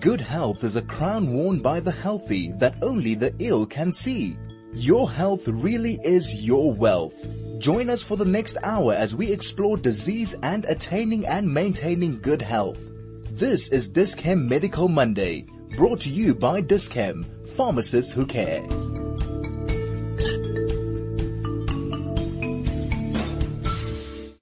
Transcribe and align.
Good 0.00 0.20
health 0.20 0.62
is 0.62 0.76
a 0.76 0.82
crown 0.82 1.32
worn 1.32 1.58
by 1.58 1.80
the 1.80 1.90
healthy 1.90 2.52
that 2.58 2.76
only 2.82 3.16
the 3.16 3.34
ill 3.40 3.66
can 3.66 3.90
see. 3.90 4.38
Your 4.72 5.10
health 5.10 5.48
really 5.48 5.98
is 6.04 6.46
your 6.46 6.72
wealth. 6.72 7.16
Join 7.58 7.90
us 7.90 8.00
for 8.00 8.16
the 8.16 8.24
next 8.24 8.56
hour 8.62 8.92
as 8.94 9.16
we 9.16 9.32
explore 9.32 9.76
disease 9.76 10.36
and 10.44 10.64
attaining 10.66 11.26
and 11.26 11.52
maintaining 11.52 12.20
good 12.20 12.40
health. 12.40 12.78
This 13.32 13.66
is 13.70 13.88
Dis-Chem 13.88 14.48
Medical 14.48 14.86
Monday, 14.86 15.46
brought 15.76 15.98
to 16.02 16.10
you 16.10 16.32
by 16.32 16.60
Dis-Chem, 16.60 17.24
pharmacists 17.56 18.12
who 18.12 18.24
care. 18.24 18.62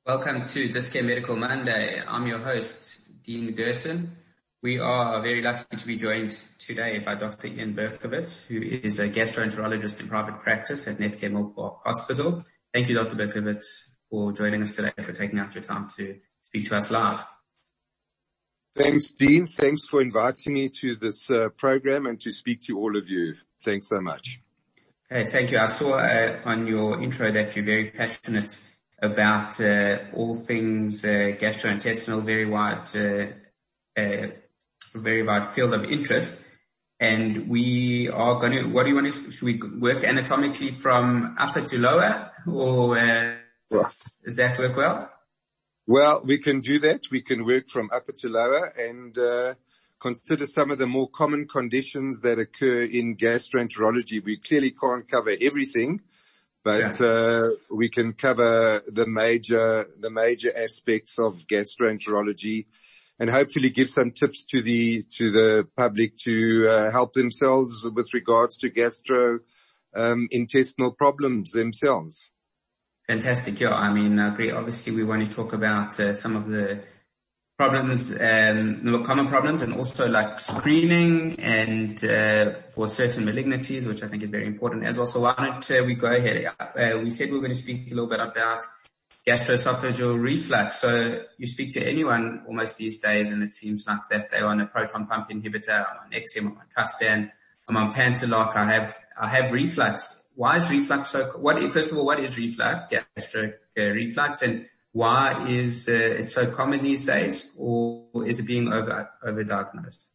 Welcome 0.04 0.46
to 0.48 0.68
Dis-Chem 0.68 1.07
Medical 1.07 1.36
Monday. 1.36 2.02
I'm 2.07 2.27
your 2.27 2.41
host, 2.41 2.98
Dean 3.25 3.54
Gerson. 3.57 4.18
We 4.62 4.79
are 4.79 5.20
very 5.20 5.43
lucky 5.43 5.77
to 5.77 5.86
be 5.86 5.96
joined 5.96 6.36
today 6.59 6.98
by 6.98 7.15
Dr. 7.15 7.48
Ian 7.48 7.74
Berkowitz, 7.74 8.46
who 8.46 8.62
is 8.62 8.98
a 8.98 9.09
gastroenterologist 9.09 10.01
in 10.01 10.09
private 10.09 10.41
practice 10.41 10.88
at 10.88 10.96
Netcare 10.96 11.30
Milpark 11.30 11.80
Hospital. 11.84 12.42
Thank 12.73 12.88
you, 12.88 12.95
Dr. 12.95 13.16
Berkowitz, 13.16 13.95
for 14.10 14.32
joining 14.32 14.62
us 14.62 14.74
today, 14.74 14.92
for 15.02 15.12
taking 15.12 15.38
out 15.38 15.55
your 15.55 15.62
time 15.62 15.88
to 15.98 16.19
speak 16.41 16.69
to 16.69 16.77
us 16.77 16.91
live. 16.91 17.23
Thanks, 18.74 19.12
Dean. 19.12 19.46
Thanks 19.46 19.87
for 19.87 20.01
inviting 20.01 20.55
me 20.55 20.70
to 20.80 20.96
this 20.96 21.30
uh, 21.30 21.51
program 21.57 22.07
and 22.07 22.18
to 22.23 22.32
speak 22.32 22.62
to 22.62 22.79
all 22.79 22.96
of 22.96 23.10
you. 23.10 23.34
Thanks 23.62 23.88
so 23.88 24.01
much. 24.01 24.41
Okay, 25.12 25.27
thank 25.27 25.51
you. 25.51 25.59
I 25.59 25.66
saw 25.66 25.98
uh, 25.98 26.41
on 26.46 26.66
your 26.66 27.01
intro 27.01 27.30
that 27.30 27.54
you're 27.57 27.65
very 27.65 27.91
passionate 27.91 28.59
about 29.01 29.60
uh, 29.60 29.98
all 30.15 30.34
things 30.34 31.04
uh, 31.04 31.37
gastrointestinal, 31.38 32.24
very 32.24 32.46
wide 32.46 32.88
very 34.98 35.23
wide 35.23 35.48
field 35.48 35.74
of 35.74 35.84
interest. 35.84 36.42
And 36.98 37.48
we 37.48 38.09
are 38.09 38.38
going 38.38 38.52
to, 38.52 38.64
what 38.64 38.84
do 38.84 38.88
you 38.91 38.95
want 38.95 39.12
to, 39.12 39.30
should 39.30 39.43
we 39.43 39.60
work 39.79 40.02
anatomically 40.02 40.71
from 40.71 41.37
upper 41.38 41.60
to 41.60 41.79
lower 41.79 42.30
or 42.46 42.98
uh, 42.98 43.34
does 44.24 44.37
that 44.37 44.59
work 44.59 44.76
well? 44.76 45.10
Well, 45.87 46.23
we 46.24 46.38
can 46.38 46.60
do 46.60 46.79
that. 46.80 47.10
We 47.10 47.21
can 47.21 47.45
work 47.45 47.68
from 47.68 47.90
upper 47.95 48.12
to 48.12 48.29
lower 48.29 48.73
and 48.76 49.16
uh, 49.16 49.54
consider 50.01 50.46
some 50.46 50.71
of 50.71 50.79
the 50.79 50.87
more 50.87 51.09
common 51.09 51.46
conditions 51.46 52.21
that 52.23 52.38
occur 52.38 52.82
in 52.82 53.16
gastroenterology. 53.16 54.24
We 54.24 54.38
clearly 54.38 54.73
can't 54.73 55.09
cover 55.09 55.37
everything, 55.40 56.01
but 56.65 57.01
uh, 57.01 57.51
we 57.71 57.88
can 57.88 58.15
cover 58.15 58.82
the 58.88 59.06
major 59.06 59.87
the 60.01 60.10
major 60.10 60.51
aspects 60.56 61.18
of 61.18 61.46
gastroenterology 61.46 62.66
and 63.18 63.30
hopefully 63.30 63.70
give 63.70 63.88
some 63.88 64.10
tips 64.10 64.44
to 64.44 64.62
the 64.62 65.04
to 65.16 65.31
the 65.31 65.69
public 65.76 66.16
to 66.16 66.69
uh, 66.69 66.91
help 66.91 67.12
themselves 67.14 67.88
with 67.94 68.12
regards 68.12 68.59
to 68.59 68.69
gastro 68.69 69.41
um, 69.97 70.28
intestinal 70.31 70.92
problems 70.92 71.53
themselves. 71.53 72.31
Fantastic. 73.09 73.60
Yeah, 73.60 73.75
I 73.75 73.92
mean, 73.92 74.19
I 74.19 74.32
agree. 74.32 74.50
Obviously, 74.50 74.92
we 74.92 75.04
want 75.04 75.25
to 75.25 75.31
talk 75.31 75.53
about 75.53 75.98
uh, 76.00 76.12
some 76.12 76.34
of 76.34 76.48
the 76.48 76.81
problems, 77.56 78.10
um, 78.20 79.03
common 79.04 79.28
problems, 79.28 79.62
and 79.62 79.75
also 79.75 80.09
like 80.09 80.38
screening 80.41 81.38
and 81.41 82.04
uh, 82.04 82.54
for 82.70 82.88
certain 82.88 83.25
malignancies, 83.25 83.87
which 83.87 84.03
I 84.03 84.09
think 84.09 84.22
is 84.25 84.31
very 84.31 84.47
important 84.47 84.84
as 84.84 84.97
well. 84.97 85.06
So 85.06 85.20
why 85.20 85.34
don't 85.38 85.70
uh, 85.70 85.84
we 85.84 85.94
go 85.94 86.12
ahead? 86.12 86.53
Uh, 86.59 86.98
we 87.03 87.10
said 87.10 87.31
we 87.31 87.37
are 87.37 87.41
going 87.41 87.53
to 87.53 87.56
speak 87.56 87.87
a 87.87 87.91
little 87.91 88.09
bit 88.09 88.20
about 88.20 88.64
gastroesophageal 89.27 90.21
reflux. 90.21 90.81
So 90.81 91.22
you 91.37 91.47
speak 91.47 91.72
to 91.72 91.84
anyone 91.84 92.44
almost 92.47 92.77
these 92.77 92.99
days 92.99 93.33
and 93.33 93.43
it 93.43 93.53
seems 93.53 93.87
like 93.87 94.09
that 94.10 94.31
they're 94.31 94.47
on 94.47 94.60
a 94.60 94.66
proton 94.66 95.06
pump 95.06 95.31
inhibitor, 95.31 95.84
I'm 95.91 96.05
on 96.05 96.10
Nexium, 96.12 96.53
I'm 96.53 96.59
on 96.59 96.66
Traspan, 96.77 97.31
I'm 97.69 97.77
on 97.77 97.93
Pantoloc, 97.93 98.55
I 98.55 98.72
have, 98.72 98.97
I 99.19 99.28
have 99.28 99.50
reflux. 99.50 100.22
Why 100.37 100.56
is 100.56 100.71
reflux 100.71 101.10
so, 101.10 101.25
what, 101.38 101.60
first 101.72 101.91
of 101.91 101.99
all, 101.99 102.05
what 102.05 102.21
is 102.21 102.38
reflux, 102.38 102.94
gastric 103.17 103.59
uh, 103.77 103.83
reflux 103.83 104.43
and 104.43 104.67
why 104.93 105.47
is 105.49 105.89
uh, 105.89 105.93
it 105.93 106.31
so 106.31 106.50
common 106.50 106.83
these 106.83 107.05
days 107.05 107.50
or 107.59 108.06
is 108.25 108.39
it 108.39 108.47
being 108.47 108.73
over, 108.73 109.11
overdiagnosed? 109.27 110.06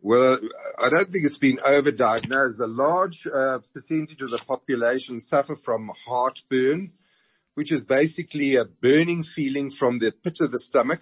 Well, 0.00 0.38
I 0.82 0.88
don't 0.88 1.08
think 1.08 1.26
it's 1.26 1.38
been 1.38 1.58
overdiagnosed. 1.58 2.60
A 2.60 2.66
large 2.66 3.26
uh, 3.26 3.58
percentage 3.72 4.22
of 4.22 4.30
the 4.30 4.38
population 4.38 5.20
suffer 5.20 5.56
from 5.56 5.90
heartburn, 6.06 6.90
which 7.54 7.72
is 7.72 7.84
basically 7.84 8.56
a 8.56 8.64
burning 8.64 9.22
feeling 9.22 9.70
from 9.70 9.98
the 9.98 10.12
pit 10.12 10.38
of 10.40 10.50
the 10.50 10.58
stomach 10.58 11.00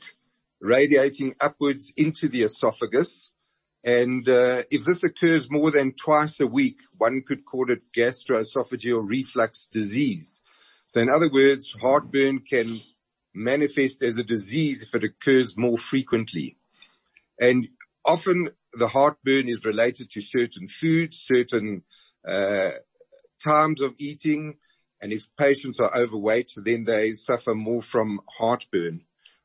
radiating 0.61 1.35
upwards 1.41 1.93
into 1.97 2.29
the 2.29 2.43
esophagus. 2.43 3.31
And 3.83 4.29
uh, 4.29 4.63
if 4.71 4.85
this 4.85 5.03
occurs 5.05 5.51
more 5.51 5.71
than 5.71 5.93
twice 5.93 6.39
a 6.41 6.47
week, 6.47 6.79
one 6.99 7.23
could 7.27 7.47
call 7.47 7.71
it 7.71 7.83
gastroesophageal 7.97 9.09
reflux 9.09 9.67
disease. 9.67 10.43
So 10.87 11.01
in 11.01 11.09
other 11.09 11.31
words, 11.31 11.75
heartburn 11.81 12.41
can 12.41 12.81
manifest 13.33 14.03
as 14.03 14.19
a 14.19 14.25
disease 14.25 14.83
if 14.83 14.95
it 14.95 15.05
occurs 15.05 15.57
more 15.57 15.79
frequently. 15.79 16.57
And 17.41 17.69
often 18.05 18.51
the 18.75 18.89
heartburn 18.89 19.49
is 19.49 19.65
related 19.65 20.11
to 20.11 20.21
certain 20.21 20.69
foods, 20.69 21.25
certain 21.27 21.85
uh, 22.27 22.71
times 23.43 23.81
of 23.81 23.95
eating, 23.99 24.57
if 25.13 25.27
patients 25.39 25.81
are 25.81 25.95
overweight, 25.97 26.53
then 26.57 26.85
they 26.85 27.15
suffer 27.15 27.55
more 27.55 27.83
from 27.83 28.21
heartburn. 28.29 29.03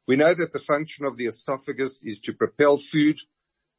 We 0.08 0.18
know 0.18 0.34
that 0.34 0.52
the 0.54 0.60
function 0.60 1.06
of 1.06 1.18
the 1.18 1.28
esophagus 1.28 2.04
is 2.04 2.20
to 2.22 2.34
propel 2.34 2.78
food 2.78 3.20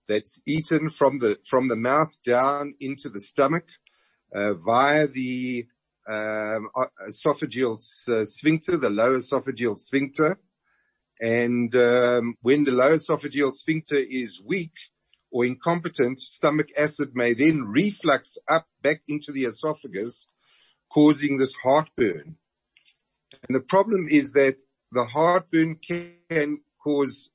that's 0.08 0.40
eaten 0.46 0.90
from 0.90 1.18
the, 1.18 1.38
from 1.44 1.68
the 1.68 1.76
mouth 1.76 2.16
down 2.24 2.74
into 2.80 3.08
the 3.08 3.20
stomach, 3.20 3.66
uh, 4.34 4.54
via 4.54 5.06
the, 5.06 5.66
um, 6.08 6.68
esophageal 7.08 7.76
uh, 8.08 8.24
sphincter, 8.26 8.76
the 8.76 8.88
lower 8.88 9.18
esophageal 9.18 9.78
sphincter. 9.78 10.38
And, 11.20 11.74
um, 11.74 12.36
when 12.42 12.64
the 12.64 12.72
lower 12.72 12.96
esophageal 12.96 13.52
sphincter 13.52 13.96
is 13.96 14.40
weak 14.44 14.72
or 15.30 15.44
incompetent, 15.44 16.20
stomach 16.22 16.68
acid 16.78 17.10
may 17.14 17.34
then 17.34 17.62
reflux 17.62 18.38
up 18.48 18.66
back 18.82 19.02
into 19.08 19.32
the 19.32 19.44
esophagus 19.44 20.28
causing 20.96 21.36
this 21.36 21.54
heartburn. 21.56 22.36
And 23.46 23.54
the 23.54 23.60
problem 23.60 24.08
is 24.10 24.32
that 24.32 24.56
the 24.90 25.04
heartburn 25.04 25.76
can 25.76 26.60
cause 26.82 27.28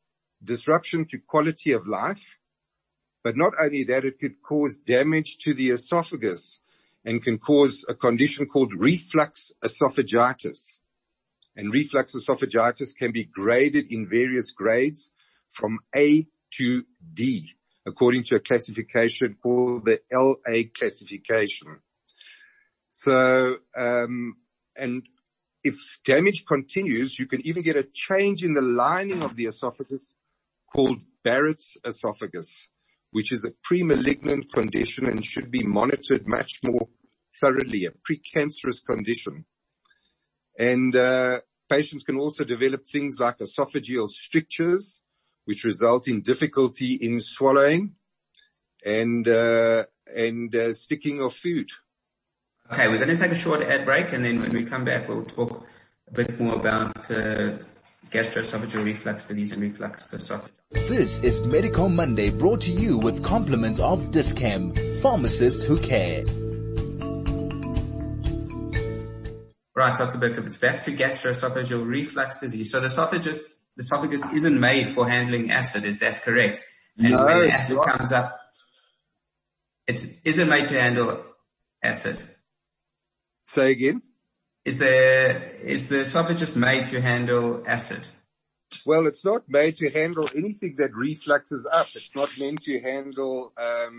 disruption 0.44 1.06
to 1.12 1.20
quality 1.20 1.72
of 1.72 1.86
life, 1.86 2.40
but 3.24 3.38
not 3.38 3.54
only 3.64 3.84
that, 3.84 4.04
it 4.04 4.20
could 4.20 4.42
cause 4.42 4.78
damage 4.78 5.38
to 5.44 5.54
the 5.54 5.70
esophagus 5.70 6.60
and 7.06 7.24
can 7.24 7.38
cause 7.38 7.86
a 7.88 7.94
condition 7.94 8.48
called 8.48 8.74
reflux 8.74 9.52
esophagitis. 9.64 10.80
And 11.56 11.72
reflux 11.72 12.16
esophagitis 12.16 12.96
can 12.98 13.12
be 13.12 13.26
graded 13.26 13.92
in 13.92 14.10
various 14.10 14.50
grades 14.50 15.12
from 15.50 15.78
A 15.96 16.26
to 16.58 16.84
D, 17.14 17.52
according 17.86 18.24
to 18.24 18.38
a 18.38 18.40
classification 18.40 19.38
called 19.40 19.86
the 19.86 20.00
LA 20.12 20.64
classification. 20.74 21.80
So, 23.04 23.58
um, 23.76 24.36
and 24.76 25.04
if 25.64 25.76
damage 26.06 26.46
continues, 26.48 27.18
you 27.18 27.26
can 27.26 27.46
even 27.46 27.64
get 27.64 27.76
a 27.76 27.88
change 27.92 28.44
in 28.44 28.54
the 28.54 28.62
lining 28.62 29.24
of 29.24 29.36
the 29.36 29.46
esophagus 29.46 30.14
called 30.72 31.00
Barrett's 31.24 31.78
esophagus, 31.84 32.68
which 33.10 33.32
is 33.32 33.44
a 33.44 33.54
pre-malignant 33.64 34.54
condition 34.54 35.08
and 35.08 35.26
should 35.26 35.50
be 35.50 35.64
monitored 35.64 36.28
much 36.28 36.60
more 36.64 36.88
thoroughly, 37.40 37.86
a 37.86 37.92
precancerous 37.92 38.86
condition. 38.86 39.46
And 40.60 40.96
uh, 40.96 41.40
patients 41.70 42.04
can 42.04 42.18
also 42.18 42.44
develop 42.44 42.86
things 42.86 43.16
like 43.20 43.40
esophageal 43.40 44.10
strictures, 44.10 45.02
which 45.46 45.64
result 45.64 46.08
in 46.08 46.22
difficulty 46.22 47.00
in 47.02 47.20
swallowing 47.20 47.96
and 48.86 49.28
uh, 49.28 49.84
and 50.06 50.56
uh, 50.56 50.74
sticking 50.74 51.22
of 51.22 51.34
food. 51.34 51.70
Okay, 52.72 52.88
we're 52.88 53.00
going 53.00 53.10
to 53.10 53.18
take 53.18 53.34
a 53.34 53.36
short 53.36 53.62
ad 53.64 53.84
break, 53.84 54.14
and 54.14 54.24
then 54.24 54.40
when 54.40 54.54
we 54.54 54.64
come 54.64 54.86
back, 54.86 55.10
we'll 55.10 55.26
talk 55.26 55.68
a 56.08 56.14
bit 56.14 56.40
more 56.40 56.56
about 56.56 57.12
uh, 57.12 57.58
gastroesophageal 58.10 58.86
reflux 58.86 59.26
disease 59.26 59.52
and 59.52 59.62
reflux 59.62 60.10
esophageal. 60.14 60.48
This 60.88 61.20
is 61.20 61.42
Medical 61.42 61.90
Monday 61.90 62.30
brought 62.30 62.62
to 62.62 62.72
you 62.72 62.98
with 62.98 63.22
compliments 63.26 63.78
of 63.80 64.12
Dis-Chem, 64.12 64.74
pharmacists 65.02 65.66
who 65.66 65.78
care. 65.80 66.24
Right, 69.76 69.98
Dr. 69.98 70.18
Berkowitz, 70.18 70.48
it's 70.48 70.58
back 70.58 70.82
to 70.84 70.94
gastroesophageal 70.94 71.86
reflux 71.86 72.38
disease. 72.38 72.72
So 72.72 72.80
the 72.80 72.86
esophagus, 72.86 73.50
the 73.76 73.82
esophagus 73.82 74.26
isn't 74.32 74.58
made 74.58 74.90
for 74.92 75.10
handling 75.10 75.52
acid, 75.52 75.84
is 75.84 76.00
that 76.00 76.24
correct? 76.24 76.64
And 76.98 77.16
no, 77.16 77.26
when 77.26 77.50
acid 77.50 77.80
comes 77.84 78.14
up, 78.14 78.40
it 79.88 80.06
isn't 80.24 80.48
made 80.48 80.68
to 80.68 80.80
handle 80.80 81.22
acid. 81.84 82.24
Say 83.52 83.72
again? 83.72 84.02
Is 84.64 84.78
the, 84.78 85.62
is 85.62 85.90
the 85.90 86.00
esophagus 86.00 86.56
made 86.56 86.88
to 86.88 87.02
handle 87.02 87.62
acid? 87.68 88.08
Well, 88.86 89.08
it's 89.08 89.26
not 89.26 89.50
made 89.50 89.76
to 89.76 89.90
handle 89.90 90.30
anything 90.34 90.78
that 90.78 90.94
refluxes 90.94 91.66
up. 91.70 91.88
It's 91.94 92.16
not 92.16 92.30
meant 92.40 92.62
to 92.62 92.80
handle 92.80 93.52
um, 93.58 93.98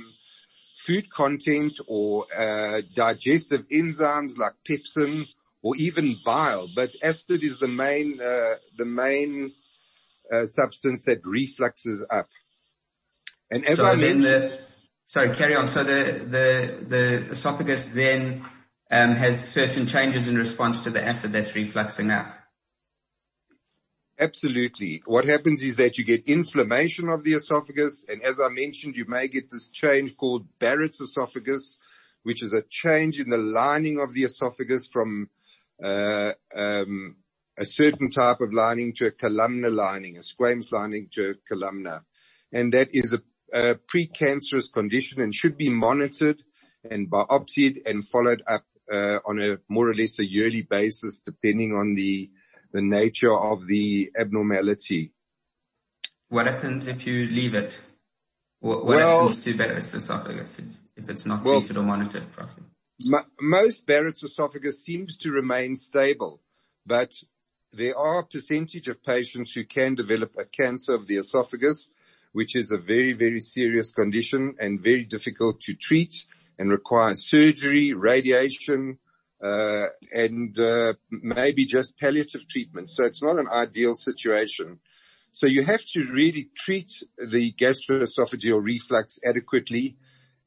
food 0.87 1.05
content 1.11 1.75
or 1.87 2.25
uh, 2.35 2.81
digestive 2.95 3.69
enzymes 3.69 4.39
like 4.39 4.55
pepsin 4.67 5.31
or 5.61 5.77
even 5.77 6.13
bile. 6.25 6.67
But 6.75 6.89
acid 7.03 7.43
is 7.43 7.59
the 7.59 7.69
main 7.69 8.15
uh, 8.25 8.55
the 8.79 8.87
main 8.87 9.51
uh, 10.33 10.47
substance 10.47 11.05
that 11.05 11.23
refluxes 11.25 12.01
up. 12.09 12.29
And 13.51 13.67
as 13.67 13.77
so 13.77 13.85
I 13.85 13.97
mentioned, 13.97 14.25
the, 14.25 14.61
sorry, 15.05 15.37
carry 15.37 15.55
on. 15.55 15.69
So 15.69 15.85
the 15.85 16.25
the 16.25 16.87
the 16.89 17.05
esophagus 17.33 17.89
then 17.89 18.47
um, 18.93 19.17
has 19.17 19.49
certain 19.49 19.87
changes 19.87 20.29
in 20.29 20.37
response 20.37 20.81
to 20.81 20.91
the 20.91 21.03
acid 21.03 21.33
that's 21.33 21.53
refluxing 21.53 22.15
up. 22.17 22.27
Absolutely. 24.21 25.03
What 25.07 25.25
happens 25.25 25.63
is 25.63 25.77
that 25.77 25.97
you 25.97 26.05
get 26.05 26.29
inflammation 26.29 27.09
of 27.09 27.25
the 27.25 27.33
esophagus, 27.33 28.05
and 28.07 28.23
as 28.23 28.39
I 28.39 28.49
mentioned, 28.51 28.95
you 28.95 29.07
may 29.09 29.29
get 29.29 29.51
this 29.51 29.71
change 29.71 30.17
called 30.17 30.47
Barrett's 30.61 31.01
esophagus, 31.01 31.79
which 32.23 32.43
is 32.43 32.53
a 32.53 32.63
change 32.69 33.19
in 33.19 33.31
the 33.31 33.39
lining 33.39 33.99
of 33.99 34.13
the 34.13 34.25
esophagus 34.25 34.87
from 34.87 35.31
uh, 35.83 36.33
um, 36.55 37.17
a 37.59 37.65
certain 37.65 38.11
type 38.11 38.41
of 38.41 38.53
lining 38.53 38.93
to 38.97 39.07
a 39.07 39.11
columnar 39.11 39.71
lining, 39.71 40.19
a 40.19 40.21
squamous 40.21 40.71
lining 40.71 41.09
to 41.13 41.31
a 41.31 41.35
columnar. 41.49 42.05
And 42.53 42.73
that 42.75 42.89
is 42.93 43.15
a, 43.15 43.23
a 43.53 43.75
precancerous 43.75 44.71
condition 44.71 45.23
and 45.23 45.35
should 45.35 45.57
be 45.57 45.71
monitored 45.71 46.43
and 46.89 47.11
biopsied 47.11 47.79
and 47.87 48.07
followed 48.07 48.43
up 48.47 48.65
Uh, 48.93 49.21
on 49.25 49.41
a 49.41 49.57
more 49.69 49.89
or 49.89 49.95
less 49.95 50.19
a 50.19 50.25
yearly 50.25 50.61
basis, 50.61 51.21
depending 51.21 51.73
on 51.73 51.95
the 51.95 52.31
the 52.73 52.83
nature 52.83 53.33
of 53.33 53.67
the 53.67 54.11
abnormality. 54.19 55.13
What 56.29 56.47
happens 56.47 56.89
if 56.89 57.07
you 57.07 57.27
leave 57.27 57.55
it? 57.55 57.81
What, 58.61 58.99
happens 58.99 59.43
to 59.45 59.55
Barrett's 59.55 59.95
esophagus 59.95 60.61
if 60.97 61.09
it's 61.09 61.27
not 61.27 61.43
treated 61.43 61.77
or 61.77 61.83
monitored 61.83 62.31
properly? 62.33 62.67
M- 63.07 63.31
most 63.41 63.87
Barrett's 63.87 64.23
esophagus 64.23 64.85
seems 64.85 65.17
to 65.19 65.31
remain 65.31 65.75
stable, 65.75 66.41
but 66.87 67.15
there 67.73 67.97
are 67.97 68.21
a 68.21 68.27
percentage 68.27 68.89
of 68.89 69.03
patients 69.03 69.53
who 69.55 69.65
can 69.65 69.95
develop 69.95 70.37
a 70.39 70.45
cancer 70.45 70.95
of 70.95 71.07
the 71.07 71.17
esophagus, 71.17 71.91
which 72.33 72.55
is 72.55 72.71
a 72.71 72.79
very, 72.79 73.15
very 73.15 73.41
serious 73.41 73.93
condition 73.93 74.55
and 74.61 74.81
very 74.81 75.05
difficult 75.05 75.61
to 75.63 75.75
treat 75.75 76.25
and 76.59 76.71
requires 76.71 77.29
surgery, 77.29 77.93
radiation, 77.93 78.99
uh, 79.43 79.87
and 80.13 80.59
uh, 80.59 80.93
maybe 81.11 81.65
just 81.65 81.99
palliative 81.99 82.47
treatment. 82.49 82.89
So 82.89 83.05
it's 83.05 83.23
not 83.23 83.39
an 83.39 83.49
ideal 83.49 83.95
situation. 83.95 84.79
So 85.33 85.47
you 85.47 85.65
have 85.65 85.85
to 85.93 86.05
really 86.13 86.51
treat 86.57 87.03
the 87.17 87.53
gastroesophageal 87.61 88.63
reflux 88.63 89.19
adequately. 89.25 89.97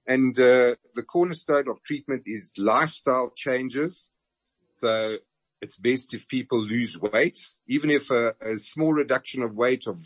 And 0.08 0.40
uh, 0.40 0.76
the 0.94 1.04
cornerstone 1.06 1.68
of 1.68 1.84
treatment 1.84 2.24
is 2.26 2.54
lifestyle 2.58 3.32
changes. 3.36 4.10
So 4.76 5.18
it's 5.62 5.78
best 5.78 6.14
if 6.14 6.28
people 6.28 6.62
lose 6.62 7.00
weight, 7.00 7.40
even 7.68 7.90
if 7.90 8.12
a, 8.12 8.36
a 8.40 8.58
small 8.58 8.94
reduction 8.94 9.42
of 9.42 9.56
weight 9.56 9.88
of 9.88 9.98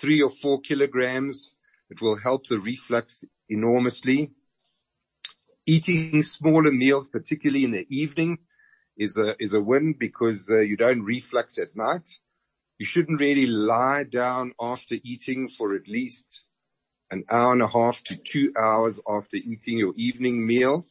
three 0.00 0.20
or 0.20 0.30
four 0.30 0.60
kilograms, 0.60 1.54
it 1.88 2.00
will 2.00 2.18
help 2.18 2.48
the 2.48 2.58
reflux 2.58 3.24
enormously. 3.48 4.32
Eating 5.66 6.22
smaller 6.22 6.72
meals, 6.72 7.06
particularly 7.06 7.64
in 7.64 7.70
the 7.70 7.86
evening, 7.88 8.38
is 8.96 9.16
a 9.16 9.34
is 9.38 9.54
a 9.54 9.60
win 9.60 9.94
because 9.98 10.40
uh, 10.50 10.60
you 10.60 10.76
don't 10.76 11.02
reflux 11.02 11.58
at 11.58 11.76
night. 11.76 12.18
You 12.78 12.86
shouldn't 12.86 13.20
really 13.20 13.46
lie 13.46 14.02
down 14.02 14.52
after 14.60 14.96
eating 15.04 15.48
for 15.48 15.74
at 15.74 15.86
least 15.86 16.42
an 17.12 17.24
hour 17.30 17.52
and 17.52 17.62
a 17.62 17.68
half 17.68 18.02
to 18.04 18.16
two 18.16 18.52
hours 18.58 18.98
after 19.08 19.36
eating 19.36 19.78
your 19.78 19.94
evening 19.96 20.46
meal. 20.46 20.86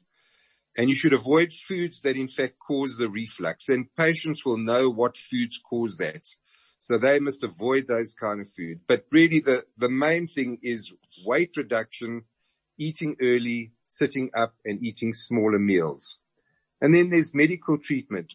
And 0.77 0.89
you 0.89 0.95
should 0.95 1.13
avoid 1.13 1.51
foods 1.51 2.01
that 2.01 2.15
in 2.15 2.29
fact 2.29 2.59
cause 2.65 2.95
the 2.97 3.09
reflux. 3.09 3.67
And 3.67 3.93
patients 3.97 4.45
will 4.45 4.57
know 4.57 4.89
what 4.89 5.17
foods 5.17 5.59
cause 5.69 5.97
that. 5.97 6.27
So 6.79 6.97
they 6.97 7.19
must 7.19 7.43
avoid 7.43 7.87
those 7.87 8.13
kind 8.13 8.39
of 8.39 8.49
food. 8.49 8.81
But 8.87 9.05
really 9.11 9.39
the, 9.39 9.65
the 9.77 9.89
main 9.89 10.27
thing 10.27 10.59
is 10.63 10.93
weight 11.25 11.57
reduction, 11.57 12.23
eating 12.77 13.17
early, 13.21 13.73
sitting 13.91 14.29
up 14.35 14.53
and 14.65 14.83
eating 14.83 15.13
smaller 15.13 15.59
meals. 15.59 16.17
And 16.79 16.95
then 16.95 17.09
there's 17.09 17.35
medical 17.35 17.77
treatment. 17.77 18.33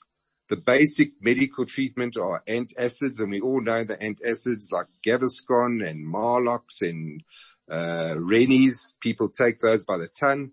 The 0.48 0.56
basic 0.56 1.12
medical 1.20 1.66
treatment 1.66 2.16
are 2.16 2.42
antacids, 2.46 3.18
and 3.18 3.30
we 3.30 3.40
all 3.40 3.60
know 3.60 3.82
the 3.82 3.96
antacids 3.96 4.70
like 4.70 4.86
Gaviscon 5.04 5.88
and 5.88 6.06
Maalox 6.06 6.82
and 6.82 7.24
uh, 7.70 8.14
Rennies. 8.16 8.94
People 9.00 9.28
take 9.28 9.58
those 9.58 9.84
by 9.84 9.96
the 9.96 10.08
ton. 10.08 10.52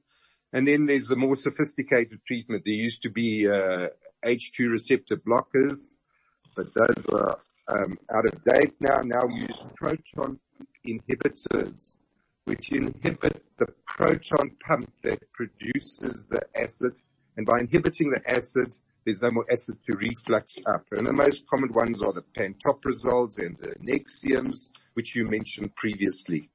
And 0.52 0.68
then 0.68 0.86
there's 0.86 1.08
the 1.08 1.16
more 1.16 1.36
sophisticated 1.36 2.20
treatment. 2.26 2.64
There 2.66 2.74
used 2.74 3.04
to 3.04 3.10
be 3.10 3.48
uh, 3.48 3.90
H2 4.26 4.72
receptor 4.72 5.18
blockers, 5.18 5.78
but 6.56 6.74
those 6.74 7.06
are 7.14 7.40
um, 7.68 8.00
out 8.12 8.26
of 8.26 8.44
date 8.44 8.74
now. 8.80 9.02
Now 9.04 9.26
we 9.26 9.42
use 9.42 9.64
proton 9.76 10.40
inhibitors 10.88 11.96
which 12.46 12.72
inhibit 12.72 13.44
the 13.58 13.68
proton 13.86 14.52
pump 14.66 14.92
that 15.04 15.32
produces 15.32 16.26
the 16.30 16.42
acid. 16.56 16.94
And 17.38 17.46
by 17.46 17.60
inhibiting 17.60 18.12
the 18.12 18.22
acid, 18.30 18.78
there's 19.06 19.22
no 19.22 19.30
more 19.32 19.46
acid 19.52 19.78
to 19.86 19.98
reflux 19.98 20.58
up. 20.66 20.86
And 20.92 21.08
the 21.08 21.14
most 21.14 21.48
common 21.48 21.74
ones 21.74 22.02
are 22.02 22.14
the 22.14 22.24
pantoprazoles 22.38 23.38
and 23.40 23.58
the 23.58 23.76
Nexiums, 23.82 24.70
which 24.94 25.16
you 25.16 25.26
mentioned 25.26 25.76
previously. 25.76 26.50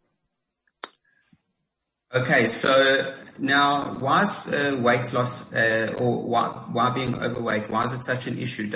Okay, 2.15 2.47
so 2.47 3.15
now 3.39 3.99
why 3.99 4.23
is 4.23 4.49
uh, 4.49 4.77
weight 4.81 5.13
loss 5.13 5.53
uh, 5.53 5.95
or 5.99 6.23
why, 6.23 6.65
why 6.73 6.91
being 6.91 7.15
overweight, 7.15 7.69
why 7.69 7.83
is 7.85 7.93
it 7.93 8.03
such 8.03 8.27
an 8.27 8.39
issue? 8.39 8.71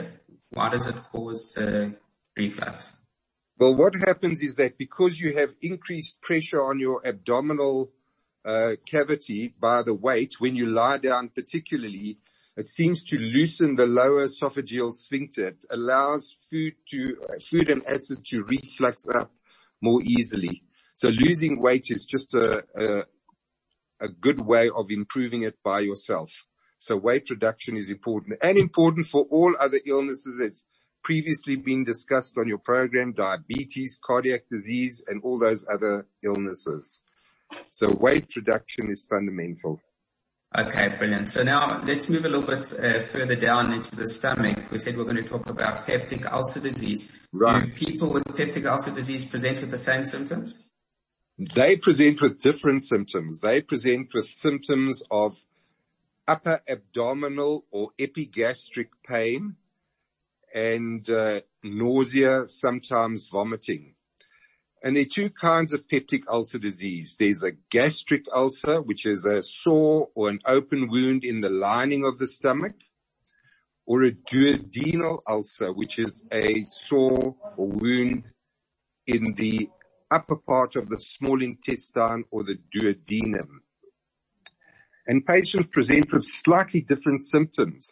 Why 0.50 0.69
does 0.69 0.87
it 0.87 0.97
cause 1.11 1.56
uh, 1.56 1.91
reflux? 2.37 2.93
Well, 3.62 3.76
what 3.76 3.94
happens 3.94 4.43
is 4.43 4.56
that 4.56 4.76
because 4.76 5.20
you 5.20 5.38
have 5.38 5.50
increased 5.62 6.20
pressure 6.20 6.61
on 6.61 6.81
your 6.81 7.00
abdominal 7.06 7.93
uh, 8.44 8.73
cavity 8.91 9.55
by 9.61 9.85
the 9.85 9.94
weight, 9.94 10.41
when 10.41 10.56
you 10.56 10.67
lie 10.67 10.99
down 10.99 11.29
particularly, 11.29 12.19
it 12.56 12.67
seems 12.67 13.05
to 13.05 13.17
loosen 13.17 13.76
the 13.76 13.87
lower 13.87 14.26
esophageal 14.26 14.93
sphincter. 14.93 15.47
It 15.47 15.59
allows 15.70 16.38
food 16.50 16.75
to, 16.91 17.17
food 17.41 17.70
and 17.70 17.87
acid 17.87 18.26
to 18.31 18.43
reflux 18.43 19.06
up 19.14 19.31
more 19.81 20.03
easily. 20.03 20.64
So 20.94 21.11
losing 21.11 21.62
weight 21.62 21.87
is 21.88 22.05
just 22.05 22.35
a 22.35 23.06
good 24.21 24.40
way 24.40 24.71
of 24.75 24.87
improving 24.90 25.45
it 25.45 25.57
by 25.62 25.78
yourself. 25.83 26.33
So 26.78 26.97
weight 26.97 27.31
reduction 27.31 27.76
is 27.76 27.90
important 27.90 28.40
and 28.42 28.59
important 28.59 29.07
for 29.07 29.23
all 29.31 29.54
other 29.61 29.78
illnesses. 29.87 30.64
Previously 31.02 31.56
been 31.56 31.85
discussed 31.85 32.35
on 32.38 32.47
your 32.47 32.59
program, 32.59 33.12
diabetes, 33.12 33.99
cardiac 34.04 34.42
disease, 34.50 35.04
and 35.09 35.21
all 35.23 35.38
those 35.38 35.64
other 35.73 36.06
illnesses. 36.23 37.00
So 37.73 37.90
weight 37.90 38.28
reduction 38.37 38.90
is 38.90 39.04
fundamental. 39.09 39.80
Okay, 40.56 40.88
brilliant. 40.99 41.30
So 41.30 41.42
now 41.42 41.82
let's 41.85 42.11
move 42.11 42.26
a 42.26 42.28
little 42.28 42.47
bit 42.47 42.73
uh, 42.78 43.00
further 43.00 43.35
down 43.35 43.73
into 43.73 43.97
the 43.97 44.06
stomach. 44.06 44.59
We 44.71 44.76
said 44.76 44.99
we're 44.99 45.04
going 45.04 45.16
to 45.16 45.23
talk 45.23 45.49
about 45.49 45.87
peptic 45.87 46.30
ulcer 46.30 46.61
disease. 46.61 47.11
Right. 47.32 47.71
Do 47.71 47.87
people 47.87 48.11
with 48.11 48.25
peptic 48.25 48.66
ulcer 48.71 48.90
disease 48.90 49.25
present 49.25 49.61
with 49.61 49.71
the 49.71 49.78
same 49.78 50.04
symptoms? 50.04 50.62
They 51.38 51.76
present 51.76 52.21
with 52.21 52.38
different 52.38 52.82
symptoms. 52.82 53.40
They 53.40 53.62
present 53.62 54.11
with 54.12 54.26
symptoms 54.26 55.02
of 55.11 55.38
upper 56.28 56.61
abdominal 56.68 57.64
or 57.71 57.90
epigastric 57.99 58.90
pain, 59.06 59.56
and 60.54 61.09
uh, 61.09 61.40
nausea, 61.62 62.49
sometimes 62.49 63.28
vomiting. 63.30 63.94
And 64.82 64.97
there 64.97 65.02
are 65.02 65.06
two 65.06 65.30
kinds 65.30 65.73
of 65.73 65.87
peptic 65.87 66.23
ulcer 66.28 66.59
disease. 66.59 67.16
There's 67.18 67.44
a 67.44 67.52
gastric 67.71 68.26
ulcer, 68.35 68.82
which 68.82 69.06
is 69.06 69.25
a 69.25 69.40
sore 69.42 70.09
or 70.14 70.28
an 70.28 70.40
open 70.44 70.88
wound 70.88 71.25
in 71.25 71.40
the 71.40 71.49
lining 71.49 72.04
of 72.04 72.18
the 72.18 72.26
stomach, 72.26 72.75
or 73.87 74.02
a 74.02 74.12
duodenal 74.12 75.21
ulcer, 75.26 75.73
which 75.73 75.99
is 75.99 76.26
a 76.32 76.64
sore 76.64 77.37
or 77.56 77.68
wound 77.68 78.25
in 79.06 79.35
the 79.35 79.68
upper 80.11 80.37
part 80.37 80.76
of 80.76 80.88
the 80.88 80.99
small 80.99 81.42
intestine 81.42 82.25
or 82.30 82.42
the 82.44 82.59
duodenum. 82.75 83.61
And 85.06 85.25
patients 85.25 85.68
present 85.73 86.12
with 86.12 86.25
slightly 86.25 86.80
different 86.80 87.23
symptoms. 87.25 87.88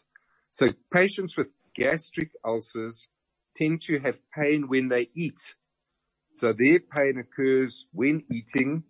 So 0.53 0.67
patients 0.93 1.37
with 1.37 1.49
gastric 1.77 2.31
ulcers 2.45 3.09
tend 3.57 3.83
to 3.83 3.99
have 4.01 4.19
pain 4.35 4.69
when 4.69 4.89
they 4.89 5.11
eat. 5.15 5.41
So 6.37 6.53
their 6.53 6.81
pain 6.81 7.19
occurs 7.19 7.87
when 7.93 8.25
eating 8.33 8.85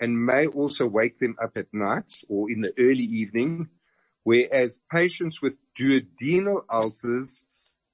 and 0.00 0.26
may 0.26 0.46
also 0.46 0.86
wake 0.86 1.18
them 1.20 1.36
up 1.42 1.52
at 1.56 1.66
night 1.72 2.12
or 2.28 2.50
in 2.50 2.62
the 2.62 2.72
early 2.78 3.04
evening, 3.04 3.68
whereas 4.24 4.78
patients 4.92 5.42
with 5.42 5.54
duodenal 5.78 6.62
ulcers 6.72 7.44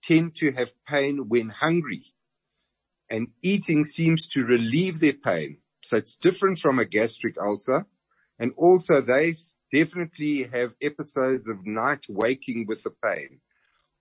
tend 0.03 0.37
to 0.37 0.53
have 0.53 0.71
pain 0.89 1.29
when 1.29 1.51
hungry. 1.51 2.05
and 3.11 3.29
eating 3.43 3.85
seems 3.87 4.27
to 4.29 4.45
relieve 4.45 5.01
their 5.01 5.13
pain. 5.15 5.59
So 5.85 5.97
it's 5.97 6.17
different 6.17 6.59
from 6.59 6.79
a 6.79 6.85
gastric 6.85 7.37
ulcer. 7.41 7.87
And 8.39 8.53
also 8.57 9.01
they 9.01 9.37
definitely 9.73 10.49
have 10.53 10.73
episodes 10.83 11.49
of 11.49 11.65
night 11.67 12.01
waking 12.09 12.67
with 12.69 12.83
the 12.83 12.91
pain. 12.91 13.41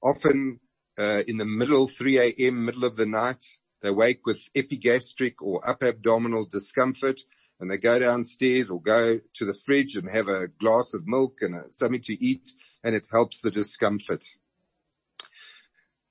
Often 0.03 0.59
uh, 0.99 1.23
in 1.27 1.37
the 1.37 1.45
middle, 1.45 1.87
3 1.87 2.19
a.m., 2.19 2.65
middle 2.65 2.83
of 2.83 2.95
the 2.97 3.05
night, 3.05 3.43
they 3.81 3.89
wake 3.89 4.25
with 4.25 4.49
epigastric 4.53 5.41
or 5.41 5.67
upper 5.67 5.87
abdominal 5.87 6.45
discomfort 6.45 7.21
and 7.59 7.71
they 7.71 7.77
go 7.77 7.99
downstairs 7.99 8.69
or 8.69 8.81
go 8.81 9.19
to 9.35 9.45
the 9.45 9.53
fridge 9.53 9.95
and 9.95 10.09
have 10.09 10.27
a 10.27 10.47
glass 10.47 10.93
of 10.93 11.07
milk 11.07 11.37
and 11.41 11.55
a, 11.55 11.63
something 11.71 12.01
to 12.01 12.13
eat 12.13 12.49
and 12.83 12.95
it 12.95 13.05
helps 13.11 13.39
the 13.41 13.51
discomfort. 13.51 14.21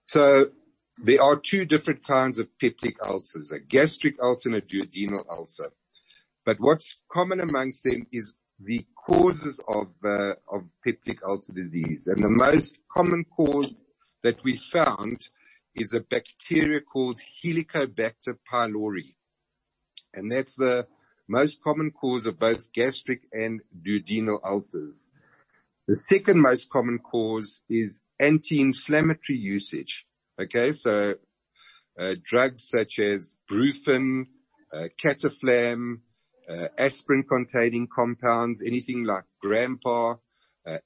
So 0.05 0.47
there 1.03 1.23
are 1.23 1.37
two 1.37 1.65
different 1.65 2.07
kinds 2.07 2.39
of 2.39 2.49
peptic 2.63 2.95
ulcers, 3.05 3.51
a 3.51 3.59
gastric 3.59 4.17
ulcer 4.23 4.49
and 4.49 4.57
a 4.57 4.61
duodenal 4.63 5.29
ulcer. 5.29 5.73
But 6.45 6.59
what's 6.61 6.99
common 7.11 7.41
amongst 7.41 7.85
them 7.85 8.07
is 8.13 8.35
the 8.59 8.85
causes 9.07 9.59
of, 9.69 9.89
uh, 10.05 10.35
of 10.51 10.65
peptic 10.87 11.19
ulcer 11.27 11.53
disease. 11.53 12.03
And 12.07 12.23
the 12.23 12.29
most 12.29 12.79
common 12.95 13.25
cause 13.25 13.75
that 14.23 14.43
we 14.45 14.57
found 14.57 15.29
is 15.75 15.93
a 15.93 16.01
bacteria 16.01 16.81
called 16.81 17.21
Helicobacter 17.45 18.37
pylori. 18.51 19.15
And 20.15 20.31
that's 20.31 20.55
the 20.55 20.87
most 21.29 21.63
common 21.63 21.91
cause 21.91 22.27
of 22.27 22.39
both 22.39 22.73
gastric 22.73 23.23
and 23.33 23.61
duodenal 23.83 24.39
ulcers. 24.45 24.97
The 25.89 25.97
second 25.97 26.41
most 26.41 26.69
common 26.71 26.99
cause 26.99 27.63
is 27.69 27.99
anti-inflammatory 28.21 29.39
usage. 29.39 30.07
Okay, 30.41 30.73
so 30.73 31.15
uh, 31.99 32.15
drugs 32.23 32.69
such 32.69 32.99
as 32.99 33.37
Brufen, 33.51 34.27
uh, 34.73 34.89
Cataflam, 35.03 36.01
uh, 36.49 36.69
aspirin-containing 36.79 37.89
compounds, 37.95 38.63
anything 38.65 39.05
like 39.05 39.25
Grandpa, 39.41 40.17
uh, 40.67 40.79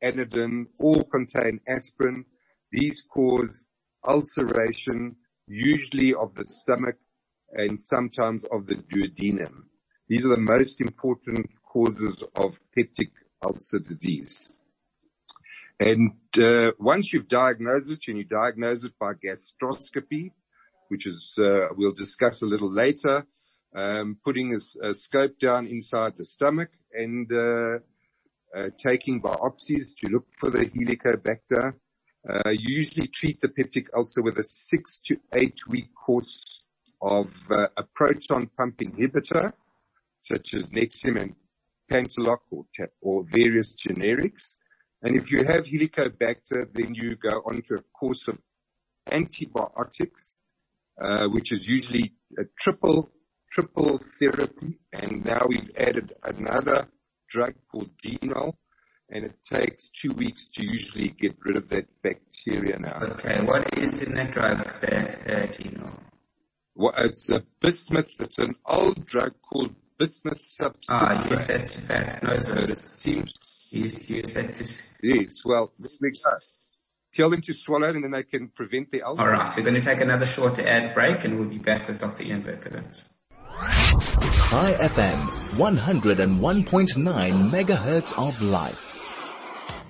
all 0.79 1.05
contain 1.05 1.61
aspirin. 1.69 2.25
These 2.73 3.03
cause 3.13 3.67
ulceration, 4.07 5.17
usually 5.47 6.15
of 6.15 6.35
the 6.35 6.45
stomach 6.47 6.97
and 7.53 7.81
sometimes 7.81 8.43
of 8.51 8.67
the 8.67 8.75
duodenum. 8.75 9.65
These 10.09 10.25
are 10.25 10.35
the 10.35 10.41
most 10.41 10.81
important 10.81 11.51
causes 11.65 12.23
of 12.35 12.59
peptic 12.77 13.11
ulcer 13.45 13.79
disease. 13.79 14.51
And 15.79 16.13
uh, 16.39 16.73
once 16.79 17.13
you've 17.13 17.29
diagnosed 17.29 17.91
it, 17.91 18.09
and 18.09 18.19
you 18.19 18.25
diagnose 18.25 18.85
it 18.85 18.93
by 18.99 19.13
gastroscopy, 19.13 20.31
which 20.89 21.07
is 21.07 21.35
uh, 21.39 21.69
we'll 21.77 21.93
discuss 21.93 22.41
a 22.43 22.47
little 22.47 22.73
later, 22.73 23.27
um, 23.75 24.17
putting 24.25 24.55
a, 24.55 24.89
a, 24.89 24.95
scope 24.95 25.39
down 25.39 25.67
inside 25.67 26.17
the 26.17 26.25
stomach 26.25 26.71
and 26.93 27.31
uh, 27.31 27.79
uh 28.57 28.71
taking 28.79 29.21
biopsies 29.21 29.89
to 30.03 30.11
look 30.11 30.27
for 30.41 30.49
the 30.51 30.61
helicobacter. 30.61 31.75
Uh, 32.29 32.51
usually 32.51 33.07
treat 33.07 33.41
the 33.41 33.49
peptic 33.49 33.87
ulcer 33.97 34.21
with 34.21 34.37
a 34.39 34.43
six 34.43 34.99
to 34.99 35.17
eight 35.35 35.59
week 35.69 35.89
course 35.95 36.61
of 37.01 37.29
uh, 37.51 37.67
a 37.77 37.85
proton 37.95 38.49
pump 38.57 38.79
inhibitor, 38.79 39.53
such 40.23 40.55
as 40.55 40.69
Nexium 40.71 41.21
and 41.21 41.35
Pantoloc 41.91 42.39
or, 43.01 43.25
various 43.31 43.77
generics. 43.77 44.57
And 45.03 45.15
if 45.15 45.31
you 45.31 45.39
have 45.39 45.67
Helicobacter, 45.67 46.67
then 46.75 46.95
you 46.95 47.15
go 47.17 47.43
on 47.47 47.63
to 47.69 47.75
a 47.77 47.83
course 47.97 48.27
of 48.27 48.39
antibiotics, 49.13 50.39
uh, 51.01 51.27
which 51.29 51.53
is 51.53 51.69
usually 51.69 52.13
a 52.39 52.43
triple, 52.59 53.09
triple 53.53 54.01
therapy. 54.19 54.79
And 54.93 55.25
now 55.25 55.47
we've 55.47 55.71
added 55.77 56.15
another 56.25 56.89
drug 57.29 57.55
called 57.71 57.91
Denol, 58.05 58.55
and 59.11 59.25
it 59.25 59.35
takes 59.45 59.89
two 59.91 60.13
weeks 60.13 60.47
to 60.55 60.63
usually 60.63 61.09
get 61.09 61.37
rid 61.41 61.57
of 61.57 61.69
that 61.69 61.87
bacteria 62.03 62.79
now. 62.79 62.99
Okay, 63.03 63.41
what 63.45 63.79
is 63.79 64.03
in 64.03 64.15
that 64.15 64.33
drug, 64.33 64.81
that 64.81 65.21
uh, 65.29 65.47
Denol? 65.53 65.93
Well, 66.75 66.95
it's 66.99 67.31
a 67.31 67.43
bismuth, 67.61 68.21
it's 68.21 68.39
an 68.39 68.55
old 68.67 69.07
drug 69.07 69.35
called 69.43 69.75
bismuth 69.99 70.43
subcitrate. 70.45 70.77
Ah, 70.89 71.27
yes, 71.31 71.47
that's 71.47 71.77
fact. 71.77 72.23
No, 72.23 72.39
so 72.39 72.55
it 72.55 72.79
seems 72.79 73.33
Yes, 73.71 74.09
Yes, 75.03 75.45
well, 75.45 75.73
there 75.79 75.91
we 76.01 76.11
go. 76.13 76.39
Tell 77.13 77.31
them 77.31 77.41
to 77.43 77.53
swallow 77.53 77.89
it 77.89 77.97
and 77.97 78.05
then 78.05 78.11
they 78.13 78.23
can 78.23 78.49
prevent 78.49 78.91
the 78.91 79.03
ulcer. 79.03 79.23
All 79.23 79.31
right, 79.31 79.57
we're 79.57 79.63
going 79.63 79.75
to 79.75 79.81
take 79.81 80.01
another 80.01 80.27
short 80.27 80.59
ad 80.59 80.95
break 80.95 81.25
and 81.25 81.39
we'll 81.39 81.49
be 81.49 81.59
back 81.59 81.89
with 81.89 81.99
Dr. 81.99 82.25
Ian 82.25 82.43
Berkowitz. 82.43 83.05
Chai 84.51 84.75
FM, 84.75 85.19
101.9 85.57 87.51
megahertz 87.51 88.13
of 88.19 88.41
life. 88.43 88.86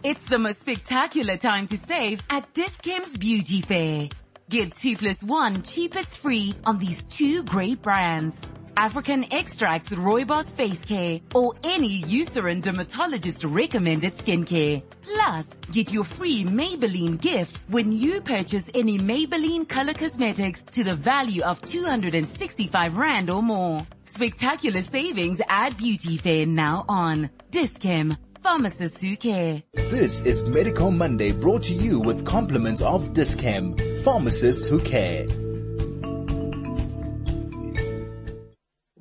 It's 0.02 0.24
the 0.24 0.38
most 0.38 0.60
spectacular 0.60 1.36
time 1.36 1.66
to 1.66 1.76
save 1.76 2.22
at 2.30 2.52
Dis-Chem's 2.54 3.16
Beauty 3.16 3.60
Fair. 3.60 4.08
Get 4.48 4.74
two 4.74 4.96
plus 4.96 5.22
one 5.22 5.62
cheapest 5.62 6.18
free 6.18 6.54
on 6.64 6.78
these 6.78 7.02
two 7.04 7.42
great 7.42 7.82
brands. 7.82 8.42
African 8.76 9.32
Extracts 9.32 9.90
Rooibos 9.90 10.54
Face 10.54 10.82
Care 10.82 11.20
or 11.34 11.54
any 11.64 12.02
Eucerin 12.02 12.60
dermatologist 12.60 13.44
recommended 13.44 14.14
skincare. 14.14 14.82
Plus, 15.02 15.48
get 15.72 15.90
your 15.92 16.04
free 16.04 16.44
Maybelline 16.44 17.20
gift 17.20 17.60
when 17.68 17.90
you 17.90 18.20
purchase 18.20 18.68
any 18.74 18.98
Maybelline 18.98 19.66
color 19.66 19.94
cosmetics 19.94 20.62
to 20.62 20.84
the 20.84 20.94
value 20.94 21.42
of 21.42 21.60
265 21.62 22.96
Rand 22.96 23.30
or 23.30 23.42
more. 23.42 23.84
Spectacular 24.04 24.82
savings 24.82 25.40
at 25.48 25.76
Beauty 25.78 26.18
Fair 26.18 26.46
now 26.46 26.84
on 26.86 27.30
Dis-Chem. 27.50 28.16
Pharmacists 28.46 29.00
who 29.00 29.16
care. 29.16 29.60
This 29.72 30.22
is 30.22 30.44
Medical 30.44 30.92
Monday 30.92 31.32
brought 31.32 31.64
to 31.64 31.74
you 31.74 31.98
with 31.98 32.24
compliments 32.24 32.80
of 32.80 33.12
Dis-Chem. 33.12 33.74
Pharmacists 34.04 34.68
who 34.68 34.78
care. 34.78 35.26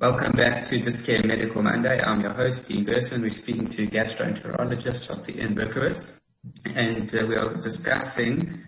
Welcome 0.00 0.32
back 0.32 0.66
to 0.66 0.80
Dis-Chem 0.80 1.28
Medical 1.28 1.62
Monday. 1.62 2.02
I'm 2.02 2.20
your 2.22 2.32
host, 2.32 2.66
Dean 2.66 2.82
Gerson. 2.82 3.22
We're 3.22 3.30
speaking 3.30 3.68
to 3.68 3.86
gastroenterologist 3.86 5.06
Dr. 5.06 5.38
Ian 5.38 5.54
Berkowitz, 5.54 6.18
and 6.64 7.14
uh, 7.14 7.26
we 7.28 7.36
are 7.36 7.54
discussing 7.54 8.64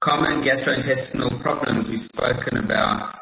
common 0.00 0.40
gastrointestinal 0.40 1.38
problems. 1.42 1.90
We've 1.90 2.00
spoken 2.00 2.56
about 2.56 3.20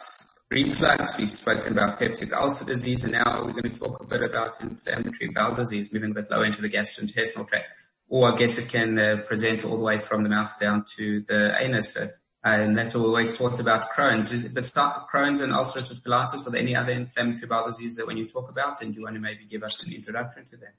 reflux, 0.53 1.17
we've 1.17 1.31
spoken 1.31 1.73
about 1.73 1.99
peptic 1.99 2.33
ulcer 2.33 2.65
disease, 2.65 3.03
and 3.03 3.13
now 3.13 3.43
we're 3.45 3.53
going 3.53 3.71
to 3.71 3.79
talk 3.79 4.01
a 4.01 4.05
bit 4.05 4.25
about 4.25 4.61
inflammatory 4.61 5.31
bowel 5.35 5.55
disease, 5.55 5.93
moving 5.93 6.11
a 6.11 6.15
bit 6.15 6.31
lower 6.31 6.45
into 6.45 6.61
the 6.61 6.69
gastrointestinal 6.69 7.49
tract. 7.49 7.67
Or 8.09 8.33
I 8.33 8.37
guess 8.37 8.59
it 8.59 8.69
can 8.69 8.99
uh, 8.99 9.23
present 9.27 9.65
all 9.65 9.77
the 9.77 9.83
way 9.83 9.99
from 9.99 10.23
the 10.23 10.29
mouth 10.29 10.59
down 10.61 10.85
to 10.97 11.21
the 11.27 11.57
anus. 11.59 11.95
So 11.95 12.09
and 12.45 12.77
that's 12.77 12.95
always 12.95 13.37
talked 13.37 13.61
about 13.61 13.93
Crohn's. 13.93 14.33
Is 14.33 14.45
it 14.45 14.55
the 14.55 14.61
Crohn's 14.61 15.41
and 15.41 15.53
ulcerative 15.53 16.03
colitis 16.03 16.47
or 16.47 16.51
there 16.51 16.61
any 16.61 16.75
other 16.75 16.93
inflammatory 16.93 17.47
bowel 17.47 17.67
disease 17.67 17.95
that 17.97 18.07
when 18.07 18.17
you 18.17 18.27
talk 18.27 18.51
about? 18.51 18.83
And 18.83 18.93
do 18.93 18.99
you 18.99 19.05
want 19.05 19.15
to 19.15 19.21
maybe 19.21 19.45
give 19.45 19.63
us 19.63 19.85
an 19.87 19.95
introduction 19.95 20.45
to 20.47 20.57
that? 20.57 20.75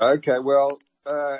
Okay, 0.00 0.38
well, 0.42 0.78
uh, 1.06 1.38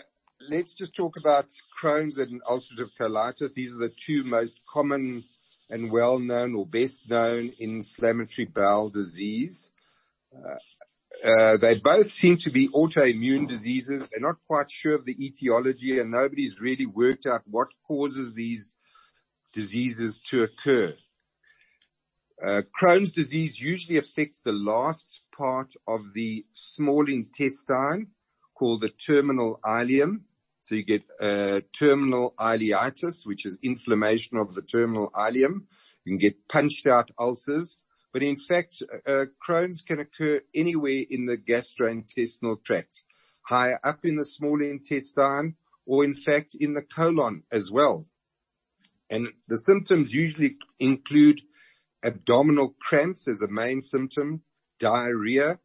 let's 0.49 0.73
just 0.73 0.95
talk 0.95 1.19
about 1.19 1.45
Crohn's 1.79 2.19
and 2.19 2.43
ulcerative 2.45 2.97
colitis. 2.99 3.53
These 3.53 3.73
are 3.73 3.79
the 3.79 3.91
two 3.91 4.25
most 4.25 4.61
common 4.67 5.23
and 5.71 5.93
well-known 5.93 6.55
or 6.55 6.67
best-known 6.67 7.51
inflammatory 7.59 8.47
bowel 8.47 8.91
disease. 8.91 9.71
Uh, 10.35 11.29
uh, 11.29 11.57
they 11.57 11.79
both 11.79 12.11
seem 12.11 12.37
to 12.37 12.51
be 12.51 12.69
autoimmune 12.69 13.49
diseases. 13.49 14.07
They're 14.09 14.21
not 14.21 14.37
quite 14.47 14.71
sure 14.71 14.95
of 14.95 15.05
the 15.05 15.17
etiology 15.25 15.99
and 15.99 16.11
nobody's 16.11 16.61
really 16.61 16.87
worked 16.87 17.27
out 17.27 17.43
what 17.47 17.69
causes 17.87 18.35
these 18.35 18.77
diseases 19.53 20.21
to 20.31 20.45
occur. 20.45 20.95
Uh, 22.41 22.63
Crohn's 22.81 23.11
disease 23.11 23.59
usually 23.59 23.99
affects 23.99 24.41
the 24.41 24.53
last 24.53 25.23
part 25.37 25.75
of 25.89 26.01
the 26.15 26.45
small 26.53 27.09
intestine 27.09 28.09
called 28.55 28.83
the 28.83 28.91
terminal 28.91 29.59
ileum. 29.65 30.21
So 30.69 30.75
you 30.75 30.85
get 30.85 31.05
uh, 31.19 31.63
terminal 31.73 32.35
ileitis, 32.39 33.27
which 33.27 33.47
is 33.47 33.59
inflammation 33.63 34.37
of 34.37 34.55
the 34.55 34.61
terminal 34.61 35.11
ileum. 35.15 35.63
You 36.05 36.13
can 36.13 36.19
get 36.19 36.47
punched 36.47 36.87
out 36.87 37.11
ulcers. 37.19 37.79
But 38.13 38.23
in 38.23 38.37
fact, 38.37 38.83
uh, 39.07 39.25
Crohn's 39.43 39.81
can 39.81 39.99
occur 39.99 40.43
anywhere 40.55 41.05
in 41.09 41.25
the 41.25 41.39
gastrointestinal 41.39 42.63
tract, 42.63 43.05
higher 43.49 43.81
up 43.83 44.05
in 44.05 44.17
the 44.17 44.27
small 44.27 44.61
intestine, 44.63 45.55
or 45.87 46.05
in 46.05 46.13
fact 46.13 46.55
in 46.61 46.75
the 46.75 46.83
colon 46.83 47.45
as 47.51 47.71
well. 47.71 48.05
And 49.09 49.29
the 49.49 49.57
symptoms 49.57 50.13
usually 50.13 50.57
include 50.79 51.41
abdominal 52.05 52.75
cramps 52.79 53.27
as 53.27 53.41
a 53.41 53.49
main 53.49 53.81
symptom, 53.81 54.43
diarrhea, 54.79 55.61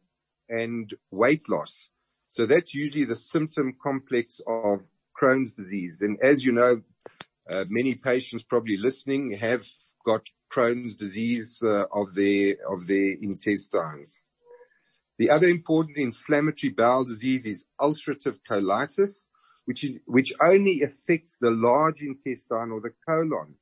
and 0.48 0.94
weight 1.10 1.46
loss. 1.46 1.90
So 2.26 2.46
that's 2.46 2.72
usually 2.72 3.04
the 3.04 3.16
symptom 3.16 3.76
complex 3.80 4.40
of 4.46 4.80
Crohn's 5.20 5.52
disease. 5.52 6.00
And 6.00 6.18
as 6.22 6.44
you 6.44 6.52
know, 6.52 6.82
uh, 7.52 7.64
many 7.68 7.94
patients 7.94 8.42
probably 8.42 8.76
listening 8.76 9.36
have 9.38 9.66
got 10.04 10.26
Crohn's 10.52 10.96
disease 10.96 11.62
uh, 11.64 11.84
of 11.92 12.14
their 12.14 12.56
of 12.68 12.86
their 12.86 13.12
intestines. 13.20 14.22
The 15.18 15.30
other 15.30 15.46
important 15.46 15.96
inflammatory 15.98 16.70
bowel 16.70 17.04
disease 17.04 17.46
is 17.46 17.66
ulcerative 17.80 18.38
colitis, 18.50 19.28
which 19.64 19.84
is, 19.84 20.00
which 20.06 20.32
only 20.42 20.82
affects 20.82 21.36
the 21.40 21.50
large 21.50 22.00
intestine 22.00 22.70
or 22.72 22.80
the 22.80 22.92
colon. 23.08 23.54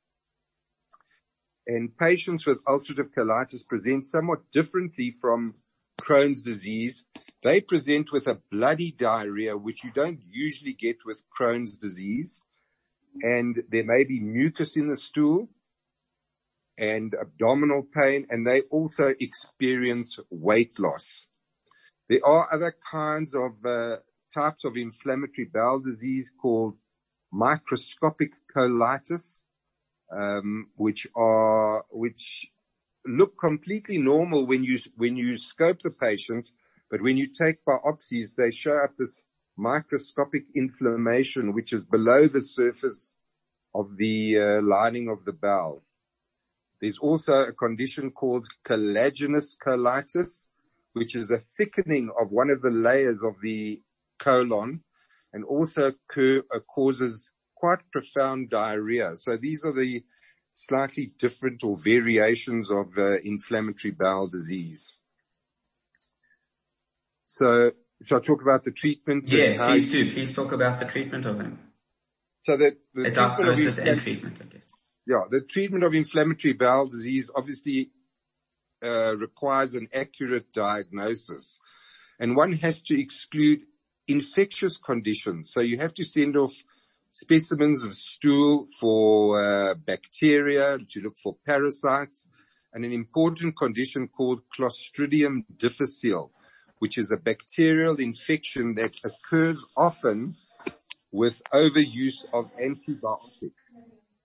And 1.67 1.97
patients 1.97 2.47
with 2.47 2.65
ulcerative 2.65 3.11
colitis 3.17 3.67
present 3.67 4.07
somewhat 4.07 4.51
differently 4.51 5.15
from 5.21 5.55
Crohn's 6.01 6.43
disease. 6.43 7.07
They 7.43 7.61
present 7.61 8.13
with 8.13 8.29
a 8.29 8.41
bloody 8.51 8.93
diarrhea, 8.93 9.57
which 9.57 9.83
you 9.83 9.91
don't 9.91 10.21
usually 10.31 10.75
get 10.75 10.99
with 11.05 11.25
Crohn's 11.37 11.77
disease. 11.77 12.41
And 13.21 13.65
there 13.69 13.85
may 13.85 14.05
be 14.05 14.21
mucus 14.21 14.77
in 14.77 14.89
the 14.89 14.97
stool 14.97 15.49
and 16.79 17.15
abdominal 17.21 17.87
pain, 17.95 18.27
and 18.31 18.47
they 18.47 18.63
also 18.71 19.13
experience 19.21 20.19
weight 20.31 20.79
loss. 20.79 21.27
There 22.09 22.25
are 22.25 22.49
other 22.53 22.75
kinds 22.91 23.35
of 23.35 23.53
uh, 23.65 23.97
types 24.35 24.65
of 24.65 24.77
inflammatory 24.77 25.49
bowel 25.53 25.81
disease 25.81 26.31
called 26.41 26.77
microscopic 27.33 28.33
colitis, 28.55 29.43
um, 30.11 30.69
which 30.77 31.07
are 31.15 31.85
which 31.91 32.51
look 33.07 33.39
completely 33.39 33.99
normal 33.99 34.47
when 34.47 34.65
you 34.65 34.79
when 34.97 35.17
you 35.17 35.39
scope 35.39 35.81
the 35.81 35.91
patient, 35.91 36.51
but 36.93 37.01
when 37.01 37.17
you 37.17 37.27
take 37.27 37.65
biopsies, 37.65 38.35
they 38.37 38.51
show 38.51 38.77
up 38.85 38.99
this 38.99 39.23
microscopic 39.57 40.45
inflammation 40.55 41.55
which 41.55 41.73
is 41.73 41.83
below 41.85 42.29
the 42.29 42.43
surface 42.43 43.17
of 43.75 43.97
the 43.97 44.39
uh, 44.39 44.63
lining 44.63 45.09
of 45.09 45.25
the 45.25 45.33
bowel. 45.33 45.83
There's 46.83 46.99
also 46.99 47.33
a 47.45 47.53
condition 47.53 48.11
called 48.11 48.47
collagenous 48.63 49.57
colitis, 49.57 50.49
which 50.93 51.15
is 51.15 51.31
a 51.31 51.41
thickening 51.57 52.11
of 52.21 52.31
one 52.31 52.51
of 52.51 52.61
the 52.61 52.69
layers 52.69 53.23
of 53.23 53.37
the 53.43 53.81
colon 54.19 54.83
and 55.33 55.45
also 55.45 55.93
occur, 55.93 56.43
uh, 56.55 56.59
causes 56.61 57.31
quite 57.55 57.79
profound 57.91 58.51
diarrhea. 58.51 59.17
So 59.17 59.39
these 59.39 59.65
are 59.65 59.73
the 59.73 60.05
slightly 60.53 61.15
different 61.19 61.65
or 61.65 61.79
variations 61.79 62.71
of 62.71 62.99
uh, 62.99 63.15
inflammatory 63.25 63.93
bowel 63.93 64.29
disease. 64.29 64.99
So 67.33 67.71
shall 68.05 68.19
I 68.19 68.21
talk 68.21 68.43
about 68.43 68.63
the 68.63 68.73
treatment? 68.73 69.27
Yeah, 69.27 69.67
please 69.67 69.91
do. 69.91 70.13
Please 70.13 70.35
talk 70.35 70.53
about 70.53 70.79
the 70.79 70.85
treatment 70.85 71.25
of 71.25 71.41
him. 71.41 71.59
So 72.43 72.59
the 72.59 72.77
diagnosis 73.11 73.79
and 73.79 73.99
treatment, 73.99 74.37
I 74.39 74.45
guess. 74.53 74.83
Yeah, 75.07 75.23
the 75.31 75.41
treatment 75.41 75.83
of 75.83 75.95
inflammatory 75.95 76.53
bowel 76.53 76.89
disease 76.89 77.31
obviously 77.35 77.91
uh, 78.85 79.17
requires 79.17 79.73
an 79.73 79.89
accurate 79.95 80.53
diagnosis. 80.53 81.59
And 82.21 82.37
one 82.37 82.53
has 82.59 82.83
to 82.83 83.01
exclude 83.01 83.61
infectious 84.07 84.77
conditions. 84.77 85.51
So 85.53 85.63
you 85.63 85.79
have 85.79 85.95
to 85.95 86.05
send 86.05 86.37
off 86.37 86.53
specimens 87.13 87.83
of 87.83 87.95
stool 87.95 88.69
for 88.79 89.43
uh, 89.43 89.75
bacteria 89.75 90.79
to 90.91 91.01
look 91.01 91.17
for 91.23 91.37
parasites 91.47 92.29
and 92.75 92.85
an 92.85 92.93
important 92.93 93.57
condition 93.57 94.09
called 94.09 94.43
Clostridium 94.55 95.45
difficile, 95.57 96.33
which 96.83 96.99
is 96.99 97.13
a 97.13 97.17
bacterial 97.17 97.95
infection 98.01 98.75
that 98.75 98.93
occurs 99.05 99.65
often 99.77 100.35
with 101.13 101.41
overuse 101.55 102.25
of 102.33 102.51
antibiotics. 102.61 103.71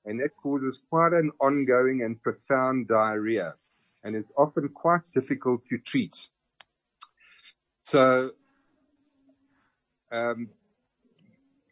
And 0.06 0.20
that 0.22 0.32
causes 0.42 0.80
quite 0.90 1.14
an 1.14 1.30
ongoing 1.40 2.02
and 2.02 2.20
profound 2.20 2.88
diarrhea 2.88 3.54
and 4.04 4.16
it's 4.16 4.32
often 4.36 4.70
quite 4.70 5.02
difficult 5.14 5.62
to 5.70 5.78
treat. 5.78 6.16
So, 7.84 8.32
um, 10.12 10.50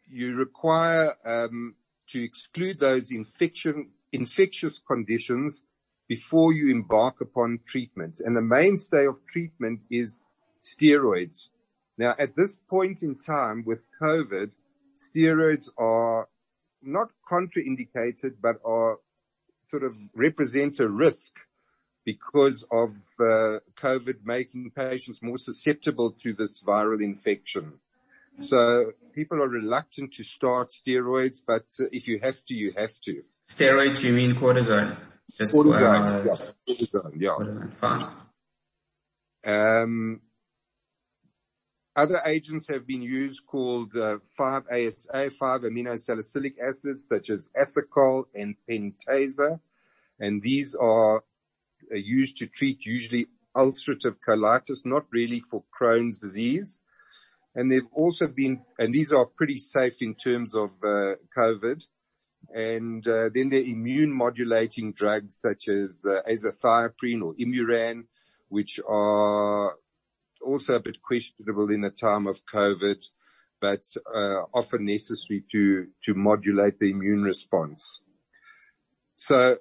you 0.08 0.36
require 0.36 1.14
um, 1.24 1.74
to 2.10 2.22
exclude 2.22 2.78
those 2.78 3.10
infection, 3.10 3.88
infectious 4.12 4.78
conditions 4.86 5.58
before 6.08 6.52
you 6.52 6.70
embark 6.70 7.20
upon 7.20 7.58
treatment. 7.66 8.20
And 8.24 8.36
the 8.36 8.40
mainstay 8.40 9.06
of 9.06 9.16
treatment 9.26 9.80
is 9.90 10.22
steroids. 10.66 11.50
Now, 11.98 12.14
at 12.18 12.36
this 12.36 12.58
point 12.68 13.02
in 13.02 13.16
time 13.16 13.64
with 13.64 13.80
COVID, 14.00 14.50
steroids 14.98 15.68
are 15.78 16.28
not 16.82 17.08
contraindicated, 17.30 18.34
but 18.40 18.56
are 18.64 18.98
sort 19.68 19.82
of 19.82 19.96
represent 20.14 20.78
a 20.80 20.88
risk 20.88 21.32
because 22.04 22.64
of 22.70 22.90
uh, 23.18 23.58
COVID 23.76 24.24
making 24.24 24.70
patients 24.70 25.20
more 25.22 25.38
susceptible 25.38 26.14
to 26.22 26.34
this 26.34 26.62
viral 26.62 27.02
infection. 27.02 27.72
So 28.40 28.92
people 29.14 29.42
are 29.42 29.48
reluctant 29.48 30.12
to 30.14 30.22
start 30.22 30.70
steroids, 30.70 31.40
but 31.44 31.64
uh, 31.80 31.84
if 31.90 32.06
you 32.06 32.20
have 32.22 32.44
to, 32.46 32.54
you 32.54 32.72
have 32.76 33.00
to. 33.00 33.22
Steroids, 33.48 34.04
you 34.04 34.12
mean 34.12 34.34
cortisone? 34.34 34.96
Just 35.36 35.54
cortisone, 35.54 36.26
yeah. 36.26 36.74
Cortisone, 36.74 37.20
yeah. 37.20 37.30
Cortisone, 37.30 37.72
fine. 37.72 38.06
Um, 39.44 40.20
other 41.96 42.20
agents 42.26 42.66
have 42.68 42.86
been 42.86 43.00
used 43.00 43.40
called 43.46 43.90
uh, 43.96 44.18
5-ASA, 44.38 45.30
5-aminosalicylic 45.40 46.54
acids, 46.62 47.08
such 47.08 47.30
as 47.30 47.48
Asacol 47.58 48.24
and 48.34 48.54
Pentasa. 48.68 49.58
And 50.20 50.42
these 50.42 50.74
are 50.74 51.18
uh, 51.18 51.94
used 51.94 52.36
to 52.38 52.46
treat 52.46 52.84
usually 52.84 53.26
ulcerative 53.56 54.16
colitis, 54.26 54.84
not 54.84 55.06
really 55.10 55.42
for 55.50 55.64
Crohn's 55.78 56.18
disease. 56.18 56.82
And 57.54 57.72
they've 57.72 57.88
also 57.94 58.26
been, 58.26 58.60
and 58.78 58.92
these 58.92 59.12
are 59.12 59.24
pretty 59.24 59.58
safe 59.58 60.02
in 60.02 60.14
terms 60.14 60.54
of 60.54 60.70
uh, 60.84 61.14
COVID. 61.36 61.80
And 62.54 63.06
uh, 63.08 63.30
then 63.34 63.48
there 63.48 63.60
are 63.60 63.64
immune 63.64 64.12
modulating 64.12 64.92
drugs 64.92 65.34
such 65.40 65.68
as 65.68 66.04
uh, 66.04 66.20
azathioprine 66.30 67.22
or 67.22 67.34
Imuran, 67.34 68.04
which 68.50 68.78
are 68.86 69.74
also 70.42 70.74
a 70.74 70.80
bit 70.80 71.02
questionable 71.02 71.70
in 71.70 71.84
a 71.84 71.90
time 71.90 72.26
of 72.26 72.44
COVID, 72.46 73.02
but 73.60 73.84
uh, 74.14 74.42
often 74.54 74.84
necessary 74.84 75.44
to 75.52 75.86
to 76.04 76.14
modulate 76.14 76.78
the 76.78 76.90
immune 76.90 77.22
response. 77.22 78.00
So 79.16 79.56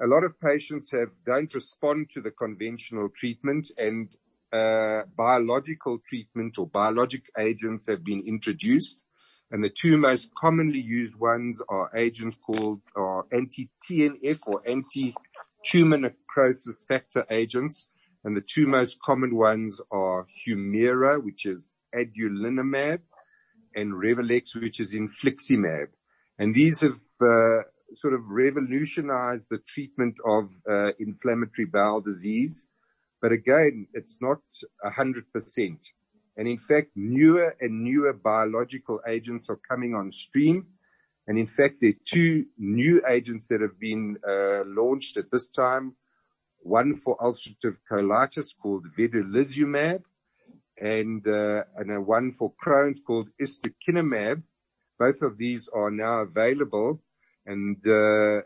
a 0.00 0.06
lot 0.06 0.24
of 0.24 0.38
patients 0.40 0.90
have 0.92 1.10
don't 1.24 1.52
respond 1.54 2.10
to 2.10 2.20
the 2.20 2.30
conventional 2.30 3.08
treatment 3.08 3.70
and 3.78 4.08
uh, 4.52 5.02
biological 5.16 5.98
treatment 6.08 6.58
or 6.58 6.66
biologic 6.66 7.22
agents 7.38 7.86
have 7.88 8.04
been 8.04 8.22
introduced. 8.26 9.02
And 9.50 9.62
the 9.62 9.70
two 9.70 9.96
most 9.96 10.28
commonly 10.34 10.80
used 10.80 11.14
ones 11.16 11.62
are 11.68 11.90
agents 11.96 12.36
called 12.44 12.80
anti-TNF 13.32 14.38
or 14.46 14.62
anti-tumor 14.66 15.98
necrosis 15.98 16.78
factor 16.88 17.24
agents. 17.30 17.86
And 18.26 18.36
the 18.36 18.42
two 18.42 18.66
most 18.66 18.98
common 19.00 19.36
ones 19.36 19.80
are 19.92 20.26
Humira, 20.44 21.22
which 21.22 21.46
is 21.46 21.70
adalimumab, 21.94 22.98
and 23.76 23.92
Revellex, 23.92 24.52
which 24.60 24.80
is 24.80 24.92
infliximab. 24.92 25.86
And 26.36 26.52
these 26.52 26.80
have 26.80 26.98
uh, 27.20 27.62
sort 28.00 28.14
of 28.14 28.22
revolutionized 28.28 29.44
the 29.48 29.58
treatment 29.58 30.16
of 30.26 30.50
uh, 30.68 30.88
inflammatory 30.98 31.66
bowel 31.66 32.00
disease. 32.00 32.66
But 33.22 33.30
again, 33.30 33.86
it's 33.94 34.16
not 34.20 34.38
a 34.82 34.90
hundred 34.90 35.32
percent. 35.32 35.86
And 36.36 36.48
in 36.48 36.58
fact, 36.58 36.88
newer 36.96 37.54
and 37.60 37.84
newer 37.84 38.12
biological 38.12 39.02
agents 39.06 39.46
are 39.48 39.60
coming 39.70 39.94
on 39.94 40.10
stream. 40.10 40.66
And 41.28 41.38
in 41.38 41.46
fact, 41.46 41.76
there 41.80 41.90
are 41.90 42.04
two 42.12 42.46
new 42.58 43.02
agents 43.08 43.46
that 43.50 43.60
have 43.60 43.78
been 43.78 44.16
uh, 44.28 44.64
launched 44.66 45.16
at 45.16 45.30
this 45.30 45.46
time. 45.46 45.94
One 46.66 46.96
for 46.96 47.16
ulcerative 47.18 47.76
colitis 47.90 48.48
called 48.60 48.86
vedolizumab 48.98 50.02
and, 50.80 51.26
uh, 51.26 51.62
and 51.76 52.06
one 52.06 52.32
for 52.38 52.52
Crohn's 52.62 53.00
called 53.06 53.28
ustekinumab. 53.40 54.42
Both 54.98 55.22
of 55.22 55.38
these 55.38 55.68
are 55.72 55.90
now 55.90 56.20
available 56.20 57.00
and 57.46 57.76
uh, 57.86 58.42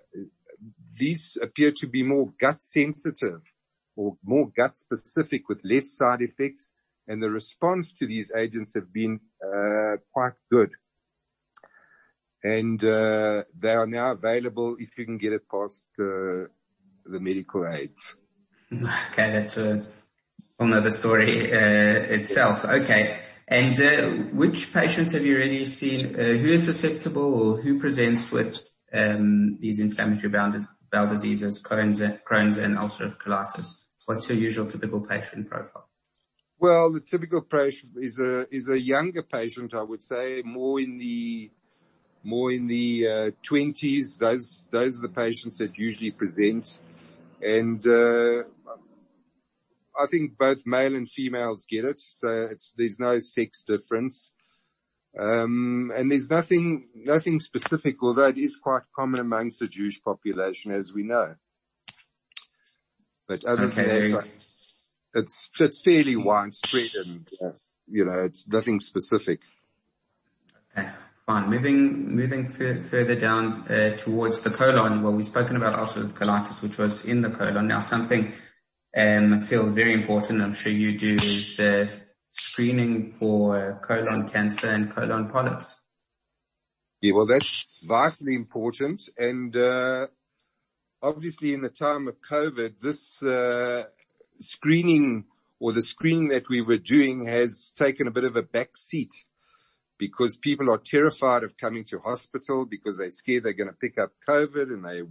these 0.99 1.39
appear 1.41 1.73
to 1.73 1.87
be 1.87 2.03
more 2.03 2.33
gut 2.39 2.63
sensitive 2.63 3.41
or 3.97 4.17
more 4.25 4.51
gut 4.57 4.77
specific 4.77 5.49
with 5.49 5.61
less 5.65 5.97
side 5.97 6.23
effects, 6.23 6.73
and 7.09 7.23
the 7.23 7.31
response 7.31 7.93
to 7.95 8.07
these 8.07 8.31
agents 8.37 8.73
have 8.75 8.93
been 8.93 9.19
uh, 9.45 9.97
quite 10.13 10.35
good. 10.51 10.71
And 12.43 12.83
uh, 12.83 13.43
they 13.59 13.71
are 13.71 13.87
now 13.87 14.13
available 14.13 14.77
if 14.79 14.97
you 14.97 15.05
can 15.05 15.19
get 15.19 15.33
it 15.33 15.49
past 15.51 15.85
uh, 15.99 16.45
the 17.05 17.21
medical 17.21 17.67
aids. 17.67 18.15
Okay, 18.73 19.33
that's 19.33 19.57
a 19.57 19.83
whole 20.59 20.69
nother 20.69 20.91
story 20.91 21.53
uh, 21.53 22.15
itself. 22.15 22.65
Okay. 22.65 23.19
And 23.49 23.83
uh, 23.83 24.11
which 24.33 24.73
patients 24.73 25.13
have 25.13 25.27
you 25.27 25.35
already 25.35 25.65
seen? 25.65 26.15
Uh, 26.15 26.23
who 26.39 26.51
is 26.51 26.65
susceptible 26.65 27.43
or 27.43 27.61
who 27.61 27.81
presents 27.81 28.31
with 28.31 28.61
um, 28.93 29.59
these 29.59 29.81
inflammatory 29.81 30.29
bowel, 30.29 30.57
bowel 30.93 31.09
diseases, 31.09 31.61
Crohn's, 31.61 32.01
Crohn's 32.01 32.59
and 32.59 32.77
ulcerative 32.79 33.19
colitis? 33.19 33.83
What's 34.07 34.29
your 34.29 34.39
usual 34.39 34.67
typical 34.67 35.01
patient 35.01 35.51
profile? 35.51 35.89
Well, 36.61 36.93
the 36.93 37.01
typical 37.01 37.41
patient 37.41 37.93
is 37.97 38.21
a 38.21 38.45
is 38.55 38.69
a 38.69 38.79
younger 38.79 39.23
patient, 39.23 39.75
I 39.75 39.83
would 39.83 40.03
say, 40.03 40.43
more 40.45 40.79
in 40.79 40.99
the 40.99 41.51
more 42.23 42.53
in 42.53 42.67
the 42.67 43.33
twenties. 43.43 44.19
Uh, 44.21 44.27
those 44.27 44.69
those 44.71 44.99
are 44.99 45.03
the 45.03 45.09
patients 45.09 45.59
that 45.59 45.77
usually 45.79 46.11
present, 46.11 46.79
I 49.99 50.07
think 50.11 50.39
both 50.39 50.63
male 50.65 50.95
and 50.95 51.09
females 51.09 51.67
get 51.69 51.85
it. 51.85 52.01
So 52.01 52.49
it's 52.51 52.73
there's 52.77 52.99
no 52.99 53.21
sex 53.21 53.63
difference. 53.67 54.33
Um, 55.19 55.91
and 55.97 56.11
there's 56.11 56.31
nothing, 56.31 56.89
nothing 56.95 57.41
specific, 57.41 57.97
although 58.01 58.29
it 58.29 58.39
is 58.39 58.57
quite 58.57 58.83
common 58.95 59.21
amongst 59.21 59.59
the 59.59 59.67
Jewish 59.67 60.01
population, 60.03 60.71
as 60.71 60.93
we 60.93 61.03
know. 61.03 61.35
But 63.27 63.45
other 63.45 63.69
than 63.69 64.11
that, 64.11 64.25
it's, 65.15 65.51
it's 65.55 65.81
fairly 65.85 66.17
widespread 66.17 67.05
and, 67.05 67.29
uh, 67.43 67.51
you 67.89 68.05
know, 68.05 68.25
it's 68.25 68.47
nothing 68.47 68.79
specific. 68.79 69.41
Okay, 70.79 70.89
fine. 71.31 71.49
Moving, 71.49 72.49
further 72.83 73.15
down, 73.15 73.45
uh, 73.69 73.97
towards 73.97 74.43
the 74.43 74.51
colon. 74.51 75.03
Well, 75.03 75.13
we've 75.13 75.25
spoken 75.25 75.57
about 75.57 75.79
ulcerative 75.79 76.15
colitis, 76.21 76.63
which 76.63 76.77
was 76.77 77.05
in 77.05 77.21
the 77.21 77.31
colon. 77.31 77.69
Now 77.69 77.81
something, 77.81 78.33
um, 78.97 79.43
feels 79.43 79.75
very 79.75 79.93
important. 79.93 80.43
I'm 80.43 80.55
sure 80.55 80.73
you 80.73 80.99
do 80.99 81.15
is, 81.23 81.61
uh, 81.61 81.89
screening 82.33 83.13
for 83.19 83.81
colon 83.87 84.29
cancer 84.29 84.69
and 84.77 84.91
colon 84.91 85.29
polyps? 85.29 85.69
Yeah, 87.01 87.13
well, 87.15 87.27
that's 87.27 87.81
vitally 87.85 88.35
important. 88.35 89.09
And, 89.17 89.57
uh, 89.57 90.07
obviously 91.03 91.55
in 91.55 91.63
the 91.63 91.75
time 91.87 92.09
of 92.09 92.17
COVID, 92.21 92.81
this, 92.81 93.23
uh, 93.23 93.85
screening 94.39 95.27
or 95.61 95.73
the 95.73 95.83
screening 95.83 96.29
that 96.29 96.49
we 96.49 96.61
were 96.61 96.79
doing 96.97 97.27
has 97.27 97.71
taken 97.77 98.09
a 98.09 98.11
bit 98.11 98.25
of 98.25 98.37
a 98.37 98.43
back 98.43 98.77
seat 98.77 99.15
because 100.01 100.39
people 100.39 100.71
are 100.71 100.79
terrified 100.79 101.45
of 101.45 101.59
coming 101.59 101.85
to 101.85 101.99
hospital 101.99 102.65
because 102.65 102.97
they're 102.97 103.11
scared 103.11 103.45
they're 103.45 103.53
going 103.53 103.69
to 103.69 103.75
pick 103.75 103.99
up 103.99 104.11
COVID 104.27 104.73
and 104.73 104.83
they, 104.83 105.03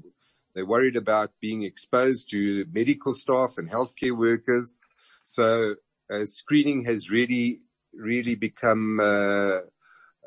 they're 0.53 0.65
worried 0.65 0.95
about 0.95 1.29
being 1.39 1.61
exposed 1.61 2.31
to 2.31 2.65
medical 2.73 3.11
staff 3.11 3.53
and 3.57 3.69
healthcare 3.69 4.17
workers. 4.17 4.77
So 5.25 5.75
uh, 6.11 6.25
screening 6.25 6.85
has 6.85 7.11
really, 7.11 7.61
really 7.93 8.33
become 8.33 8.99
uh, 8.99 9.59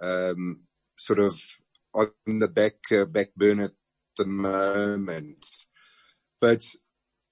um, 0.00 0.60
sort 0.96 1.18
of 1.18 1.42
on 1.92 2.12
the 2.26 2.46
back 2.46 2.76
uh, 2.92 3.04
back 3.04 3.34
burner 3.36 3.64
at 3.64 3.72
the 4.16 4.26
moment. 4.26 5.44
But 6.40 6.64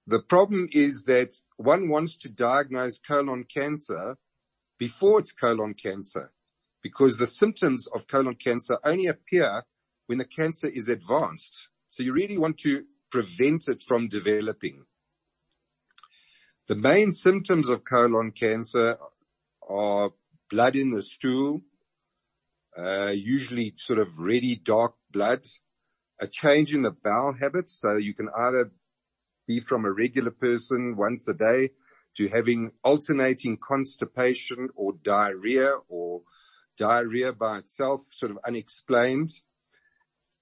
the 0.05 0.21
problem 0.21 0.67
is 0.73 1.05
that 1.05 1.33
one 1.55 1.87
wants 1.87 2.17
to 2.17 2.29
diagnose 2.29 2.99
colon 2.99 3.45
cancer 3.45 4.17
before 4.77 5.19
it's 5.19 5.31
colon 5.31 5.73
cancer, 5.73 6.31
because 6.81 7.17
the 7.17 7.27
symptoms 7.27 7.87
of 7.87 8.07
colon 8.07 8.35
cancer 8.35 8.77
only 8.83 9.07
appear 9.07 9.63
when 10.07 10.17
the 10.17 10.25
cancer 10.25 10.67
is 10.67 10.87
advanced. 10.87 11.67
So 11.89 12.03
you 12.03 12.13
really 12.13 12.37
want 12.37 12.57
to 12.59 12.83
prevent 13.11 13.67
it 13.67 13.81
from 13.81 14.07
developing. 14.07 14.85
The 16.67 16.75
main 16.75 17.11
symptoms 17.11 17.69
of 17.69 17.83
colon 17.83 18.31
cancer 18.31 18.97
are 19.67 20.11
blood 20.49 20.75
in 20.75 20.91
the 20.91 21.01
stool, 21.01 21.61
uh, 22.77 23.09
usually 23.09 23.73
sort 23.75 23.99
of 23.99 24.07
reddy 24.17 24.55
dark 24.55 24.93
blood, 25.11 25.41
a 26.19 26.27
change 26.27 26.73
in 26.73 26.83
the 26.83 26.91
bowel 26.91 27.33
habits. 27.39 27.79
So 27.81 27.97
you 27.97 28.13
can 28.13 28.29
either 28.37 28.71
be 29.47 29.59
from 29.59 29.85
a 29.85 29.91
regular 29.91 30.31
person 30.31 30.95
once 30.95 31.27
a 31.27 31.33
day 31.33 31.71
to 32.17 32.27
having 32.29 32.71
alternating 32.83 33.57
constipation 33.57 34.69
or 34.75 34.93
diarrhea 35.03 35.73
or 35.89 36.21
diarrhea 36.77 37.33
by 37.33 37.59
itself, 37.59 38.01
sort 38.11 38.31
of 38.31 38.39
unexplained. 38.45 39.33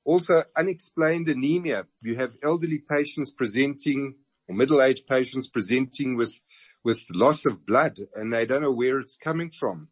Also 0.06 0.44
unexplained 0.58 1.28
anemia. 1.28 1.86
You 2.02 2.16
have 2.16 2.36
elderly 2.44 2.80
patients 2.80 3.32
presenting 3.32 4.16
or 4.48 4.56
middle-aged 4.56 5.08
patients 5.08 5.48
presenting 5.48 6.18
with, 6.18 6.40
with 6.84 7.06
loss 7.14 7.46
of 7.46 7.66
blood 7.66 8.00
and 8.16 8.34
they 8.34 8.46
don't 8.46 8.64
know 8.64 8.72
where 8.72 9.00
it's 9.00 9.18
coming 9.18 9.52
from. 9.52 9.90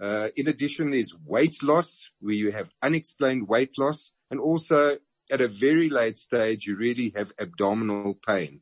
Uh, 0.00 0.28
in 0.36 0.48
addition, 0.48 0.90
there's 0.90 1.14
weight 1.24 1.62
loss 1.62 2.10
where 2.20 2.34
you 2.34 2.52
have 2.52 2.68
unexplained 2.82 3.48
weight 3.48 3.76
loss 3.78 4.12
and 4.30 4.40
also 4.40 4.96
at 5.30 5.40
a 5.40 5.48
very 5.48 5.88
late 5.88 6.18
stage, 6.18 6.66
you 6.66 6.76
really 6.76 7.12
have 7.16 7.32
abdominal 7.38 8.18
pain. 8.26 8.60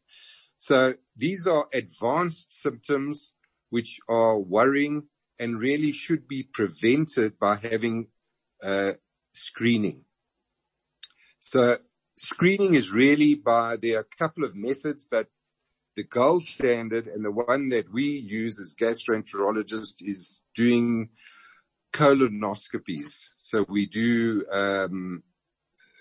So 0.59 0.95
these 1.17 1.47
are 1.47 1.67
advanced 1.73 2.63
symptoms 2.63 3.33
which 3.71 3.99
are 4.09 4.39
worrying 4.39 5.09
and 5.39 5.61
really 5.61 5.93
should 5.93 6.29
be 6.29 6.43
prevented 6.43 7.39
by 7.39 7.57
having 7.57 8.09
uh, 8.63 8.93
screening. 9.33 10.05
So 11.41 11.79
screening 12.17 12.75
is 12.75 12.91
really 12.91 13.35
by, 13.35 13.77
there 13.77 13.99
are 13.99 14.01
a 14.01 14.17
couple 14.19 14.45
of 14.45 14.55
methods, 14.55 15.05
but 15.09 15.29
the 15.97 16.05
gold 16.05 16.45
standard 16.45 17.07
and 17.07 17.25
the 17.25 17.31
one 17.31 17.69
that 17.71 17.93
we 17.93 18.05
use 18.05 18.59
as 18.59 18.75
gastroenterologists 18.81 19.97
is 20.01 20.43
doing 20.55 21.11
colonoscopies. 21.93 23.27
So 23.39 23.65
we 23.69 23.87
do, 23.87 24.45
um, 24.51 25.23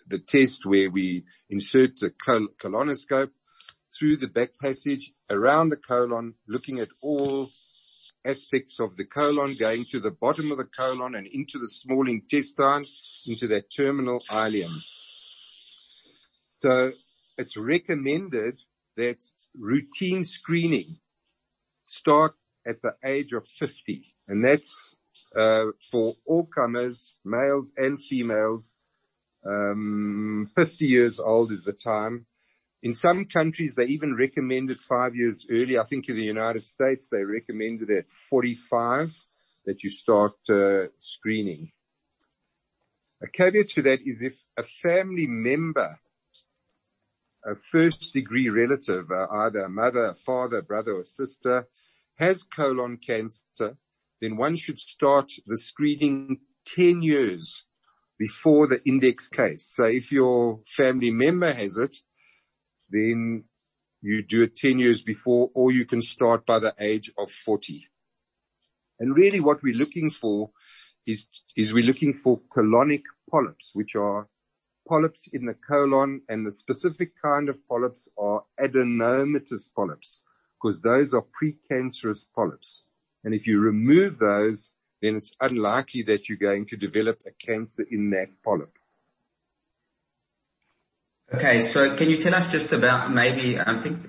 the 0.08 0.20
test 0.20 0.66
where 0.66 0.90
we 0.90 1.26
insert 1.50 1.98
the 1.98 2.10
col- 2.10 2.50
colonoscope 2.58 3.32
through 3.98 4.18
the 4.18 4.28
back 4.28 4.50
passage 4.60 5.12
around 5.32 5.70
the 5.70 5.78
colon, 5.78 6.34
looking 6.48 6.80
at 6.80 6.90
all 7.02 7.48
aspects 8.26 8.80
of 8.80 8.96
the 8.96 9.06
colon, 9.06 9.54
going 9.60 9.84
to 9.86 10.00
the 10.00 10.12
bottom 10.12 10.52
of 10.52 10.58
the 10.58 10.66
colon 10.66 11.16
and 11.16 11.28
into 11.28 11.60
the 11.60 11.68
small 11.68 12.08
intestine, 12.08 12.84
into 13.28 13.48
that 13.48 13.66
terminal 13.76 14.20
ileum. 14.32 14.72
So 16.62 16.92
it's 17.38 17.58
recommended 17.58 18.60
that 18.96 19.18
routine 19.58 20.26
screening 20.26 20.98
start 21.86 22.36
at 22.66 22.82
the 22.82 22.96
age 23.04 23.34
of 23.34 23.48
50 23.48 24.06
and 24.28 24.44
that's 24.44 24.96
uh, 25.36 25.66
for 25.92 26.16
all 26.26 26.46
comers, 26.46 27.16
males 27.26 27.66
and 27.76 28.00
females. 28.00 28.64
Um, 29.46 30.50
50 30.56 30.86
years 30.86 31.20
old 31.20 31.52
is 31.52 31.64
the 31.66 31.74
time. 31.74 32.26
In 32.84 32.94
some 32.94 33.24
countries, 33.26 33.74
they 33.76 33.86
even 33.86 34.14
recommended 34.16 34.78
five 34.78 35.16
years 35.16 35.46
early. 35.50 35.80
I 35.80 35.84
think 35.84 36.10
in 36.10 36.18
the 36.18 36.26
United 36.26 36.68
States, 36.68 37.08
they 37.10 37.24
recommended 37.24 37.90
at 37.90 38.06
45 38.30 39.14
that 39.66 39.82
you 39.84 39.90
start 39.90 40.34
uh, 40.50 40.88
screening. 41.00 41.72
A 43.24 43.28
caveat 43.28 43.70
to 43.76 43.82
that 43.84 44.00
is 44.06 44.18
if 44.20 44.38
a 44.58 44.64
family 44.64 45.28
member 45.28 45.98
a 47.46 47.56
first 47.72 48.14
degree 48.14 48.50
relative, 48.50 49.12
uh, 49.12 49.28
either 49.32 49.64
a 49.64 49.70
mother, 49.70 50.06
a 50.06 50.16
father, 50.26 50.62
brother 50.62 50.94
or 50.94 51.06
sister 51.06 51.68
has 52.18 52.44
colon 52.44 52.98
cancer, 52.98 53.78
then 54.22 54.38
one 54.38 54.56
should 54.56 54.80
start 54.80 55.32
the 55.46 55.58
screening 55.58 56.40
10 56.68 57.02
years 57.02 57.64
before 58.18 58.68
the 58.68 58.82
index 58.86 59.28
case. 59.28 59.74
So 59.76 59.86
if 59.86 60.12
your 60.12 60.60
family 60.66 61.12
member 61.12 61.54
has 61.54 61.78
it, 61.78 61.98
then 62.90 63.44
you 64.02 64.22
do 64.22 64.44
it 64.44 64.56
10 64.56 64.80
years 64.80 65.02
before, 65.02 65.50
or 65.54 65.72
you 65.72 65.86
can 65.86 66.02
start 66.02 66.46
by 66.46 66.60
the 66.60 66.74
age 66.80 67.12
of 67.18 67.32
40. 67.32 67.88
And 69.00 69.16
really 69.16 69.40
what 69.40 69.64
we're 69.64 69.76
looking 69.76 70.10
for 70.10 70.52
is, 71.06 71.26
is 71.56 71.74
we're 71.74 71.86
looking 71.86 72.14
for 72.14 72.40
colonic 72.56 73.04
polyps, 73.30 73.70
which 73.74 73.96
are 73.96 74.28
polyps 74.88 75.28
in 75.32 75.46
the 75.46 75.56
colon 75.68 76.22
and 76.28 76.46
the 76.46 76.54
specific 76.54 77.12
kind 77.22 77.50
of 77.50 77.58
polyps 77.68 78.02
are 78.18 78.44
adenomatous 78.60 79.70
polyps 79.76 80.22
because 80.62 80.82
those 80.82 81.14
are 81.14 81.24
precancerous 81.42 82.20
polyps. 82.36 82.84
And 83.24 83.34
if 83.34 83.48
you 83.48 83.60
remove 83.60 84.20
those, 84.20 84.72
then 85.02 85.16
it's 85.16 85.34
unlikely 85.40 86.04
that 86.04 86.28
you're 86.28 86.38
going 86.38 86.66
to 86.68 86.78
develop 86.78 87.22
a 87.26 87.32
cancer 87.46 87.86
in 87.90 88.10
that 88.12 88.30
polyp. 88.44 88.78
Okay, 91.34 91.60
so 91.62 91.96
can 91.96 92.10
you 92.10 92.18
tell 92.18 92.36
us 92.36 92.52
just 92.52 92.74
about 92.74 93.12
maybe, 93.12 93.60
I 93.60 93.76
think, 93.76 94.00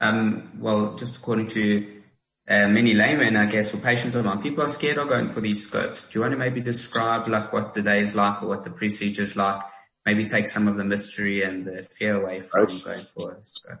um, 0.00 0.52
well, 0.58 0.94
just 0.96 1.16
according 1.16 1.48
to 1.48 2.02
uh, 2.48 2.68
many 2.68 2.92
laymen, 2.92 3.36
I 3.36 3.46
guess, 3.46 3.72
or 3.72 3.78
patients 3.78 4.14
of 4.14 4.24
mine, 4.24 4.42
people 4.42 4.62
are 4.62 4.68
scared 4.68 4.98
of 4.98 5.08
going 5.08 5.28
for 5.28 5.40
these 5.40 5.66
scopes. 5.66 6.04
Do 6.08 6.18
you 6.18 6.20
want 6.20 6.32
to 6.32 6.38
maybe 6.38 6.60
describe 6.60 7.28
like 7.28 7.52
what 7.52 7.74
the 7.74 7.82
day 7.82 8.00
is 8.00 8.14
like 8.14 8.42
or 8.42 8.48
what 8.48 8.64
the 8.64 8.70
procedure 8.70 9.22
is 9.22 9.36
like 9.36 9.62
maybe 10.06 10.24
take 10.24 10.48
some 10.48 10.68
of 10.68 10.76
the 10.76 10.84
mystery 10.84 11.42
and 11.42 11.66
the 11.66 11.82
fear 11.82 12.20
away 12.22 12.40
from 12.40 12.66
going 12.78 13.00
for 13.00 13.32
a 13.32 13.44
scope? 13.44 13.80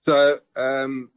So, 0.00 0.38
um, 0.56 1.10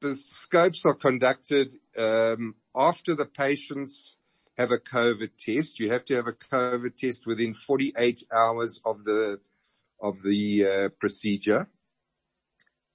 the 0.00 0.16
scopes 0.16 0.84
are 0.84 0.94
conducted, 0.94 1.74
um, 1.96 2.56
after 2.74 3.14
the 3.14 3.26
patients 3.26 4.16
have 4.58 4.72
a 4.72 4.78
COVID 4.78 5.30
test. 5.38 5.78
You 5.78 5.92
have 5.92 6.04
to 6.06 6.16
have 6.16 6.26
a 6.26 6.32
COVID 6.32 6.96
test 6.96 7.26
within 7.26 7.54
48 7.54 8.24
hours 8.32 8.80
of 8.84 9.04
the, 9.04 9.38
of 10.00 10.22
the 10.22 10.64
uh, 10.64 10.88
procedure. 11.00 11.68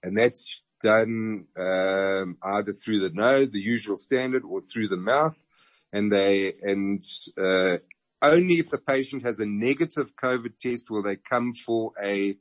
And 0.02 0.18
that's 0.18 0.62
done 0.84 1.46
um, 1.58 2.38
either 2.44 2.74
through 2.74 3.08
the 3.08 3.14
nose, 3.14 3.50
the 3.52 3.60
usual 3.60 3.98
standard, 3.98 4.44
or 4.44 4.62
through 4.62 4.90
the 4.90 4.98
mouth. 4.98 5.38
And 5.92 6.12
they 6.12 6.54
and 6.62 7.06
uh, 7.38 7.78
only 8.22 8.56
if 8.56 8.70
the 8.70 8.78
patient 8.78 9.24
has 9.24 9.40
a 9.40 9.46
negative 9.46 10.12
COVID 10.22 10.58
test 10.60 10.90
will 10.90 11.04
they 11.04 11.18
come 11.18 11.54
for 11.54 11.92
a, 12.04 12.36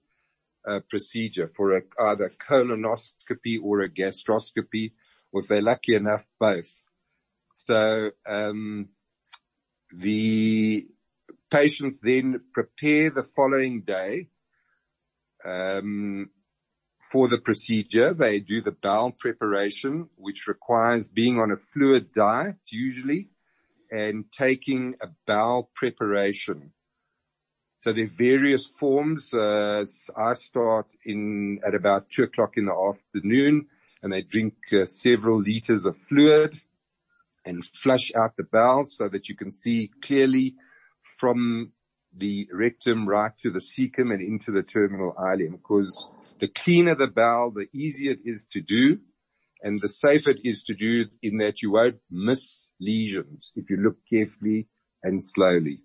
procedure 0.88 1.50
for 1.56 1.76
a, 1.76 1.82
either 2.00 2.30
colonoscopy 2.38 3.58
or 3.60 3.80
a 3.80 3.90
gastroscopy, 3.90 4.92
or 5.32 5.42
if 5.42 5.48
they're 5.48 5.60
lucky 5.60 5.96
enough, 5.96 6.24
both. 6.38 6.72
So 7.54 8.10
um, 8.28 8.90
the 9.92 10.86
patients 11.50 11.98
then 12.00 12.40
prepare 12.54 13.10
the 13.10 13.26
following 13.34 13.82
day 13.82 14.28
for 15.44 17.28
the 17.28 17.38
procedure. 17.38 18.14
They 18.14 18.40
do 18.40 18.62
the 18.62 18.72
bowel 18.72 19.12
preparation, 19.12 20.08
which 20.16 20.46
requires 20.46 21.08
being 21.08 21.38
on 21.38 21.50
a 21.50 21.56
fluid 21.56 22.12
diet 22.14 22.56
usually 22.70 23.28
and 23.90 24.24
taking 24.32 24.94
a 25.02 25.08
bowel 25.26 25.70
preparation. 25.74 26.72
So 27.80 27.92
there 27.92 28.04
are 28.04 28.06
various 28.06 28.66
forms. 28.66 29.34
Uh, 29.34 29.84
I 30.16 30.34
start 30.34 30.86
in 31.04 31.60
at 31.66 31.74
about 31.74 32.10
two 32.10 32.22
o'clock 32.22 32.56
in 32.56 32.66
the 32.66 32.74
afternoon 32.74 33.66
and 34.02 34.12
they 34.12 34.22
drink 34.22 34.54
uh, 34.72 34.86
several 34.86 35.40
liters 35.40 35.84
of 35.84 35.96
fluid 35.98 36.60
and 37.44 37.64
flush 37.64 38.12
out 38.14 38.36
the 38.36 38.44
bowel 38.44 38.84
so 38.84 39.08
that 39.08 39.28
you 39.28 39.36
can 39.36 39.52
see 39.52 39.90
clearly 40.04 40.54
from 41.18 41.72
the 42.16 42.48
rectum 42.52 43.08
right 43.08 43.32
to 43.42 43.50
the 43.50 43.58
cecum 43.58 44.12
and 44.12 44.22
into 44.22 44.52
the 44.52 44.62
terminal 44.62 45.14
ileum 45.18 45.52
because 45.52 46.08
the 46.40 46.48
cleaner 46.48 46.94
the 46.94 47.06
bowel, 47.06 47.50
the 47.50 47.68
easier 47.72 48.12
it 48.12 48.20
is 48.24 48.46
to 48.52 48.60
do 48.60 48.98
and 49.62 49.80
the 49.80 49.88
safer 49.88 50.30
it 50.30 50.40
is 50.44 50.62
to 50.64 50.74
do 50.74 51.06
in 51.22 51.38
that 51.38 51.62
you 51.62 51.70
won't 51.70 52.00
miss 52.10 52.70
lesions 52.80 53.52
if 53.54 53.70
you 53.70 53.76
look 53.76 53.96
carefully 54.10 54.66
and 55.02 55.24
slowly. 55.24 55.80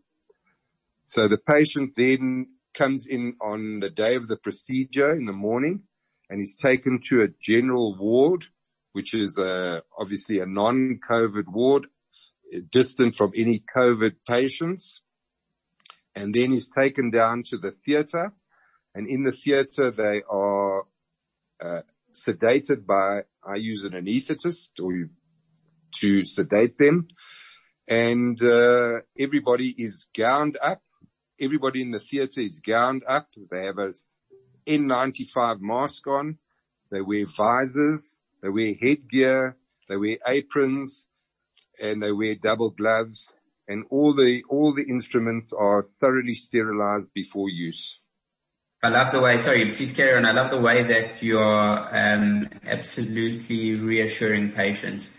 So 1.05 1.27
the 1.27 1.37
patient 1.37 1.93
then 1.95 2.47
comes 2.73 3.07
in 3.07 3.35
on 3.41 3.79
the 3.79 3.89
day 3.89 4.15
of 4.15 4.27
the 4.27 4.35
procedure 4.35 5.13
in 5.13 5.25
the 5.25 5.33
morning 5.33 5.83
and 6.29 6.41
is 6.41 6.55
taken 6.55 7.01
to 7.09 7.21
a 7.21 7.27
general 7.41 7.95
ward 7.95 8.45
which 8.97 9.13
is 9.13 9.37
uh, 9.37 9.79
obviously 9.95 10.39
a 10.39 10.45
non-COVID 10.47 11.47
ward, 11.47 11.85
distant 12.71 13.15
from 13.15 13.31
any 13.35 13.63
COVID 13.75 14.13
patients, 14.27 15.01
and 16.17 16.33
then 16.33 16.51
he's 16.51 16.69
taken 16.69 17.11
down 17.11 17.43
to 17.43 17.57
the 17.57 17.71
theater. 17.85 18.33
And 18.95 19.07
in 19.07 19.23
the 19.23 19.31
theater, 19.31 19.91
they 19.91 20.23
are 20.29 20.81
uh, 21.63 21.81
sedated 22.13 22.85
by, 22.85 23.21
I 23.43 23.55
use 23.55 23.83
an 23.83 23.93
anesthetist 23.93 24.71
or 24.81 25.09
to 25.99 26.23
sedate 26.23 26.77
them. 26.77 27.07
And 27.87 28.41
uh, 28.41 29.01
everybody 29.17 29.69
is 29.77 30.07
gowned 30.17 30.57
up. 30.61 30.81
Everybody 31.39 31.81
in 31.83 31.91
the 31.91 31.99
theater 31.99 32.41
is 32.41 32.59
gowned 32.59 33.03
up. 33.07 33.27
They 33.51 33.65
have 33.65 33.77
a 33.77 33.93
N95 34.67 35.61
mask 35.61 36.07
on. 36.07 36.39
They 36.91 37.01
wear 37.01 37.27
visors. 37.27 38.19
They 38.41 38.49
wear 38.49 38.73
headgear, 38.79 39.57
they 39.89 39.97
wear 39.97 40.17
aprons, 40.27 41.07
and 41.81 42.01
they 42.01 42.11
wear 42.11 42.35
double 42.35 42.69
gloves, 42.69 43.33
and 43.67 43.85
all 43.89 44.15
the, 44.15 44.43
all 44.49 44.73
the 44.73 44.83
instruments 44.83 45.49
are 45.57 45.87
thoroughly 45.99 46.33
sterilized 46.33 47.13
before 47.13 47.49
use. 47.49 47.99
I 48.83 48.89
love 48.89 49.11
the 49.11 49.19
way, 49.19 49.37
sorry, 49.37 49.65
please 49.71 49.91
carry 49.91 50.15
on. 50.15 50.25
I 50.25 50.31
love 50.31 50.51
the 50.51 50.61
way 50.61 50.83
that 50.83 51.23
you're 51.23 51.41
um, 51.41 52.47
absolutely 52.65 53.73
reassuring 53.75 54.51
patients 54.51 55.11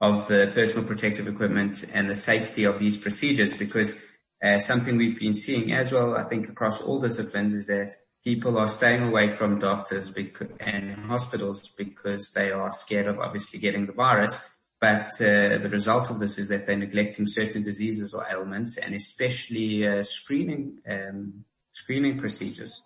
of 0.00 0.26
the 0.28 0.50
personal 0.52 0.84
protective 0.84 1.28
equipment 1.28 1.84
and 1.94 2.10
the 2.10 2.14
safety 2.14 2.64
of 2.64 2.78
these 2.78 2.98
procedures 2.98 3.56
because 3.56 4.00
uh, 4.42 4.58
something 4.58 4.96
we've 4.96 5.18
been 5.18 5.32
seeing 5.32 5.72
as 5.72 5.92
well, 5.92 6.16
I 6.16 6.24
think 6.24 6.48
across 6.48 6.82
all 6.82 7.00
disciplines 7.00 7.54
is 7.54 7.66
that 7.68 7.94
people 8.24 8.58
are 8.58 8.68
staying 8.68 9.04
away 9.04 9.32
from 9.32 9.58
doctors 9.58 10.12
and 10.60 10.96
hospitals 10.96 11.68
because 11.68 12.32
they 12.32 12.50
are 12.50 12.72
scared 12.72 13.06
of 13.06 13.20
obviously 13.20 13.60
getting 13.60 13.86
the 13.86 13.92
virus. 13.92 14.42
But 14.80 15.12
uh, 15.20 15.58
the 15.58 15.70
result 15.70 16.10
of 16.10 16.18
this 16.18 16.38
is 16.38 16.48
that 16.48 16.66
they're 16.66 16.76
neglecting 16.76 17.26
certain 17.26 17.62
diseases 17.62 18.12
or 18.12 18.26
ailments, 18.30 18.76
and 18.76 18.94
especially 18.94 19.86
uh, 19.86 20.02
screening 20.02 20.80
um, 20.88 21.44
screening 21.72 22.18
procedures. 22.18 22.84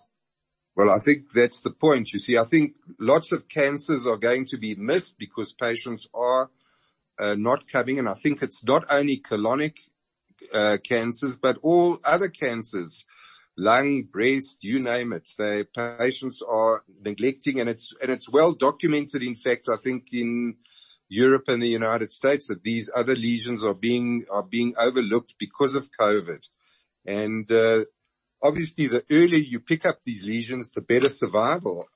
Well, 0.77 0.90
I 0.90 1.01
think 1.01 1.33
that's 1.33 1.62
the 1.62 1.70
point. 1.70 2.12
You 2.12 2.20
see, 2.20 2.38
I 2.38 2.44
think 2.44 2.74
lots 3.01 3.33
of 3.33 3.48
cancers 3.48 4.07
are 4.07 4.16
going 4.16 4.46
to 4.46 4.59
be 4.59 4.77
missed 4.77 5.18
because 5.18 5.53
patients 5.53 6.07
are 6.14 6.51
uh, 7.18 7.35
not 7.35 7.68
coming, 7.70 7.98
and 7.98 8.09
I 8.09 8.14
think 8.14 8.42
it's 8.42 8.64
not 8.64 8.85
only 8.88 9.18
colonic 9.18 9.79
uh, 10.55 10.77
cancers, 10.87 11.37
but 11.37 11.59
all 11.62 11.98
other 12.05 12.29
cancers 12.29 13.05
lung, 13.59 14.05
breast, 14.05 14.62
you 14.62 14.79
name 14.79 15.12
it. 15.12 15.29
The 15.37 15.66
patients 15.98 16.42
are 16.48 16.85
neglecting 17.05 17.61
and 17.61 17.68
it's, 17.68 17.92
and 18.01 18.11
it's 18.11 18.29
well 18.29 18.55
documented. 18.55 19.22
In 19.22 19.35
fact, 19.35 19.68
I 19.68 19.77
think 19.77 20.07
in 20.12 20.57
Europe 21.09 21.44
and 21.49 21.62
the 21.62 21.68
United 21.68 22.12
States 22.12 22.47
that 22.49 22.62
these 22.62 22.90
other 22.94 23.14
lesions 23.14 23.64
are 23.64 23.75
being, 23.75 24.25
are 24.31 24.42
being 24.42 24.75
overlooked 24.79 25.35
because 25.38 25.75
of 25.75 25.88
COVID. 25.99 26.42
And, 27.07 27.51
uh, 27.51 27.85
obviously 28.42 28.87
the 28.87 29.05
earlier 29.11 29.38
you 29.38 29.61
pick 29.61 29.85
up 29.87 30.01
these 30.05 30.25
lesions, 30.25 30.71
the 30.71 30.81
better 30.81 31.09
survival. 31.09 31.87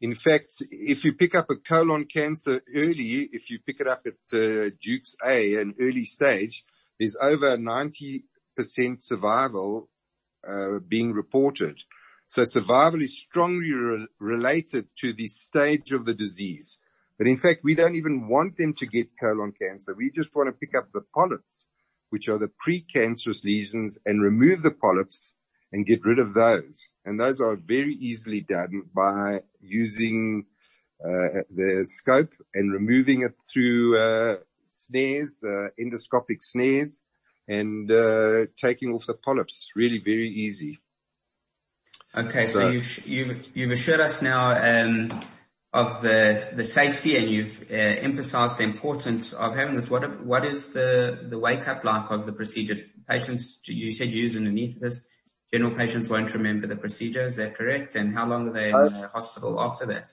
In 0.00 0.14
fact, 0.14 0.62
if 0.70 1.04
you 1.04 1.12
pick 1.12 1.34
up 1.34 1.50
a 1.50 1.56
colon 1.56 2.04
cancer 2.04 2.62
early, 2.74 3.28
if 3.32 3.50
you 3.50 3.58
pick 3.58 3.80
it 3.80 3.88
up 3.88 4.06
at 4.06 4.38
uh, 4.38 4.70
Duke's 4.80 5.16
A, 5.24 5.56
an 5.56 5.74
early 5.80 6.04
stage, 6.04 6.64
there's 6.98 7.16
over 7.20 7.56
90% 7.56 8.22
survival 9.00 9.88
uh, 10.48 10.78
being 10.86 11.12
reported. 11.12 11.78
So 12.28 12.44
survival 12.44 13.02
is 13.02 13.18
strongly 13.18 13.72
re- 13.72 14.06
related 14.20 14.86
to 15.00 15.12
the 15.12 15.26
stage 15.28 15.90
of 15.90 16.04
the 16.04 16.14
disease. 16.14 16.78
But 17.18 17.26
in 17.26 17.36
fact, 17.36 17.64
we 17.64 17.74
don't 17.74 17.96
even 17.96 18.28
want 18.28 18.56
them 18.56 18.74
to 18.74 18.86
get 18.86 19.08
colon 19.20 19.52
cancer. 19.60 19.92
We 19.94 20.10
just 20.14 20.34
want 20.34 20.48
to 20.48 20.52
pick 20.52 20.74
up 20.76 20.92
the 20.92 21.02
polyps, 21.12 21.66
which 22.10 22.28
are 22.28 22.38
the 22.38 22.50
precancerous 22.64 23.42
lesions 23.44 23.98
and 24.06 24.22
remove 24.22 24.62
the 24.62 24.70
polyps 24.70 25.34
and 25.72 25.84
get 25.84 26.04
rid 26.04 26.20
of 26.20 26.32
those. 26.34 26.90
And 27.04 27.18
those 27.18 27.40
are 27.40 27.56
very 27.56 27.94
easily 27.94 28.40
done 28.40 28.84
by 28.94 29.40
using 29.60 30.46
uh, 31.04 31.42
the 31.54 31.84
scope 31.88 32.32
and 32.54 32.72
removing 32.72 33.22
it 33.22 33.34
through 33.52 33.98
uh, 33.98 34.36
snares, 34.66 35.40
uh, 35.44 35.68
endoscopic 35.78 36.42
snares, 36.42 37.02
and 37.48 37.90
uh, 37.90 38.46
taking 38.56 38.92
off 38.92 39.06
the 39.06 39.14
polyps. 39.14 39.68
Really 39.74 39.98
very 39.98 40.28
easy. 40.28 40.78
Okay, 42.16 42.46
so, 42.46 42.60
so 42.60 42.68
you've, 42.68 43.08
you've, 43.08 43.56
you've 43.56 43.70
assured 43.70 44.00
us 44.00 44.22
now 44.22 44.50
um, 44.50 45.08
of 45.72 46.02
the 46.02 46.52
the 46.54 46.64
safety, 46.64 47.16
and 47.16 47.30
you've 47.30 47.66
uh, 47.70 47.74
emphasised 47.74 48.56
the 48.56 48.62
importance 48.62 49.32
of 49.32 49.54
having 49.54 49.74
this. 49.74 49.90
What 49.90 50.24
what 50.24 50.44
is 50.44 50.72
the 50.72 51.26
the 51.28 51.38
wake 51.38 51.68
up 51.68 51.84
like 51.84 52.10
of 52.10 52.26
the 52.26 52.32
procedure? 52.32 52.76
Patients, 53.08 53.60
you 53.66 53.92
said 53.92 54.08
you 54.08 54.22
use 54.22 54.34
an 54.34 54.46
anaesthetist. 54.46 55.04
General 55.52 55.74
patients 55.74 56.08
won't 56.08 56.32
remember 56.34 56.66
the 56.66 56.76
procedure. 56.76 57.24
Is 57.24 57.36
that 57.36 57.56
correct? 57.56 57.94
And 57.94 58.14
how 58.14 58.26
long 58.26 58.48
are 58.48 58.52
they 58.52 58.68
in 58.68 58.74
uh, 58.74 58.88
the 58.88 59.08
hospital 59.08 59.58
after 59.60 59.86
that? 59.86 60.12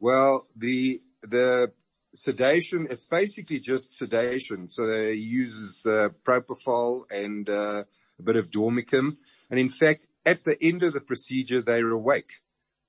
Well, 0.00 0.46
the 0.56 1.00
the 1.22 1.72
sedation, 2.14 2.88
it's 2.90 3.04
basically 3.04 3.60
just 3.60 3.96
sedation. 3.96 4.68
So 4.70 4.86
they 4.86 5.12
use 5.12 5.84
uh, 5.86 6.08
propofol 6.26 7.02
and 7.10 7.48
uh, 7.48 7.84
a 8.18 8.22
bit 8.22 8.36
of 8.36 8.50
dormicum. 8.50 9.16
And 9.50 9.58
in 9.58 9.70
fact, 9.70 10.06
at 10.26 10.44
the 10.44 10.56
end 10.62 10.82
of 10.82 10.92
the 10.92 11.00
procedure, 11.00 11.62
they're 11.62 11.90
awake. 11.90 12.30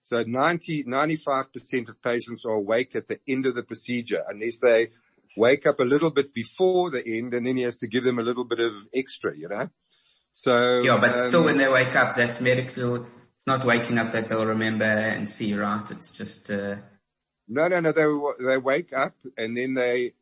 So 0.01 0.23
90, 0.23 0.85
95% 0.85 1.89
of 1.89 2.01
patients 2.01 2.45
are 2.45 2.53
awake 2.53 2.95
at 2.95 3.07
the 3.07 3.19
end 3.27 3.45
of 3.45 3.55
the 3.55 3.63
procedure 3.63 4.23
unless 4.27 4.59
they 4.59 4.89
wake 5.37 5.67
up 5.67 5.79
a 5.79 5.83
little 5.83 6.09
bit 6.09 6.33
before 6.33 6.89
the 6.89 7.05
end 7.05 7.33
and 7.33 7.45
then 7.45 7.57
he 7.57 7.63
has 7.63 7.77
to 7.77 7.87
give 7.87 8.03
them 8.03 8.17
a 8.19 8.23
little 8.23 8.45
bit 8.45 8.59
of 8.59 8.75
extra, 8.93 9.37
you 9.37 9.47
know? 9.47 9.69
So. 10.33 10.81
Yeah, 10.81 10.97
but 10.99 11.19
um, 11.19 11.27
still 11.27 11.43
when 11.43 11.57
they 11.57 11.67
wake 11.67 11.95
up, 11.95 12.15
that's 12.15 12.41
medical. 12.41 13.05
It's 13.35 13.47
not 13.47 13.65
waking 13.65 13.97
up 13.97 14.11
that 14.13 14.29
they'll 14.29 14.45
remember 14.45 14.85
and 14.85 15.27
see, 15.27 15.53
right? 15.53 15.89
It's 15.91 16.11
just, 16.11 16.49
uh, 16.49 16.75
no, 17.49 17.67
no, 17.67 17.79
no. 17.79 17.91
They 17.91 18.45
they 18.45 18.57
wake 18.57 18.93
up 18.93 19.15
and 19.35 19.57
then 19.57 19.73
they 19.73 20.13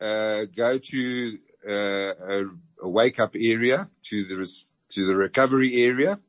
uh, 0.00 0.44
go 0.56 0.78
to 0.78 1.38
uh, 1.68 1.72
a, 1.72 2.44
a, 2.82 2.88
wake 2.88 3.18
up 3.18 3.34
area 3.34 3.88
to 4.04 4.24
the 4.24 4.48
to 4.90 5.06
the 5.06 5.16
recovery 5.16 5.82
area, 5.82 6.20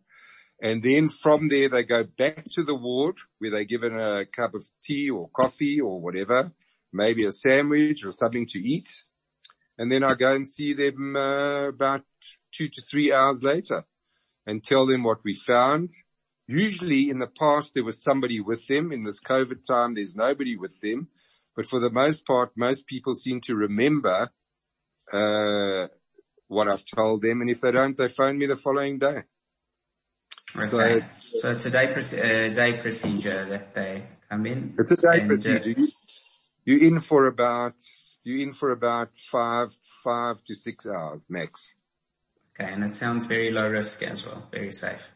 and 0.61 0.81
then 0.83 1.09
from 1.09 1.49
there 1.49 1.69
they 1.69 1.83
go 1.83 2.03
back 2.03 2.45
to 2.51 2.63
the 2.63 2.75
ward 2.75 3.15
where 3.39 3.51
they're 3.51 3.63
given 3.63 3.97
a 3.97 4.25
cup 4.25 4.53
of 4.53 4.65
tea 4.83 5.09
or 5.09 5.29
coffee 5.29 5.79
or 5.79 6.01
whatever, 6.01 6.51
maybe 6.91 7.25
a 7.25 7.31
sandwich 7.31 8.05
or 8.05 8.11
something 8.11 8.47
to 8.47 8.59
eat, 8.59 8.89
and 9.77 9.91
then 9.91 10.03
I 10.03 10.15
go 10.15 10.33
and 10.33 10.47
see 10.47 10.73
them 10.73 11.15
uh, 11.15 11.67
about 11.67 12.01
two 12.53 12.69
to 12.69 12.81
three 12.81 13.13
hours 13.13 13.43
later, 13.43 13.85
and 14.45 14.63
tell 14.63 14.87
them 14.87 15.03
what 15.03 15.19
we 15.23 15.35
found, 15.35 15.89
Usually 16.47 17.09
in 17.09 17.19
the 17.19 17.27
past 17.27 17.73
there 17.73 17.83
was 17.83 18.01
somebody 18.01 18.39
with 18.39 18.65
them. 18.67 18.93
In 18.93 19.03
this 19.03 19.19
COVID 19.19 19.65
time, 19.65 19.95
there's 19.95 20.15
nobody 20.15 20.55
with 20.55 20.79
them. 20.81 21.09
But 21.55 21.67
for 21.67 21.79
the 21.79 21.89
most 21.89 22.25
part, 22.25 22.51
most 22.55 22.87
people 22.87 23.15
seem 23.15 23.41
to 23.41 23.55
remember, 23.55 24.31
uh, 25.11 25.87
what 26.47 26.69
I've 26.69 26.85
told 26.85 27.21
them. 27.21 27.41
And 27.41 27.49
if 27.49 27.59
they 27.59 27.71
don't, 27.71 27.97
they 27.97 28.07
phone 28.07 28.37
me 28.37 28.45
the 28.45 28.55
following 28.55 28.97
day. 28.97 29.23
Okay. 30.55 30.67
So, 30.67 31.39
so 31.39 31.51
it's 31.51 31.65
a 31.65 31.71
day, 31.71 31.93
uh, 31.93 32.53
day 32.53 32.73
procedure 32.73 33.45
that 33.45 33.73
they 33.73 34.03
come 34.29 34.45
in. 34.45 34.75
It's 34.79 34.91
a 34.91 34.97
day 34.97 35.19
and, 35.19 35.23
uh, 35.23 35.27
procedure. 35.27 35.75
Uh, 35.77 35.85
you're 36.65 36.83
in 36.83 36.99
for 36.99 37.27
about, 37.27 37.75
you're 38.23 38.41
in 38.41 38.53
for 38.53 38.71
about 38.71 39.09
five, 39.31 39.69
five 40.03 40.37
to 40.47 40.55
six 40.55 40.85
hours 40.85 41.21
max. 41.29 41.75
Okay. 42.59 42.71
And 42.71 42.83
it 42.83 42.95
sounds 42.95 43.25
very 43.25 43.51
low 43.51 43.69
risk 43.69 44.01
as 44.03 44.25
well. 44.25 44.47
Very 44.51 44.71
safe. 44.71 45.11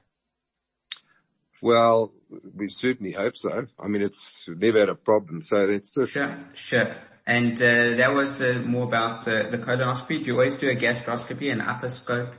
Well, 1.61 2.11
we 2.55 2.69
certainly 2.69 3.11
hope 3.11 3.37
so. 3.37 3.67
I 3.79 3.87
mean, 3.87 4.01
it's 4.01 4.45
never 4.47 4.79
had 4.79 4.89
a 4.89 4.95
problem. 4.95 5.41
So 5.41 5.69
it's 5.69 5.91
just. 5.91 6.11
Sure, 6.11 6.37
sure. 6.53 6.95
And 7.25 7.53
uh, 7.61 7.95
that 7.97 8.13
was 8.13 8.41
uh, 8.41 8.61
more 8.65 8.83
about 8.83 9.25
the, 9.25 9.47
the 9.49 9.59
colonoscopy. 9.59 10.23
Do 10.23 10.25
you 10.25 10.33
always 10.33 10.57
do 10.57 10.69
a 10.69 10.75
gastroscopy 10.75 11.51
and 11.51 11.61
upper 11.61 11.87
scope 11.87 12.33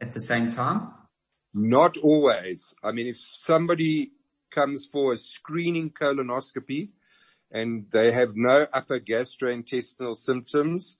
at 0.00 0.12
the 0.12 0.20
same 0.20 0.50
time? 0.50 0.92
Not 1.58 1.96
always. 1.96 2.74
I 2.84 2.92
mean, 2.92 3.06
if 3.06 3.16
somebody 3.18 4.10
comes 4.54 4.86
for 4.92 5.14
a 5.14 5.16
screening 5.16 5.90
colonoscopy 5.90 6.90
and 7.50 7.86
they 7.90 8.12
have 8.12 8.32
no 8.34 8.66
upper 8.74 9.00
gastrointestinal 9.00 10.16
symptoms, 10.16 10.98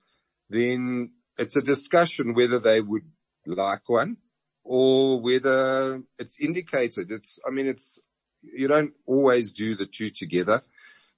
then 0.48 1.10
it's 1.36 1.56
a 1.56 1.60
discussion 1.60 2.32
whether 2.32 2.58
they 2.58 2.80
would 2.80 3.02
like 3.44 3.86
one 3.86 4.16
or 4.64 5.20
whether 5.20 6.02
it's 6.18 6.38
indicated. 6.40 7.10
It's, 7.10 7.38
I 7.46 7.50
mean, 7.50 7.66
it's, 7.66 8.00
you 8.40 8.66
don't 8.66 8.94
always 9.04 9.52
do 9.52 9.76
the 9.76 9.84
two 9.84 10.08
together, 10.08 10.62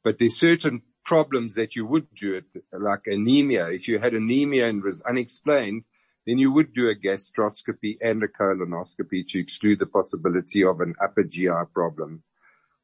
but 0.02 0.16
there's 0.18 0.36
certain 0.36 0.82
problems 1.04 1.54
that 1.54 1.76
you 1.76 1.86
would 1.86 2.12
do 2.16 2.34
it, 2.34 2.44
like 2.72 3.02
anemia. 3.06 3.68
If 3.68 3.86
you 3.86 4.00
had 4.00 4.14
anemia 4.14 4.68
and 4.68 4.82
was 4.82 5.00
unexplained, 5.02 5.84
then 6.28 6.36
you 6.36 6.52
would 6.52 6.74
do 6.74 6.90
a 6.90 6.94
gastroscopy 6.94 7.96
and 8.02 8.22
a 8.22 8.28
colonoscopy 8.28 9.26
to 9.30 9.38
exclude 9.38 9.78
the 9.78 9.86
possibility 9.86 10.62
of 10.62 10.82
an 10.82 10.94
upper 11.02 11.22
GI 11.22 11.48
problem. 11.72 12.22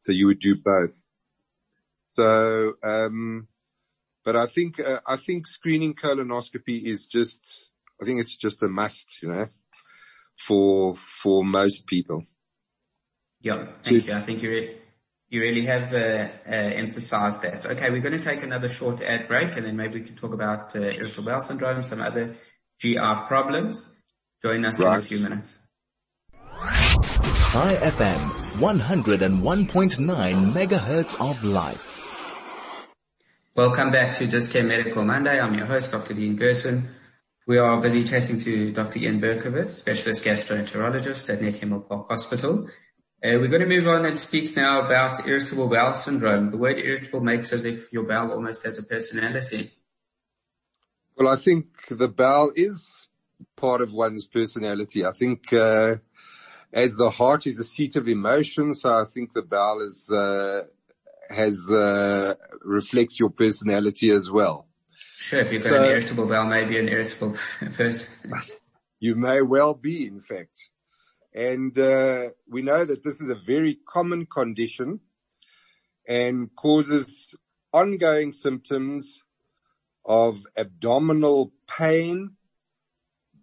So 0.01 0.13
you 0.13 0.29
would 0.29 0.41
do 0.41 0.57
both. 0.57 0.93
So, 2.17 2.73
um, 2.83 3.49
but 4.25 4.35
I 4.35 4.47
think, 4.47 4.81
uh, 4.81 5.01
I 5.07 5.17
think 5.17 5.47
screening 5.47 5.93
colonoscopy 5.95 6.85
is 6.85 7.07
just, 7.07 7.67
I 8.01 8.07
think 8.07 8.23
it's 8.23 8.35
just 8.35 8.63
a 8.63 8.69
must, 8.69 9.23
you 9.23 9.29
know, 9.29 9.49
for, 10.39 10.97
for 10.97 11.45
most 11.45 11.87
people. 11.87 12.25
Yeah. 13.43 13.67
Thank 13.83 14.05
so, 14.05 14.13
you. 14.13 14.15
I 14.15 14.23
think 14.23 14.41
you're, 14.41 14.65
you 15.29 15.43
really 15.43 15.67
have 15.67 15.93
uh, 15.93 16.29
uh, 16.49 16.51
emphasized 16.51 17.43
that. 17.43 17.67
Okay, 17.67 17.91
we're 17.91 18.01
going 18.01 18.17
to 18.17 18.25
take 18.25 18.43
another 18.43 18.71
short 18.71 19.03
ad 19.03 19.29
break 19.29 19.55
and 19.59 19.67
then 19.67 19.77
maybe 19.77 20.01
we 20.01 20.07
can 20.07 20.17
talk 20.17 20.33
about 20.33 20.75
uh, 20.75 20.81
irritable 20.81 21.25
bowel 21.25 21.41
syndrome, 21.41 21.83
some 21.83 22.01
other 22.01 22.37
GI 22.85 23.27
problems. 23.29 23.97
Join 24.43 24.63
us 24.67 24.79
right. 24.79 24.97
in 24.97 25.01
a 25.01 25.03
few 25.03 25.19
minutes. 25.21 25.59
Chai 26.53 27.77
FM, 27.81 28.21
101.9 28.61 30.53
megahertz 30.53 31.19
of 31.19 31.43
life. 31.43 31.93
Welcome 33.57 33.91
back 33.91 34.15
to 34.17 34.27
Dis-Chem 34.27 34.69
Medical 34.69 35.03
Monday. 35.03 35.41
I'm 35.41 35.55
your 35.55 35.65
host, 35.65 35.93
Dr. 35.93 36.13
Dean 36.13 36.37
Gershwin. 36.37 36.89
We 37.47 37.57
are 37.57 37.81
busy 37.81 38.05
chatting 38.05 38.39
to 38.41 38.71
Dr. 38.73 38.99
Ian 38.99 39.19
Berkowitz, 39.19 39.69
specialist 39.69 40.23
gastroenterologist 40.23 41.33
at 41.33 41.41
Netcare 41.41 41.89
Park 41.89 42.11
Hospital. 42.11 42.69
Uh, 43.25 43.41
we're 43.41 43.49
going 43.49 43.63
to 43.63 43.67
move 43.67 43.89
on 43.89 44.05
and 44.05 44.21
speak 44.21 44.57
now 44.57 44.85
about 44.85 45.27
irritable 45.27 45.69
bowel 45.69 45.95
syndrome. 45.95 46.51
The 46.51 46.59
word 46.59 46.79
irritable 46.79 47.21
makes 47.21 47.51
as 47.55 47.65
if 47.65 47.91
your 47.95 48.03
bowel 48.03 48.33
almost 48.33 48.63
has 48.65 48.77
a 48.77 48.83
personality. 48.83 49.73
Well, 51.17 51.29
I 51.29 51.37
think 51.37 51.67
the 51.89 52.09
bowel 52.09 52.53
is 52.57 53.09
part 53.57 53.81
of 53.81 53.93
one's 53.93 54.27
personality. 54.27 55.05
I 55.05 55.13
think, 55.13 55.53
uh, 55.53 55.97
as 56.73 56.97
the 56.97 57.11
heart 57.11 57.47
is 57.47 57.59
a 57.61 57.65
seat 57.65 57.95
of 57.95 58.09
emotion, 58.09 58.75
so 58.75 58.91
I 58.91 59.05
think 59.05 59.33
the 59.33 59.43
bowel 59.43 59.81
is, 59.81 60.11
uh, 60.11 60.63
has, 61.31 61.71
uh, 61.71 62.35
reflects 62.63 63.21
your 63.21 63.31
personality 63.31 64.11
as 64.11 64.29
well. 64.29 64.67
Sure, 65.17 65.41
if 65.41 65.53
you've 65.53 65.63
got 65.63 65.71
so, 65.71 65.83
an 65.85 65.91
irritable 65.91 66.27
bowel, 66.27 66.47
maybe 66.47 66.79
an 66.79 66.89
irritable 66.89 67.37
person. 67.75 68.13
you 68.99 69.15
may 69.15 69.41
well 69.41 69.75
be, 69.75 70.07
in 70.07 70.21
fact. 70.21 70.71
And 71.33 71.77
uh, 71.79 72.31
we 72.49 72.63
know 72.63 72.85
that 72.85 73.05
this 73.05 73.21
is 73.21 73.29
a 73.29 73.35
very 73.35 73.79
common 73.87 74.27
condition 74.27 75.01
and 76.09 76.55
causes 76.55 77.35
ongoing 77.73 78.33
symptoms 78.33 79.24
of 80.05 80.47
abdominal 80.57 81.53
pain, 81.67 82.37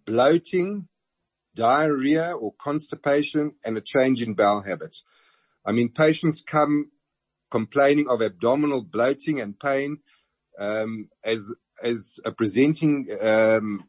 bloating, 0.05 0.87
diarrhea 1.55 2.31
or 2.33 2.53
constipation, 2.61 3.53
and 3.65 3.77
a 3.77 3.81
change 3.81 4.21
in 4.21 4.33
bowel 4.33 4.61
habits. 4.61 5.03
I 5.65 5.71
mean, 5.71 5.89
patients 5.89 6.43
come 6.45 6.91
complaining 7.49 8.07
of 8.09 8.21
abdominal 8.21 8.81
bloating 8.81 9.39
and 9.39 9.59
pain 9.59 9.97
um, 10.59 11.09
as 11.23 11.53
as 11.83 12.19
a 12.25 12.31
presenting 12.31 13.07
um, 13.21 13.83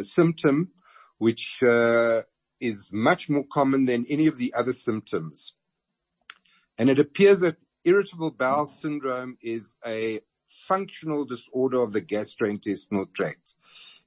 symptom, 0.00 0.72
which 1.18 1.62
uh, 1.62 2.22
is 2.60 2.90
much 2.92 3.28
more 3.28 3.44
common 3.50 3.86
than 3.86 4.06
any 4.08 4.26
of 4.26 4.36
the 4.36 4.52
other 4.54 4.72
symptoms. 4.72 5.54
And 6.78 6.90
it 6.90 6.98
appears 6.98 7.40
that 7.40 7.56
irritable 7.84 8.30
bowel 8.30 8.66
syndrome 8.66 9.38
is 9.42 9.76
a 9.86 10.20
functional 10.50 11.24
disorder 11.24 11.82
of 11.82 11.92
the 11.92 12.02
gastrointestinal 12.02 13.12
tract. 13.12 13.54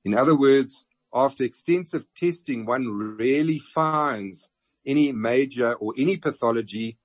In 0.05 0.13
other 0.13 0.35
words, 0.35 0.85
after 1.13 1.43
extensive 1.43 2.05
testing, 2.15 2.65
one 2.65 3.17
rarely 3.17 3.59
finds 3.59 4.49
any 4.85 5.11
major 5.11 5.73
or 5.73 5.93
any 5.97 6.17
pathology 6.17 6.97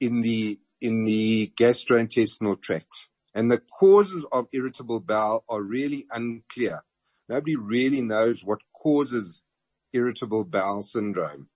in 0.00 0.20
the, 0.20 0.58
in 0.80 1.04
the 1.04 1.52
gastrointestinal 1.56 2.60
tract. 2.60 3.08
And 3.34 3.50
the 3.50 3.58
causes 3.58 4.24
of 4.30 4.46
irritable 4.52 5.00
bowel 5.00 5.44
are 5.48 5.62
really 5.62 6.06
unclear. 6.10 6.82
Nobody 7.28 7.56
really 7.56 8.00
knows 8.00 8.44
what 8.44 8.60
causes 8.74 9.42
irritable 9.92 10.44
bowel 10.44 10.82
syndrome. 10.82 11.48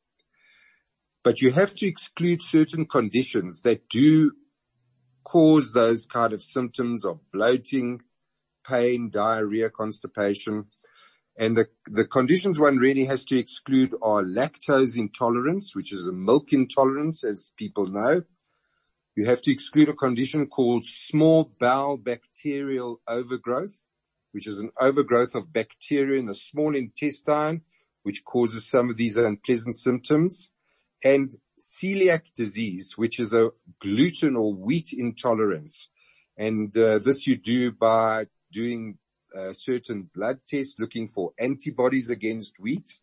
But 1.22 1.40
you 1.40 1.50
have 1.50 1.74
to 1.76 1.86
exclude 1.86 2.42
certain 2.42 2.86
conditions 2.86 3.62
that 3.62 3.88
do 3.88 4.32
cause 5.26 5.72
those 5.72 6.06
kind 6.06 6.32
of 6.32 6.40
symptoms 6.40 7.04
of 7.04 7.18
bloating, 7.32 8.00
pain, 8.64 9.10
diarrhea, 9.10 9.68
constipation. 9.68 10.66
And 11.36 11.56
the, 11.56 11.66
the 11.86 12.04
conditions 12.04 12.60
one 12.60 12.76
really 12.76 13.06
has 13.06 13.24
to 13.26 13.36
exclude 13.36 13.92
are 14.00 14.22
lactose 14.22 14.96
intolerance, 14.96 15.74
which 15.74 15.92
is 15.92 16.06
a 16.06 16.12
milk 16.12 16.52
intolerance, 16.52 17.24
as 17.24 17.50
people 17.56 17.88
know. 17.88 18.22
You 19.16 19.24
have 19.26 19.42
to 19.42 19.52
exclude 19.52 19.88
a 19.88 19.94
condition 19.94 20.46
called 20.46 20.84
small 20.84 21.50
bowel 21.58 21.96
bacterial 21.96 23.00
overgrowth, 23.08 23.82
which 24.30 24.46
is 24.46 24.58
an 24.58 24.70
overgrowth 24.80 25.34
of 25.34 25.52
bacteria 25.52 26.20
in 26.20 26.26
the 26.26 26.34
small 26.34 26.76
intestine 26.76 27.62
which 28.04 28.24
causes 28.24 28.70
some 28.70 28.88
of 28.88 28.96
these 28.96 29.16
unpleasant 29.16 29.74
symptoms, 29.74 30.50
and 31.02 31.34
celiac 31.58 32.34
disease, 32.34 32.96
which 32.96 33.18
is 33.20 33.32
a 33.32 33.50
gluten 33.80 34.36
or 34.36 34.52
wheat 34.54 34.92
intolerance. 34.92 35.88
And 36.36 36.76
uh, 36.76 36.98
this 36.98 37.26
you 37.26 37.36
do 37.36 37.72
by 37.72 38.26
doing 38.52 38.98
certain 39.52 40.08
blood 40.14 40.38
tests 40.46 40.76
looking 40.78 41.08
for 41.08 41.32
antibodies 41.38 42.10
against 42.10 42.58
wheat 42.58 43.00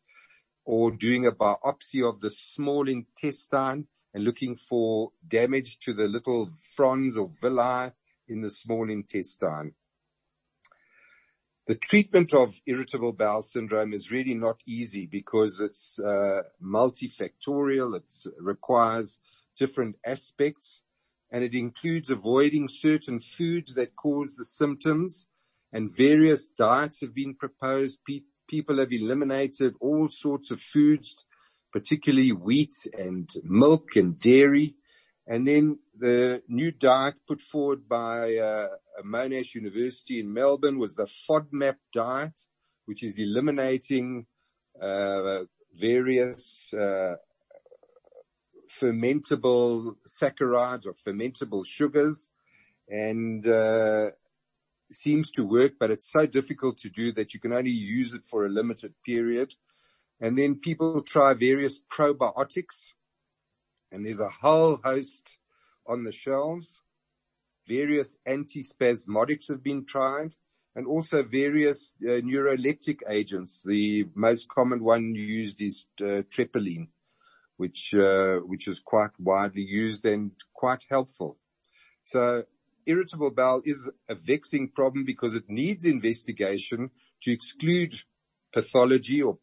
or 0.65 0.91
doing 0.91 1.25
a 1.25 1.31
biopsy 1.31 2.07
of 2.07 2.21
the 2.21 2.31
small 2.31 2.87
intestine 2.87 3.87
and 4.13 4.23
looking 4.23 4.55
for 4.55 5.11
damage 5.27 5.79
to 5.79 5.93
the 5.93 6.05
little 6.05 6.49
fronds 6.75 7.17
or 7.17 7.29
villi 7.41 7.91
in 8.27 8.41
the 8.41 8.49
small 8.49 8.89
intestine. 8.89 9.73
The 11.65 11.75
treatment 11.75 12.33
of 12.33 12.61
irritable 12.67 13.13
bowel 13.13 13.41
syndrome 13.41 13.93
is 13.93 14.11
really 14.11 14.33
not 14.33 14.59
easy 14.67 15.05
because 15.05 15.61
it's 15.61 15.97
uh, 15.97 16.41
multifactorial. 16.61 17.95
It 17.95 18.11
requires 18.37 19.17
different 19.57 19.95
aspects 20.05 20.83
and 21.31 21.41
it 21.41 21.53
includes 21.55 22.09
avoiding 22.09 22.67
certain 22.67 23.21
foods 23.21 23.75
that 23.75 23.95
cause 23.95 24.35
the 24.35 24.43
symptoms 24.43 25.27
and 25.71 25.89
various 25.95 26.47
diets 26.47 26.99
have 26.99 27.15
been 27.15 27.33
proposed. 27.33 27.99
Pe- 28.05 28.23
people 28.49 28.79
have 28.79 28.91
eliminated 28.91 29.73
all 29.79 30.09
sorts 30.09 30.51
of 30.51 30.59
foods, 30.59 31.25
particularly 31.71 32.33
wheat 32.33 32.75
and 32.97 33.29
milk 33.43 33.95
and 33.95 34.19
dairy. 34.19 34.75
And 35.25 35.47
then 35.47 35.79
the 35.97 36.41
new 36.47 36.71
diet 36.71 37.15
put 37.27 37.39
forward 37.39 37.87
by 37.87 38.35
uh, 38.35 38.67
Monash 39.05 39.55
University 39.55 40.19
in 40.19 40.33
Melbourne 40.33 40.79
was 40.79 40.95
the 40.95 41.05
FODMAP 41.05 41.75
diet, 41.93 42.41
which 42.85 43.03
is 43.03 43.17
eliminating 43.17 44.25
uh, 44.81 45.43
various 45.73 46.73
uh, 46.73 47.15
fermentable 48.69 49.95
saccharides 50.07 50.85
or 50.85 50.93
fermentable 50.93 51.65
sugars 51.65 52.31
and 52.89 53.47
uh, 53.47 54.11
seems 54.91 55.31
to 55.31 55.45
work, 55.45 55.73
but 55.79 55.89
it's 55.89 56.11
so 56.11 56.25
difficult 56.25 56.77
to 56.79 56.89
do 56.89 57.11
that 57.13 57.33
you 57.33 57.39
can 57.39 57.53
only 57.53 57.71
use 57.71 58.13
it 58.13 58.25
for 58.25 58.45
a 58.45 58.49
limited 58.49 58.93
period. 59.05 59.53
And 60.19 60.37
then 60.37 60.55
people 60.55 61.01
try 61.01 61.33
various 61.33 61.79
probiotics 61.79 62.93
and 63.93 64.05
there's 64.05 64.19
a 64.19 64.29
whole 64.29 64.79
host 64.83 65.37
on 65.87 66.03
the 66.03 66.11
shelves. 66.11 66.81
Various 67.67 68.15
antispasmodics 68.27 69.47
have 69.49 69.63
been 69.63 69.85
tried 69.85 70.33
and 70.75 70.87
also 70.87 71.21
various 71.23 71.93
uh, 72.01 72.19
neuroleptic 72.21 72.99
agents. 73.07 73.63
The 73.63 74.07
most 74.15 74.49
common 74.49 74.83
one 74.83 75.13
used 75.13 75.61
is 75.61 75.85
uh, 76.03 76.23
which 77.57 77.93
uh, 77.93 78.37
which 78.37 78.67
is 78.67 78.79
quite 78.79 79.11
widely 79.19 79.61
used 79.61 80.05
and 80.05 80.31
quite 80.53 80.83
helpful. 80.89 81.37
So 82.03 82.43
irritable 82.85 83.29
bowel 83.29 83.61
is 83.63 83.89
a 84.09 84.15
vexing 84.15 84.69
problem 84.69 85.05
because 85.05 85.35
it 85.35 85.47
needs 85.47 85.85
investigation 85.85 86.89
to 87.21 87.31
exclude 87.31 87.93
pathology 88.51 89.21
or 89.21 89.37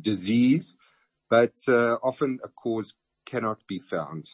disease, 0.00 0.76
but 1.30 1.54
often 1.68 2.38
a 2.44 2.48
cause 2.48 2.94
cannot 3.26 3.66
be 3.66 3.78
found. 3.78 4.30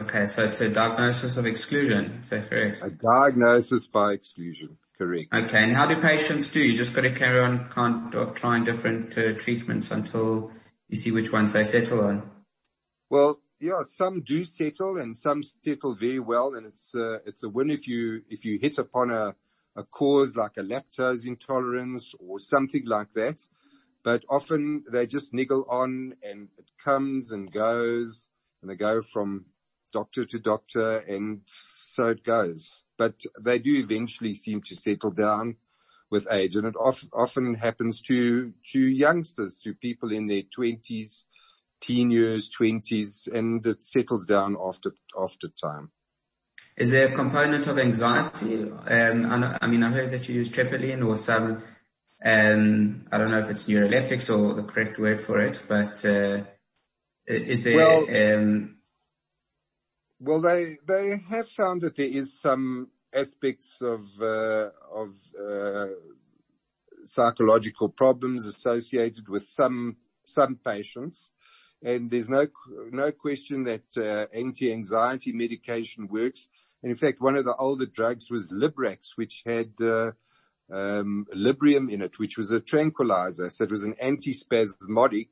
Okay, 0.00 0.26
so 0.26 0.44
it's 0.44 0.60
a 0.60 0.68
diagnosis 0.68 1.36
of 1.36 1.46
exclusion. 1.46 2.18
Is 2.20 2.28
that 2.30 2.50
correct? 2.50 2.82
A 2.82 2.90
diagnosis 2.90 3.86
by 3.86 4.12
exclusion. 4.12 4.76
Correct. 4.98 5.32
Okay, 5.34 5.64
and 5.64 5.74
how 5.74 5.86
do 5.86 5.96
patients 6.00 6.48
do? 6.48 6.60
You 6.60 6.76
just 6.76 6.94
got 6.94 7.02
to 7.02 7.10
carry 7.10 7.40
on 7.40 7.68
kind 7.68 8.14
of 8.14 8.34
trying 8.34 8.64
different 8.64 9.16
uh, 9.16 9.32
treatments 9.34 9.90
until 9.90 10.50
you 10.88 10.96
see 10.96 11.12
which 11.12 11.32
ones 11.32 11.52
they 11.52 11.64
settle 11.64 12.00
on. 12.00 12.30
Well, 13.08 13.40
yeah, 13.60 13.82
some 13.86 14.22
do 14.22 14.44
settle 14.44 14.98
and 14.98 15.14
some 15.14 15.42
settle 15.42 15.94
very 15.94 16.18
well, 16.18 16.54
and 16.54 16.66
it's 16.66 16.94
uh, 16.94 17.18
it's 17.24 17.42
a 17.42 17.48
win 17.48 17.70
if 17.70 17.88
you 17.88 18.22
if 18.28 18.44
you 18.44 18.58
hit 18.58 18.78
upon 18.78 19.10
a 19.10 19.34
a 19.76 19.84
cause 19.84 20.34
like 20.36 20.56
a 20.56 20.62
lactose 20.62 21.26
intolerance 21.26 22.14
or 22.18 22.38
something 22.38 22.84
like 22.86 23.12
that. 23.14 23.46
But 24.06 24.24
often 24.30 24.84
they 24.88 25.04
just 25.08 25.34
niggle 25.34 25.66
on, 25.68 26.14
and 26.22 26.46
it 26.56 26.70
comes 26.82 27.32
and 27.32 27.50
goes, 27.50 28.28
and 28.62 28.70
they 28.70 28.76
go 28.76 29.02
from 29.02 29.46
doctor 29.92 30.24
to 30.24 30.38
doctor, 30.38 30.98
and 30.98 31.40
so 31.46 32.06
it 32.10 32.22
goes. 32.22 32.84
But 32.96 33.20
they 33.40 33.58
do 33.58 33.74
eventually 33.76 34.34
seem 34.34 34.62
to 34.62 34.76
settle 34.76 35.10
down 35.10 35.56
with 36.08 36.28
age, 36.30 36.54
and 36.54 36.68
it 36.68 36.76
of, 36.76 37.04
often 37.12 37.54
happens 37.54 38.00
to 38.02 38.52
to 38.72 38.78
youngsters, 38.78 39.58
to 39.64 39.74
people 39.74 40.12
in 40.12 40.28
their 40.28 40.42
twenties 40.42 41.26
teen 41.80 42.10
years, 42.10 42.48
20s, 42.50 43.26
and 43.32 43.64
it 43.66 43.84
settles 43.84 44.26
down 44.26 44.56
after, 44.64 44.92
after 45.20 45.48
time. 45.48 45.90
Is 46.76 46.90
there 46.90 47.08
a 47.08 47.12
component 47.12 47.66
of 47.66 47.78
anxiety? 47.78 48.70
Um, 48.70 49.26
I, 49.26 49.58
I, 49.60 49.66
mean, 49.66 49.82
I 49.82 49.90
heard 49.90 50.10
that 50.10 50.28
you 50.28 50.36
use 50.36 50.50
trepiline 50.50 51.06
or 51.06 51.16
some, 51.16 51.62
um, 52.24 53.06
I 53.12 53.18
don't 53.18 53.30
know 53.30 53.40
if 53.40 53.48
it's 53.48 53.64
neuroleptics 53.64 54.30
or 54.30 54.54
the 54.54 54.62
correct 54.62 54.98
word 54.98 55.20
for 55.20 55.40
it, 55.40 55.62
but, 55.68 56.04
uh, 56.04 56.44
is 57.26 57.62
there, 57.62 57.76
well, 57.76 58.36
um, 58.38 58.76
well, 60.20 60.40
they, 60.40 60.78
they 60.86 61.18
have 61.28 61.48
found 61.48 61.82
that 61.82 61.96
there 61.96 62.06
is 62.06 62.40
some 62.40 62.88
aspects 63.12 63.82
of, 63.82 64.02
uh, 64.20 64.70
of, 64.92 65.14
uh, 65.38 65.86
psychological 67.04 67.88
problems 67.88 68.46
associated 68.46 69.28
with 69.28 69.44
some, 69.44 69.96
some 70.24 70.56
patients 70.56 71.30
and 71.82 72.10
there's 72.10 72.28
no 72.28 72.46
no 72.90 73.12
question 73.12 73.64
that 73.64 73.84
uh, 73.96 74.26
anti-anxiety 74.36 75.32
medication 75.32 76.08
works. 76.08 76.48
And 76.82 76.90
in 76.90 76.96
fact, 76.96 77.20
one 77.20 77.36
of 77.36 77.44
the 77.44 77.54
older 77.56 77.86
drugs 77.86 78.30
was 78.30 78.48
Librax, 78.48 79.16
which 79.16 79.42
had 79.44 79.72
uh, 79.80 80.12
um, 80.72 81.26
Librium 81.34 81.90
in 81.90 82.02
it, 82.02 82.18
which 82.18 82.36
was 82.36 82.50
a 82.50 82.60
tranquilizer. 82.60 83.50
So 83.50 83.64
it 83.64 83.70
was 83.70 83.84
an 83.84 83.94
antispasmodic 84.02 85.28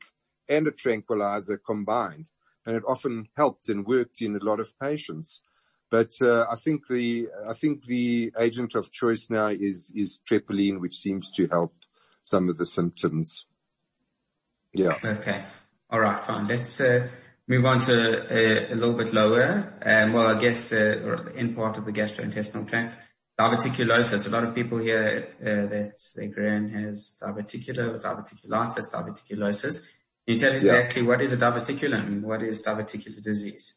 and 0.48 0.66
a 0.66 0.70
tranquilizer 0.70 1.58
combined, 1.58 2.30
and 2.66 2.76
it 2.76 2.82
often 2.86 3.28
helped 3.36 3.68
and 3.68 3.86
worked 3.86 4.20
in 4.20 4.36
a 4.36 4.44
lot 4.44 4.60
of 4.60 4.78
patients. 4.78 5.42
But 5.90 6.12
uh, 6.20 6.44
I 6.50 6.56
think 6.56 6.88
the 6.88 7.28
I 7.48 7.52
think 7.52 7.84
the 7.84 8.32
agent 8.38 8.74
of 8.74 8.90
choice 8.90 9.28
now 9.30 9.46
is 9.46 9.92
is 9.94 10.18
trepiline, 10.28 10.80
which 10.80 10.96
seems 10.96 11.30
to 11.32 11.46
help 11.48 11.74
some 12.22 12.48
of 12.48 12.58
the 12.58 12.64
symptoms. 12.64 13.46
Yeah. 14.72 14.98
Okay. 15.04 15.44
All 15.90 16.00
right, 16.00 16.22
fine. 16.22 16.48
Let's 16.48 16.80
uh, 16.80 17.08
move 17.46 17.64
on 17.66 17.80
to 17.82 18.26
a, 18.32 18.72
a 18.72 18.74
little 18.74 18.94
bit 18.94 19.12
lower. 19.12 19.74
Um, 19.84 20.12
well, 20.12 20.26
I 20.26 20.40
guess 20.40 20.72
uh, 20.72 21.30
in 21.36 21.54
part 21.54 21.78
of 21.78 21.84
the 21.84 21.92
gastrointestinal 21.92 22.68
tract. 22.68 22.98
Diverticulosis. 23.38 24.28
A 24.28 24.30
lot 24.30 24.44
of 24.44 24.54
people 24.54 24.78
hear 24.78 25.34
uh, 25.40 25.68
that 25.68 25.98
their 26.14 26.28
gran 26.28 26.68
has 26.70 27.20
diverticular 27.20 27.94
or 27.94 27.98
diverticulitis, 27.98 28.92
diverticulosis. 28.92 29.82
Can 30.24 30.34
you 30.34 30.38
tell 30.38 30.50
us 30.50 30.62
exactly 30.62 31.02
yeah. 31.02 31.08
what 31.08 31.20
is 31.20 31.32
a 31.32 31.36
diverticulum? 31.36 32.22
What 32.22 32.42
is 32.42 32.62
diverticular 32.62 33.20
disease? 33.20 33.74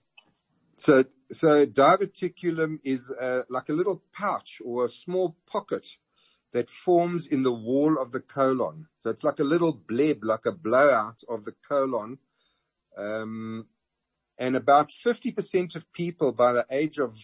So, 0.77 1.05
so 1.31 1.65
diverticulum 1.65 2.79
is 2.83 3.11
uh, 3.11 3.41
like 3.49 3.69
a 3.69 3.73
little 3.73 4.03
pouch 4.13 4.61
or 4.63 4.85
a 4.85 4.89
small 4.89 5.35
pocket 5.51 5.87
that 6.53 6.69
forms 6.69 7.25
in 7.25 7.41
the 7.41 7.51
wall 7.51 7.97
of 7.99 8.11
the 8.11 8.19
colon. 8.19 8.87
So 8.99 9.09
it's 9.09 9.23
like 9.23 9.39
a 9.39 9.43
little 9.43 9.73
bleb, 9.73 10.23
like 10.23 10.45
a 10.45 10.51
blowout 10.51 11.21
of 11.27 11.45
the 11.45 11.53
colon. 11.67 12.19
Um, 12.95 13.65
and 14.37 14.55
about 14.55 14.89
50% 14.89 15.75
of 15.75 15.91
people 15.93 16.31
by 16.31 16.53
the 16.53 16.65
age 16.69 16.99
of 16.99 17.17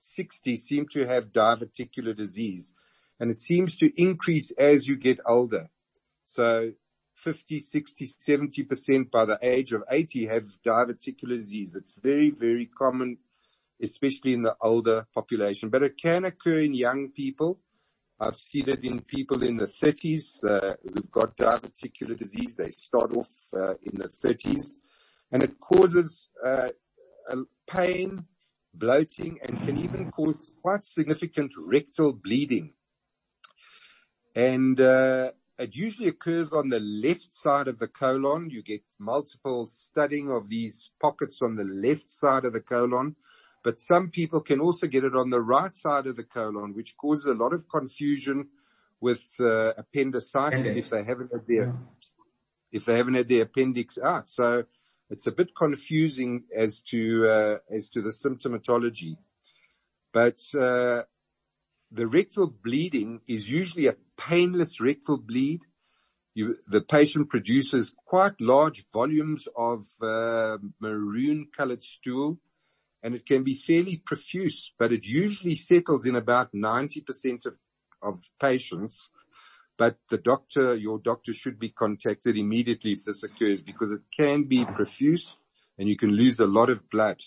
60 0.00 0.56
seem 0.56 0.88
to 0.88 1.06
have 1.06 1.32
diverticular 1.32 2.16
disease. 2.16 2.72
And 3.18 3.30
it 3.30 3.40
seems 3.40 3.76
to 3.76 3.92
increase 4.00 4.50
as 4.52 4.88
you 4.88 4.96
get 4.96 5.20
older. 5.26 5.68
So 6.24 6.72
50, 7.14 7.60
60, 7.60 8.06
70% 8.06 9.10
by 9.10 9.26
the 9.26 9.38
age 9.42 9.72
of 9.72 9.84
80 9.90 10.26
have 10.26 10.44
diverticular 10.64 11.36
disease. 11.36 11.76
It's 11.76 11.98
very, 11.98 12.30
very 12.30 12.66
common, 12.66 13.18
especially 13.80 14.32
in 14.32 14.42
the 14.42 14.56
older 14.60 15.06
population, 15.14 15.68
but 15.68 15.82
it 15.82 16.00
can 16.02 16.24
occur 16.24 16.60
in 16.60 16.72
young 16.72 17.10
people. 17.10 17.58
I've 18.18 18.36
seen 18.36 18.68
it 18.68 18.84
in 18.84 19.00
people 19.00 19.42
in 19.42 19.56
the 19.56 19.66
30s 19.66 20.44
uh, 20.44 20.76
who've 20.82 21.10
got 21.10 21.36
diverticular 21.36 22.18
disease. 22.18 22.54
They 22.54 22.70
start 22.70 23.14
off 23.16 23.30
uh, 23.54 23.74
in 23.82 23.98
the 23.98 24.08
30s, 24.08 24.76
and 25.32 25.42
it 25.42 25.58
causes 25.58 26.30
uh, 26.44 26.68
pain, 27.66 28.24
bloating, 28.74 29.38
and 29.42 29.60
can 29.66 29.76
even 29.76 30.10
cause 30.10 30.50
quite 30.62 30.84
significant 30.84 31.52
rectal 31.58 32.12
bleeding. 32.12 32.72
And 34.34 34.80
uh, 34.80 35.32
it 35.58 35.74
usually 35.74 36.08
occurs 36.08 36.52
on 36.52 36.68
the 36.68 36.80
left 36.80 37.32
side 37.32 37.68
of 37.68 37.78
the 37.78 37.88
colon. 37.88 38.50
You 38.50 38.62
get 38.62 38.82
multiple 38.98 39.66
studding 39.66 40.30
of 40.30 40.48
these 40.48 40.90
pockets 41.00 41.42
on 41.42 41.56
the 41.56 41.64
left 41.64 42.10
side 42.10 42.44
of 42.44 42.52
the 42.52 42.60
colon 42.60 43.16
but 43.62 43.78
some 43.78 44.08
people 44.08 44.40
can 44.40 44.60
also 44.60 44.86
get 44.86 45.04
it 45.04 45.14
on 45.14 45.30
the 45.30 45.40
right 45.40 45.74
side 45.74 46.06
of 46.06 46.16
the 46.16 46.24
colon, 46.24 46.74
which 46.74 46.96
causes 46.96 47.26
a 47.26 47.34
lot 47.34 47.52
of 47.52 47.68
confusion 47.68 48.48
with 49.00 49.34
uh, 49.40 49.72
appendicitis 49.76 50.76
if 50.76 50.90
they 50.90 51.04
haven't 51.04 51.30
had 51.32 51.46
their 51.46 51.66
yeah. 51.66 51.72
if 52.72 52.84
they 52.84 52.96
haven't 52.96 53.14
had 53.14 53.28
their 53.28 53.42
appendix 53.42 53.98
out. 53.98 54.28
So 54.28 54.64
it's 55.10 55.26
a 55.26 55.32
bit 55.32 55.50
confusing 55.56 56.44
as 56.56 56.80
to 56.82 57.28
uh, 57.28 57.74
as 57.74 57.88
to 57.90 58.02
the 58.02 58.10
symptomatology. 58.10 59.16
But 60.12 60.40
uh, 60.54 61.02
the 61.90 62.06
rectal 62.06 62.46
bleeding 62.46 63.20
is 63.26 63.48
usually 63.48 63.86
a 63.86 63.96
painless 64.16 64.80
rectal 64.80 65.18
bleed. 65.18 65.62
The 66.34 66.80
patient 66.80 67.28
produces 67.28 67.92
quite 68.06 68.40
large 68.40 68.84
volumes 68.92 69.46
of 69.56 69.84
uh, 70.00 70.58
maroon 70.80 71.48
colored 71.54 71.82
stool 71.82 72.38
and 73.02 73.14
it 73.14 73.26
can 73.26 73.42
be 73.42 73.54
fairly 73.54 73.96
profuse, 73.96 74.72
but 74.78 74.92
it 74.92 75.04
usually 75.04 75.54
settles 75.54 76.06
in 76.06 76.16
about 76.16 76.52
90% 76.52 77.46
of, 77.46 77.58
of 78.02 78.20
patients. 78.38 79.10
But 79.80 79.96
the 80.10 80.18
doctor, 80.18 80.74
your 80.74 80.98
doctor 80.98 81.32
should 81.32 81.58
be 81.58 81.70
contacted 81.70 82.36
immediately 82.36 82.92
if 82.92 83.06
this 83.06 83.22
occurs 83.22 83.62
because 83.62 83.90
it 83.90 84.02
can 84.14 84.42
be 84.42 84.66
profuse 84.66 85.38
and 85.78 85.88
you 85.88 85.96
can 85.96 86.10
lose 86.10 86.38
a 86.38 86.46
lot 86.46 86.68
of 86.68 86.90
blood. 86.90 87.22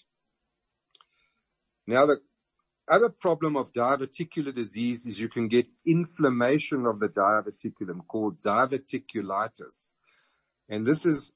Now 1.88 2.06
the 2.06 2.18
other 2.88 3.10
problem 3.10 3.58
of 3.58 3.74
diverticular 3.74 4.54
disease 4.54 5.08
is 5.08 5.20
you 5.20 5.30
can 5.30 5.48
get 5.48 5.66
inflammation 5.84 6.86
of 6.86 7.00
the 7.00 7.08
diverticulum 7.08 8.06
called 8.08 8.40
diverticulitis. 8.44 9.94
And 10.70 10.86
this 10.86 11.08
is 11.08 11.32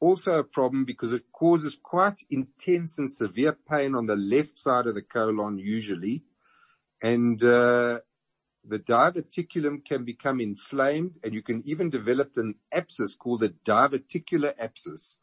also 0.00 0.40
a 0.40 0.42
problem 0.42 0.84
because 0.84 1.12
it 1.12 1.30
causes 1.32 1.78
quite 1.80 2.20
intense 2.30 2.98
and 2.98 3.12
severe 3.12 3.56
pain 3.70 3.94
on 3.94 4.06
the 4.06 4.16
left 4.16 4.58
side 4.58 4.88
of 4.88 4.96
the 4.96 5.02
colon 5.02 5.60
usually. 5.60 6.24
And, 7.00 7.40
uh, 7.44 8.00
the 8.68 8.78
diverticulum 8.78 9.84
can 9.84 10.04
become 10.04 10.40
inflamed 10.40 11.16
and 11.24 11.32
you 11.32 11.42
can 11.42 11.62
even 11.64 11.90
develop 11.90 12.36
an 12.36 12.54
abscess 12.72 13.14
called 13.14 13.42
a 13.42 13.48
diverticular 13.48 14.52
abscess. 14.58 15.18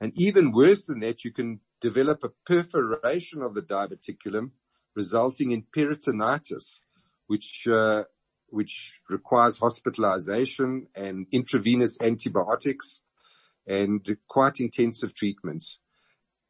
And 0.00 0.12
even 0.18 0.52
worse 0.52 0.86
than 0.86 1.00
that, 1.00 1.24
you 1.24 1.32
can 1.32 1.60
develop 1.80 2.22
a 2.22 2.30
perforation 2.44 3.42
of 3.42 3.54
the 3.54 3.62
diverticulum 3.62 4.50
resulting 4.94 5.50
in 5.52 5.62
peritonitis, 5.62 6.80
which, 7.26 7.66
uh, 7.66 8.04
which 8.48 9.00
requires 9.08 9.58
hospitalization 9.58 10.86
and 10.94 11.26
intravenous 11.32 11.98
antibiotics 12.00 13.00
and 13.66 14.16
quite 14.28 14.60
intensive 14.60 15.14
treatments. 15.14 15.78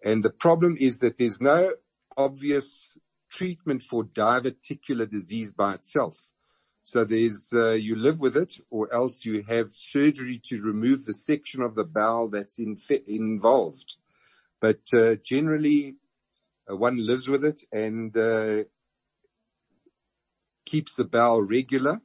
And 0.02 0.24
the 0.24 0.30
problem 0.30 0.76
is 0.80 0.98
that 0.98 1.18
there's 1.18 1.40
no 1.40 1.72
obvious 2.16 2.96
treatment 3.30 3.82
for 3.82 4.04
diverticular 4.04 5.08
disease 5.08 5.52
by 5.52 5.74
itself. 5.74 6.32
So 6.82 7.04
there's, 7.04 7.50
uh, 7.54 7.72
you 7.72 7.94
live 7.94 8.20
with 8.20 8.36
it 8.36 8.54
or 8.70 8.92
else 8.92 9.24
you 9.24 9.42
have 9.48 9.72
surgery 9.72 10.40
to 10.44 10.60
remove 10.60 11.04
the 11.04 11.14
section 11.14 11.62
of 11.62 11.74
the 11.74 11.84
bowel 11.84 12.30
that's 12.30 12.58
involved. 12.58 13.96
But, 14.60 14.80
uh, 14.92 15.16
generally, 15.22 15.96
uh, 16.70 16.76
one 16.76 17.06
lives 17.06 17.28
with 17.28 17.44
it 17.44 17.62
and, 17.70 18.16
uh, 18.16 18.64
keeps 20.66 20.94
the 20.94 21.04
bowel 21.04 21.42
regular 21.42 22.00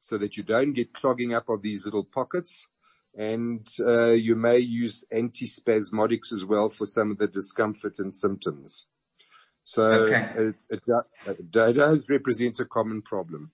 so 0.00 0.18
that 0.18 0.36
you 0.36 0.42
don't 0.42 0.72
get 0.72 0.94
clogging 0.94 1.34
up 1.34 1.48
of 1.48 1.62
these 1.62 1.84
little 1.84 2.04
pockets. 2.04 2.66
And, 3.14 3.66
uh, 3.80 4.10
you 4.10 4.36
may 4.36 4.58
use 4.58 5.04
antispasmodics 5.12 6.32
as 6.32 6.44
well 6.44 6.68
for 6.68 6.86
some 6.86 7.10
of 7.10 7.18
the 7.18 7.26
discomfort 7.26 7.98
and 7.98 8.14
symptoms. 8.14 8.86
So 9.64 9.84
okay. 9.84 10.30
it, 10.36 10.54
it, 10.70 10.82
it 11.26 11.50
does 11.50 12.08
represent 12.08 12.60
a 12.60 12.64
common 12.64 13.02
problem. 13.02 13.52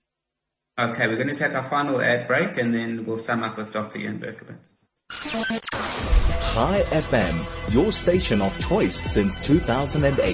Okay, 0.79 1.07
we're 1.07 1.17
going 1.17 1.27
to 1.27 1.35
take 1.35 1.53
our 1.53 1.63
final 1.63 2.01
ad 2.01 2.27
break 2.27 2.57
and 2.57 2.73
then 2.73 3.05
we'll 3.05 3.17
sum 3.17 3.43
up 3.43 3.57
with 3.57 3.71
Dr. 3.71 3.99
Ian 3.99 4.17
Berkowitz. 4.19 4.73
Chai 5.11 6.81
FM, 6.89 7.73
your 7.73 7.91
station 7.91 8.41
of 8.41 8.59
choice 8.67 8.95
since 8.95 9.37
2008. 9.37 10.31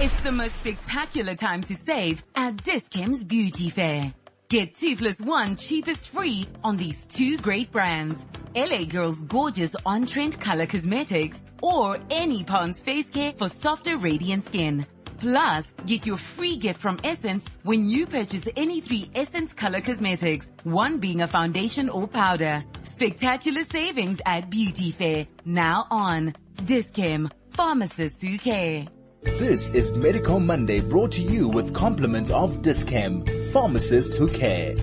It's 0.00 0.20
the 0.20 0.30
most 0.30 0.56
spectacular 0.56 1.34
time 1.36 1.62
to 1.62 1.74
save 1.74 2.22
at 2.34 2.62
Dis-Chem's 2.64 3.24
Beauty 3.24 3.70
Fair. 3.70 4.12
Get 4.50 4.74
2 4.74 4.96
plus 4.96 5.22
1 5.22 5.56
cheapest 5.56 6.10
free 6.10 6.46
on 6.62 6.76
these 6.76 7.06
two 7.06 7.38
great 7.38 7.72
brands. 7.72 8.26
LA 8.54 8.84
Girl's 8.84 9.24
gorgeous 9.24 9.74
on-trend 9.86 10.38
color 10.38 10.66
cosmetics 10.66 11.46
or 11.62 11.96
any 12.10 12.44
Pond's 12.44 12.78
face 12.78 13.08
care 13.08 13.32
for 13.32 13.48
softer 13.48 13.96
radiant 13.96 14.44
skin. 14.44 14.84
Plus, 15.24 15.72
get 15.86 16.04
your 16.04 16.18
free 16.18 16.56
gift 16.58 16.82
from 16.82 16.98
Essence 17.02 17.48
when 17.62 17.88
you 17.88 18.06
purchase 18.06 18.46
any 18.58 18.82
three 18.82 19.10
Essence 19.14 19.54
color 19.54 19.80
cosmetics, 19.80 20.52
one 20.64 20.98
being 20.98 21.22
a 21.22 21.26
foundation 21.26 21.88
or 21.88 22.06
powder. 22.06 22.62
Spectacular 22.82 23.62
savings 23.62 24.20
at 24.26 24.50
Beauty 24.50 24.90
Fair. 24.90 25.26
Now 25.46 25.86
on 25.90 26.34
Dis-Chem, 26.66 27.30
pharmacists 27.52 28.20
who 28.20 28.36
care. 28.36 28.84
This 29.22 29.70
is 29.70 29.92
Medical 29.92 30.40
Monday 30.40 30.80
brought 30.80 31.12
to 31.12 31.22
you 31.22 31.48
with 31.48 31.72
compliments 31.72 32.28
of 32.28 32.60
Dis-Chem, 32.60 33.24
pharmacists 33.50 34.18
who 34.18 34.28
care. 34.28 34.74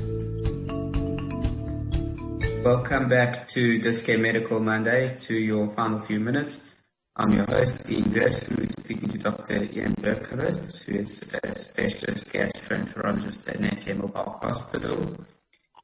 Welcome 2.64 3.10
back 3.10 3.48
to 3.50 3.78
Dis-Chem 3.78 4.24
Medical 4.24 4.60
Monday 4.60 5.16
to 5.20 5.36
your 5.36 5.70
final 5.76 6.00
few 6.00 6.20
minutes. 6.20 6.66
I'm 7.18 7.34
your 7.34 7.44
host, 7.44 7.86
Dean 7.88 8.10
Durst, 8.10 8.46
who 8.46 8.64
is 8.64 8.72
speaking 8.80 9.10
to 9.10 9.18
Dr. 9.18 9.66
Ian 9.66 9.94
Berkowitz, 9.96 10.84
who 10.84 11.00
is 11.00 11.22
a 11.44 11.54
specialist 11.60 12.32
gastroenterologist 12.32 13.50
at 13.50 13.60
Netcare 13.60 13.98
Mobile 13.98 14.40
Hospital. 14.42 15.18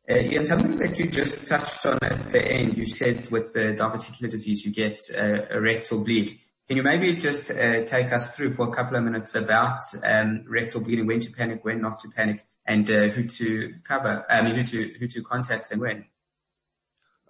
Uh, 0.10 0.20
Ian, 0.20 0.46
something 0.46 0.78
that 0.78 0.98
you 0.98 1.10
just 1.10 1.46
touched 1.46 1.86
on 1.86 2.00
at 2.02 2.30
the 2.30 2.42
end, 2.48 2.78
you 2.78 2.86
said 2.86 3.30
with 3.30 3.52
the 3.52 3.76
diverticular 3.78 4.32
disease 4.32 4.66
you 4.66 4.72
get 4.72 5.02
uh, 5.18 5.42
a 5.50 5.60
rectal 5.60 6.02
bleed. 6.02 6.40
Can 6.70 6.78
you 6.78 6.84
maybe 6.84 7.14
just 7.18 7.52
uh, 7.52 7.84
take 7.84 8.14
us 8.14 8.34
through 8.34 8.54
for 8.54 8.70
a 8.70 8.72
couple 8.72 8.96
of 8.96 9.04
minutes 9.04 9.36
about 9.36 9.84
um, 10.06 10.46
rectal 10.48 10.80
bleeding, 10.80 11.08
when 11.08 11.20
to 11.20 11.32
panic, 11.32 11.66
when 11.66 11.82
not 11.82 12.00
to 12.00 12.10
panic, 12.10 12.46
and 12.66 12.88
who 12.88 13.28
to 13.28 13.74
cover, 13.84 14.26
who 14.30 14.64
to 14.64 14.94
who 14.98 15.08
to 15.08 15.22
contact 15.24 15.72
and 15.72 15.82
when? 15.82 16.06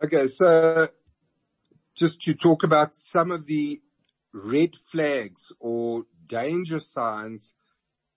Okay, 0.03 0.27
so 0.27 0.87
just 1.95 2.21
to 2.21 2.35
talk 2.35 2.63
about 2.63 2.95
some 2.95 3.31
of 3.31 3.47
the 3.47 3.81
red 4.33 4.75
flags 4.75 5.51
or 5.59 6.03
danger 6.27 6.79
signs 6.79 7.55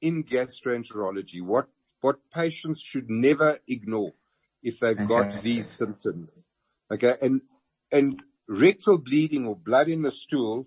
in 0.00 0.24
gastroenterology, 0.24 1.42
what, 1.42 1.66
what 2.00 2.16
patients 2.32 2.80
should 2.82 3.10
never 3.10 3.58
ignore 3.68 4.12
if 4.62 4.80
they've 4.80 5.06
got 5.08 5.32
these 5.42 5.68
symptoms. 5.68 6.40
Okay. 6.90 7.14
And, 7.20 7.42
and 7.92 8.22
rectal 8.48 8.98
bleeding 8.98 9.46
or 9.46 9.56
blood 9.56 9.88
in 9.88 10.02
the 10.02 10.10
stool 10.10 10.66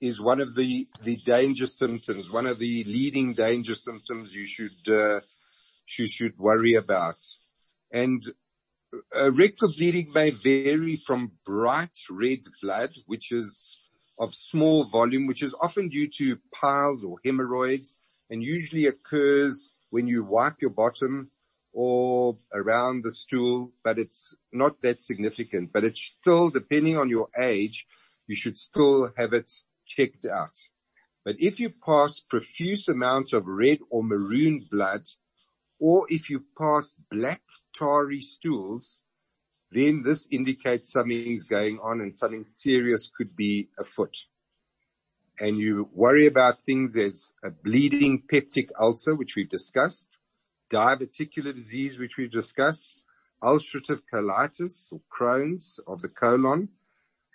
is 0.00 0.20
one 0.20 0.40
of 0.40 0.54
the, 0.54 0.86
the 1.02 1.16
danger 1.16 1.66
symptoms, 1.66 2.32
one 2.32 2.46
of 2.46 2.58
the 2.58 2.84
leading 2.84 3.34
danger 3.34 3.74
symptoms 3.74 4.34
you 4.34 4.46
should, 4.46 4.92
uh, 4.92 5.20
you 5.98 6.08
should 6.08 6.38
worry 6.38 6.74
about. 6.74 7.16
And 7.92 8.22
uh, 9.16 9.30
rectal 9.32 9.68
bleeding 9.76 10.10
may 10.14 10.30
vary 10.30 10.96
from 10.96 11.32
bright 11.44 11.98
red 12.08 12.40
blood, 12.62 12.90
which 13.06 13.30
is 13.30 13.78
of 14.20 14.34
small 14.34 14.84
volume, 14.84 15.26
which 15.26 15.42
is 15.42 15.54
often 15.62 15.88
due 15.88 16.06
to 16.06 16.38
piles 16.52 17.02
or 17.02 17.16
hemorrhoids 17.24 17.96
and 18.28 18.42
usually 18.42 18.86
occurs 18.86 19.72
when 19.88 20.06
you 20.06 20.22
wipe 20.22 20.60
your 20.60 20.70
bottom 20.70 21.30
or 21.72 22.36
around 22.52 23.02
the 23.02 23.10
stool, 23.10 23.72
but 23.82 23.98
it's 23.98 24.34
not 24.52 24.82
that 24.82 25.02
significant. 25.02 25.72
But 25.72 25.84
it's 25.84 26.14
still, 26.20 26.50
depending 26.50 26.98
on 26.98 27.08
your 27.08 27.28
age, 27.40 27.86
you 28.26 28.36
should 28.36 28.58
still 28.58 29.10
have 29.16 29.32
it 29.32 29.50
checked 29.86 30.26
out. 30.26 30.56
But 31.24 31.36
if 31.38 31.58
you 31.58 31.70
pass 31.70 32.20
profuse 32.20 32.88
amounts 32.88 33.32
of 33.32 33.46
red 33.46 33.78
or 33.88 34.04
maroon 34.04 34.66
blood, 34.70 35.02
or 35.78 36.06
if 36.08 36.28
you 36.28 36.44
pass 36.58 36.94
black 37.10 37.42
tarry 37.74 38.20
stools, 38.20 38.96
then 39.72 40.02
this 40.04 40.26
indicates 40.30 40.92
something's 40.92 41.44
going 41.44 41.78
on 41.82 42.00
and 42.00 42.16
something 42.16 42.46
serious 42.48 43.10
could 43.16 43.36
be 43.36 43.68
afoot. 43.78 44.16
And 45.38 45.58
you 45.58 45.88
worry 45.94 46.26
about 46.26 46.64
things 46.66 46.96
as 46.96 47.30
a 47.44 47.50
bleeding 47.50 48.24
peptic 48.30 48.68
ulcer, 48.78 49.14
which 49.14 49.34
we've 49.36 49.48
discussed, 49.48 50.08
diverticular 50.72 51.54
disease, 51.54 51.98
which 51.98 52.16
we've 52.18 52.32
discussed, 52.32 52.98
ulcerative 53.42 54.02
colitis 54.12 54.92
or 54.92 55.00
Crohn's 55.10 55.78
of 55.86 56.02
the 56.02 56.08
colon, 56.08 56.68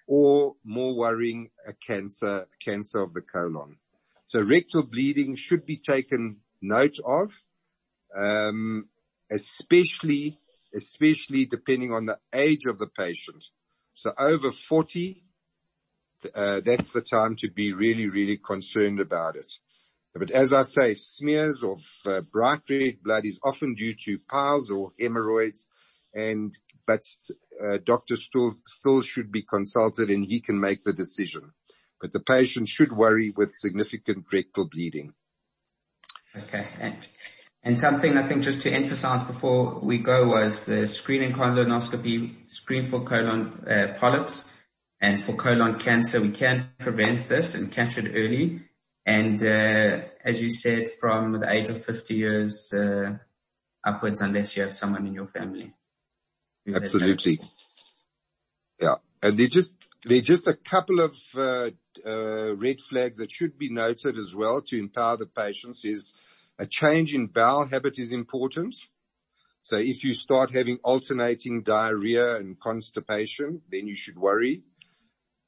or 0.08 0.56
more 0.64 0.96
worrying, 0.96 1.50
a 1.68 1.74
cancer, 1.74 2.48
cancer 2.64 3.00
of 3.00 3.14
the 3.14 3.22
colon. 3.22 3.78
So 4.28 4.42
rectal 4.42 4.84
bleeding 4.84 5.36
should 5.36 5.66
be 5.66 5.78
taken 5.78 6.38
note 6.62 6.98
of, 7.04 7.32
um, 8.16 8.88
especially 9.32 10.40
especially 10.76 11.46
depending 11.46 11.92
on 11.92 12.06
the 12.06 12.18
age 12.34 12.66
of 12.68 12.80
the 12.80 12.88
patient. 12.88 13.46
So 13.94 14.12
over 14.20 14.52
40, 14.52 15.24
uh, 16.34 16.62
that's 16.66 16.92
the 16.92 17.02
time 17.02 17.36
to 17.38 17.50
be 17.50 17.74
really, 17.74 18.08
really 18.08 18.38
concerned 18.38 19.00
about 19.00 19.36
it. 19.36 19.52
But 20.14 20.32
as 20.32 20.54
I 20.54 20.62
say, 20.62 20.96
smears 20.96 21.62
of 21.62 21.82
uh, 22.06 22.22
bright 22.22 22.62
red 22.70 23.04
blood 23.04 23.26
is 23.26 23.40
often 23.44 23.76
due 23.76 23.94
to 24.06 24.20
piles 24.30 24.70
or 24.70 24.94
hemorrhoids 25.00 25.68
and, 26.14 26.58
but 26.88 27.02
uh, 27.62 27.80
doctor 27.86 28.16
still, 28.16 28.54
still 28.66 29.02
should 29.02 29.30
be 29.30 29.42
consulted 29.42 30.10
and 30.10 30.26
he 30.26 30.40
can 30.40 30.60
make 30.60 30.86
the 30.86 30.94
decision. 30.94 31.52
But 32.00 32.14
the 32.14 32.22
patient 32.22 32.70
should 32.70 32.94
worry 32.94 33.34
with 33.36 33.56
significant 33.58 34.26
rectal 34.32 34.70
bleeding. 34.70 35.14
Okay. 36.38 36.68
And 37.66 37.80
something 37.80 38.16
I 38.16 38.22
think 38.22 38.44
just 38.44 38.62
to 38.62 38.72
emphasize 38.72 39.24
before 39.24 39.80
we 39.82 39.98
go 39.98 40.28
was 40.28 40.68
the 40.68 40.86
screening 40.86 41.34
colonoscopy, 41.34 42.48
screen 42.48 42.84
for 42.84 43.04
colon 43.04 43.66
uh, 43.68 43.96
polyps 43.98 44.46
and 45.02 45.24
for 45.24 45.34
colon 45.34 45.80
cancer. 45.80 46.22
We 46.22 46.30
can 46.30 46.70
prevent 46.78 47.28
this 47.28 47.56
and 47.56 47.72
catch 47.72 47.98
it 47.98 48.12
early. 48.14 48.62
And 49.04 49.42
uh, 49.42 50.02
as 50.24 50.44
you 50.44 50.52
said, 50.52 50.92
from 51.00 51.40
the 51.40 51.52
age 51.52 51.70
of 51.70 51.84
50 51.84 52.14
years 52.14 52.72
uh, 52.72 53.18
upwards, 53.84 54.22
unless 54.22 54.56
you 54.56 54.62
have 54.62 54.74
someone 54.74 55.08
in 55.08 55.16
your 55.16 55.26
family. 55.26 55.74
Absolutely. 56.72 57.40
Yeah. 58.80 58.98
And 59.24 59.40
there 59.40 59.48
just, 59.48 59.74
there 60.04 60.20
are 60.20 60.22
just 60.22 60.48
a 60.48 60.54
couple 60.54 61.00
of 61.00 61.16
uh, 61.36 61.72
uh, 62.06 62.56
red 62.56 62.80
flags 62.80 63.18
that 63.18 63.32
should 63.32 63.58
be 63.58 63.72
noted 63.72 64.20
as 64.20 64.36
well 64.36 64.62
to 64.68 64.78
empower 64.78 65.18
the 65.18 65.26
patients 65.26 65.84
is 65.84 66.14
a 66.58 66.66
change 66.66 67.14
in 67.14 67.28
bowel 67.28 67.68
habit 67.68 67.98
is 67.98 68.12
important. 68.12 68.76
So 69.62 69.78
if 69.78 70.04
you 70.04 70.14
start 70.14 70.54
having 70.54 70.80
alternating 70.84 71.64
diarrhea 71.64 72.36
and 72.38 72.60
constipation, 72.60 73.62
then 73.72 73.88
you 73.88 73.96
should 73.96 74.18
worry. 74.18 74.64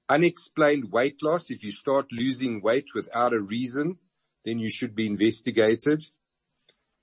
Unexplained 0.10 0.92
weight 0.92 1.22
loss. 1.22 1.52
If 1.52 1.64
you 1.64 1.72
start 1.72 2.12
losing 2.12 2.62
weight 2.62 2.86
without 2.96 3.34
a 3.34 3.40
reason, 3.40 4.00
then 4.44 4.60
you 4.60 4.72
should 4.72 4.96
be 4.96 5.06
investigated. 5.06 6.04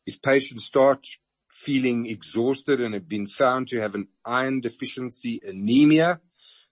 If 0.07 0.21
patients 0.23 0.65
start 0.65 1.07
feeling 1.49 2.07
exhausted 2.07 2.81
and 2.81 2.95
have 2.95 3.09
been 3.09 3.27
found 3.27 3.69
to 3.69 3.81
have 3.81 3.95
an 3.95 4.09
iron 4.25 4.61
deficiency 4.61 5.41
anemia, 5.47 6.21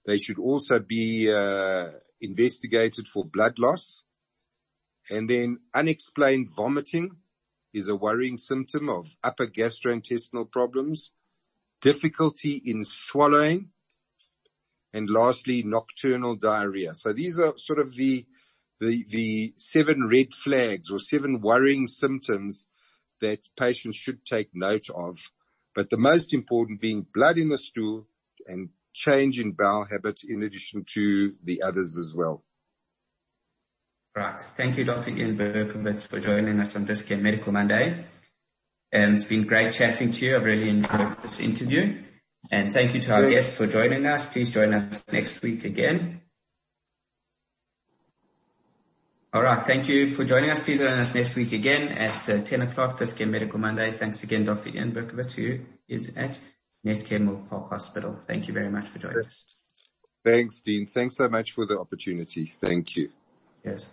They 0.05 0.18
should 0.18 0.39
also 0.39 0.78
be 0.80 1.30
uh, 1.30 1.93
investigated 2.20 3.07
for 3.07 3.24
blood 3.24 3.59
loss. 3.59 4.03
And 5.09 5.28
then 5.28 5.61
unexplained 5.74 6.51
vomiting 6.51 7.16
is 7.72 7.88
a 7.88 7.96
worrying 7.96 8.36
symptom 8.36 8.88
of 8.88 9.16
upper 9.22 9.46
gastrointestinal 9.46 10.50
problems, 10.50 11.12
difficulty 11.80 12.62
in 12.64 12.84
swallowing, 12.84 13.70
and 14.92 15.08
lastly, 15.08 15.62
nocturnal 15.64 16.36
diarrhea. 16.36 16.94
So 16.94 17.12
these 17.12 17.38
are 17.38 17.56
sort 17.56 17.78
of 17.78 17.94
the, 17.96 18.26
the, 18.80 19.04
the 19.08 19.54
seven 19.56 20.08
red 20.08 20.34
flags 20.34 20.90
or 20.90 20.98
seven 20.98 21.40
worrying 21.40 21.86
symptoms 21.86 22.66
that 23.20 23.48
patients 23.58 23.96
should 23.96 24.26
take 24.26 24.50
note 24.52 24.90
of. 24.94 25.18
But 25.74 25.88
the 25.88 25.96
most 25.96 26.34
important 26.34 26.80
being 26.80 27.06
blood 27.14 27.38
in 27.38 27.48
the 27.48 27.56
stool 27.56 28.06
and 28.46 28.68
change 28.92 29.38
in 29.38 29.52
bowel 29.52 29.86
habits 29.90 30.24
in 30.28 30.42
addition 30.42 30.84
to 30.94 31.34
the 31.42 31.62
others 31.62 31.96
as 31.96 32.12
well. 32.14 32.44
Right. 34.14 34.38
Thank 34.58 34.76
you, 34.76 34.84
Dr. 34.84 35.10
Ian 35.10 35.38
Berkowitz, 35.38 36.06
for 36.06 36.20
joining 36.20 36.60
us 36.60 36.76
on 36.76 36.84
Dis-Chem 36.84 37.22
Medical 37.22 37.50
Monday. 37.50 38.04
And 38.92 39.14
it's 39.14 39.24
been 39.24 39.44
great 39.44 39.72
chatting 39.72 40.12
to 40.12 40.26
you. 40.26 40.36
I've 40.36 40.44
really 40.44 40.68
enjoyed 40.68 41.16
this 41.22 41.40
interview. 41.40 42.02
And 42.50 42.70
thank 42.70 42.92
you 42.92 43.00
to 43.00 43.14
our 43.14 43.30
guests 43.30 43.56
for 43.56 43.66
joining 43.66 44.04
us. 44.04 44.30
Please 44.30 44.50
join 44.50 44.74
us 44.74 45.02
next 45.10 45.40
week 45.40 45.64
again. 45.64 46.20
All 49.32 49.42
right. 49.42 49.66
Thank 49.66 49.88
you 49.88 50.14
for 50.14 50.24
joining 50.24 50.50
us. 50.50 50.60
Please 50.60 50.80
join 50.80 50.98
us 50.98 51.14
next 51.14 51.34
week 51.34 51.52
again 51.52 51.88
at 51.88 52.28
uh, 52.28 52.42
10 52.42 52.62
o'clock, 52.62 52.98
Dis-Chem 52.98 53.30
Medical 53.30 53.58
Monday. 53.60 53.92
Thanks 53.92 54.22
again, 54.22 54.44
Dr. 54.44 54.68
Ian 54.68 54.92
Berkowitz, 54.92 55.32
who 55.32 55.60
is 55.88 56.14
at 56.18 56.38
Netcare 56.86 57.48
Park 57.48 57.70
Hospital. 57.70 58.18
Thank 58.26 58.46
you 58.46 58.52
very 58.52 58.68
much 58.68 58.88
for 58.88 58.98
joining 58.98 59.20
us. 59.20 59.56
Thanks, 60.22 60.60
Dean. 60.60 60.84
Thanks 60.84 61.16
so 61.16 61.30
much 61.30 61.52
for 61.52 61.64
the 61.64 61.78
opportunity. 61.78 62.52
Thank 62.60 62.94
you. 62.94 63.08
Yes. 63.64 63.90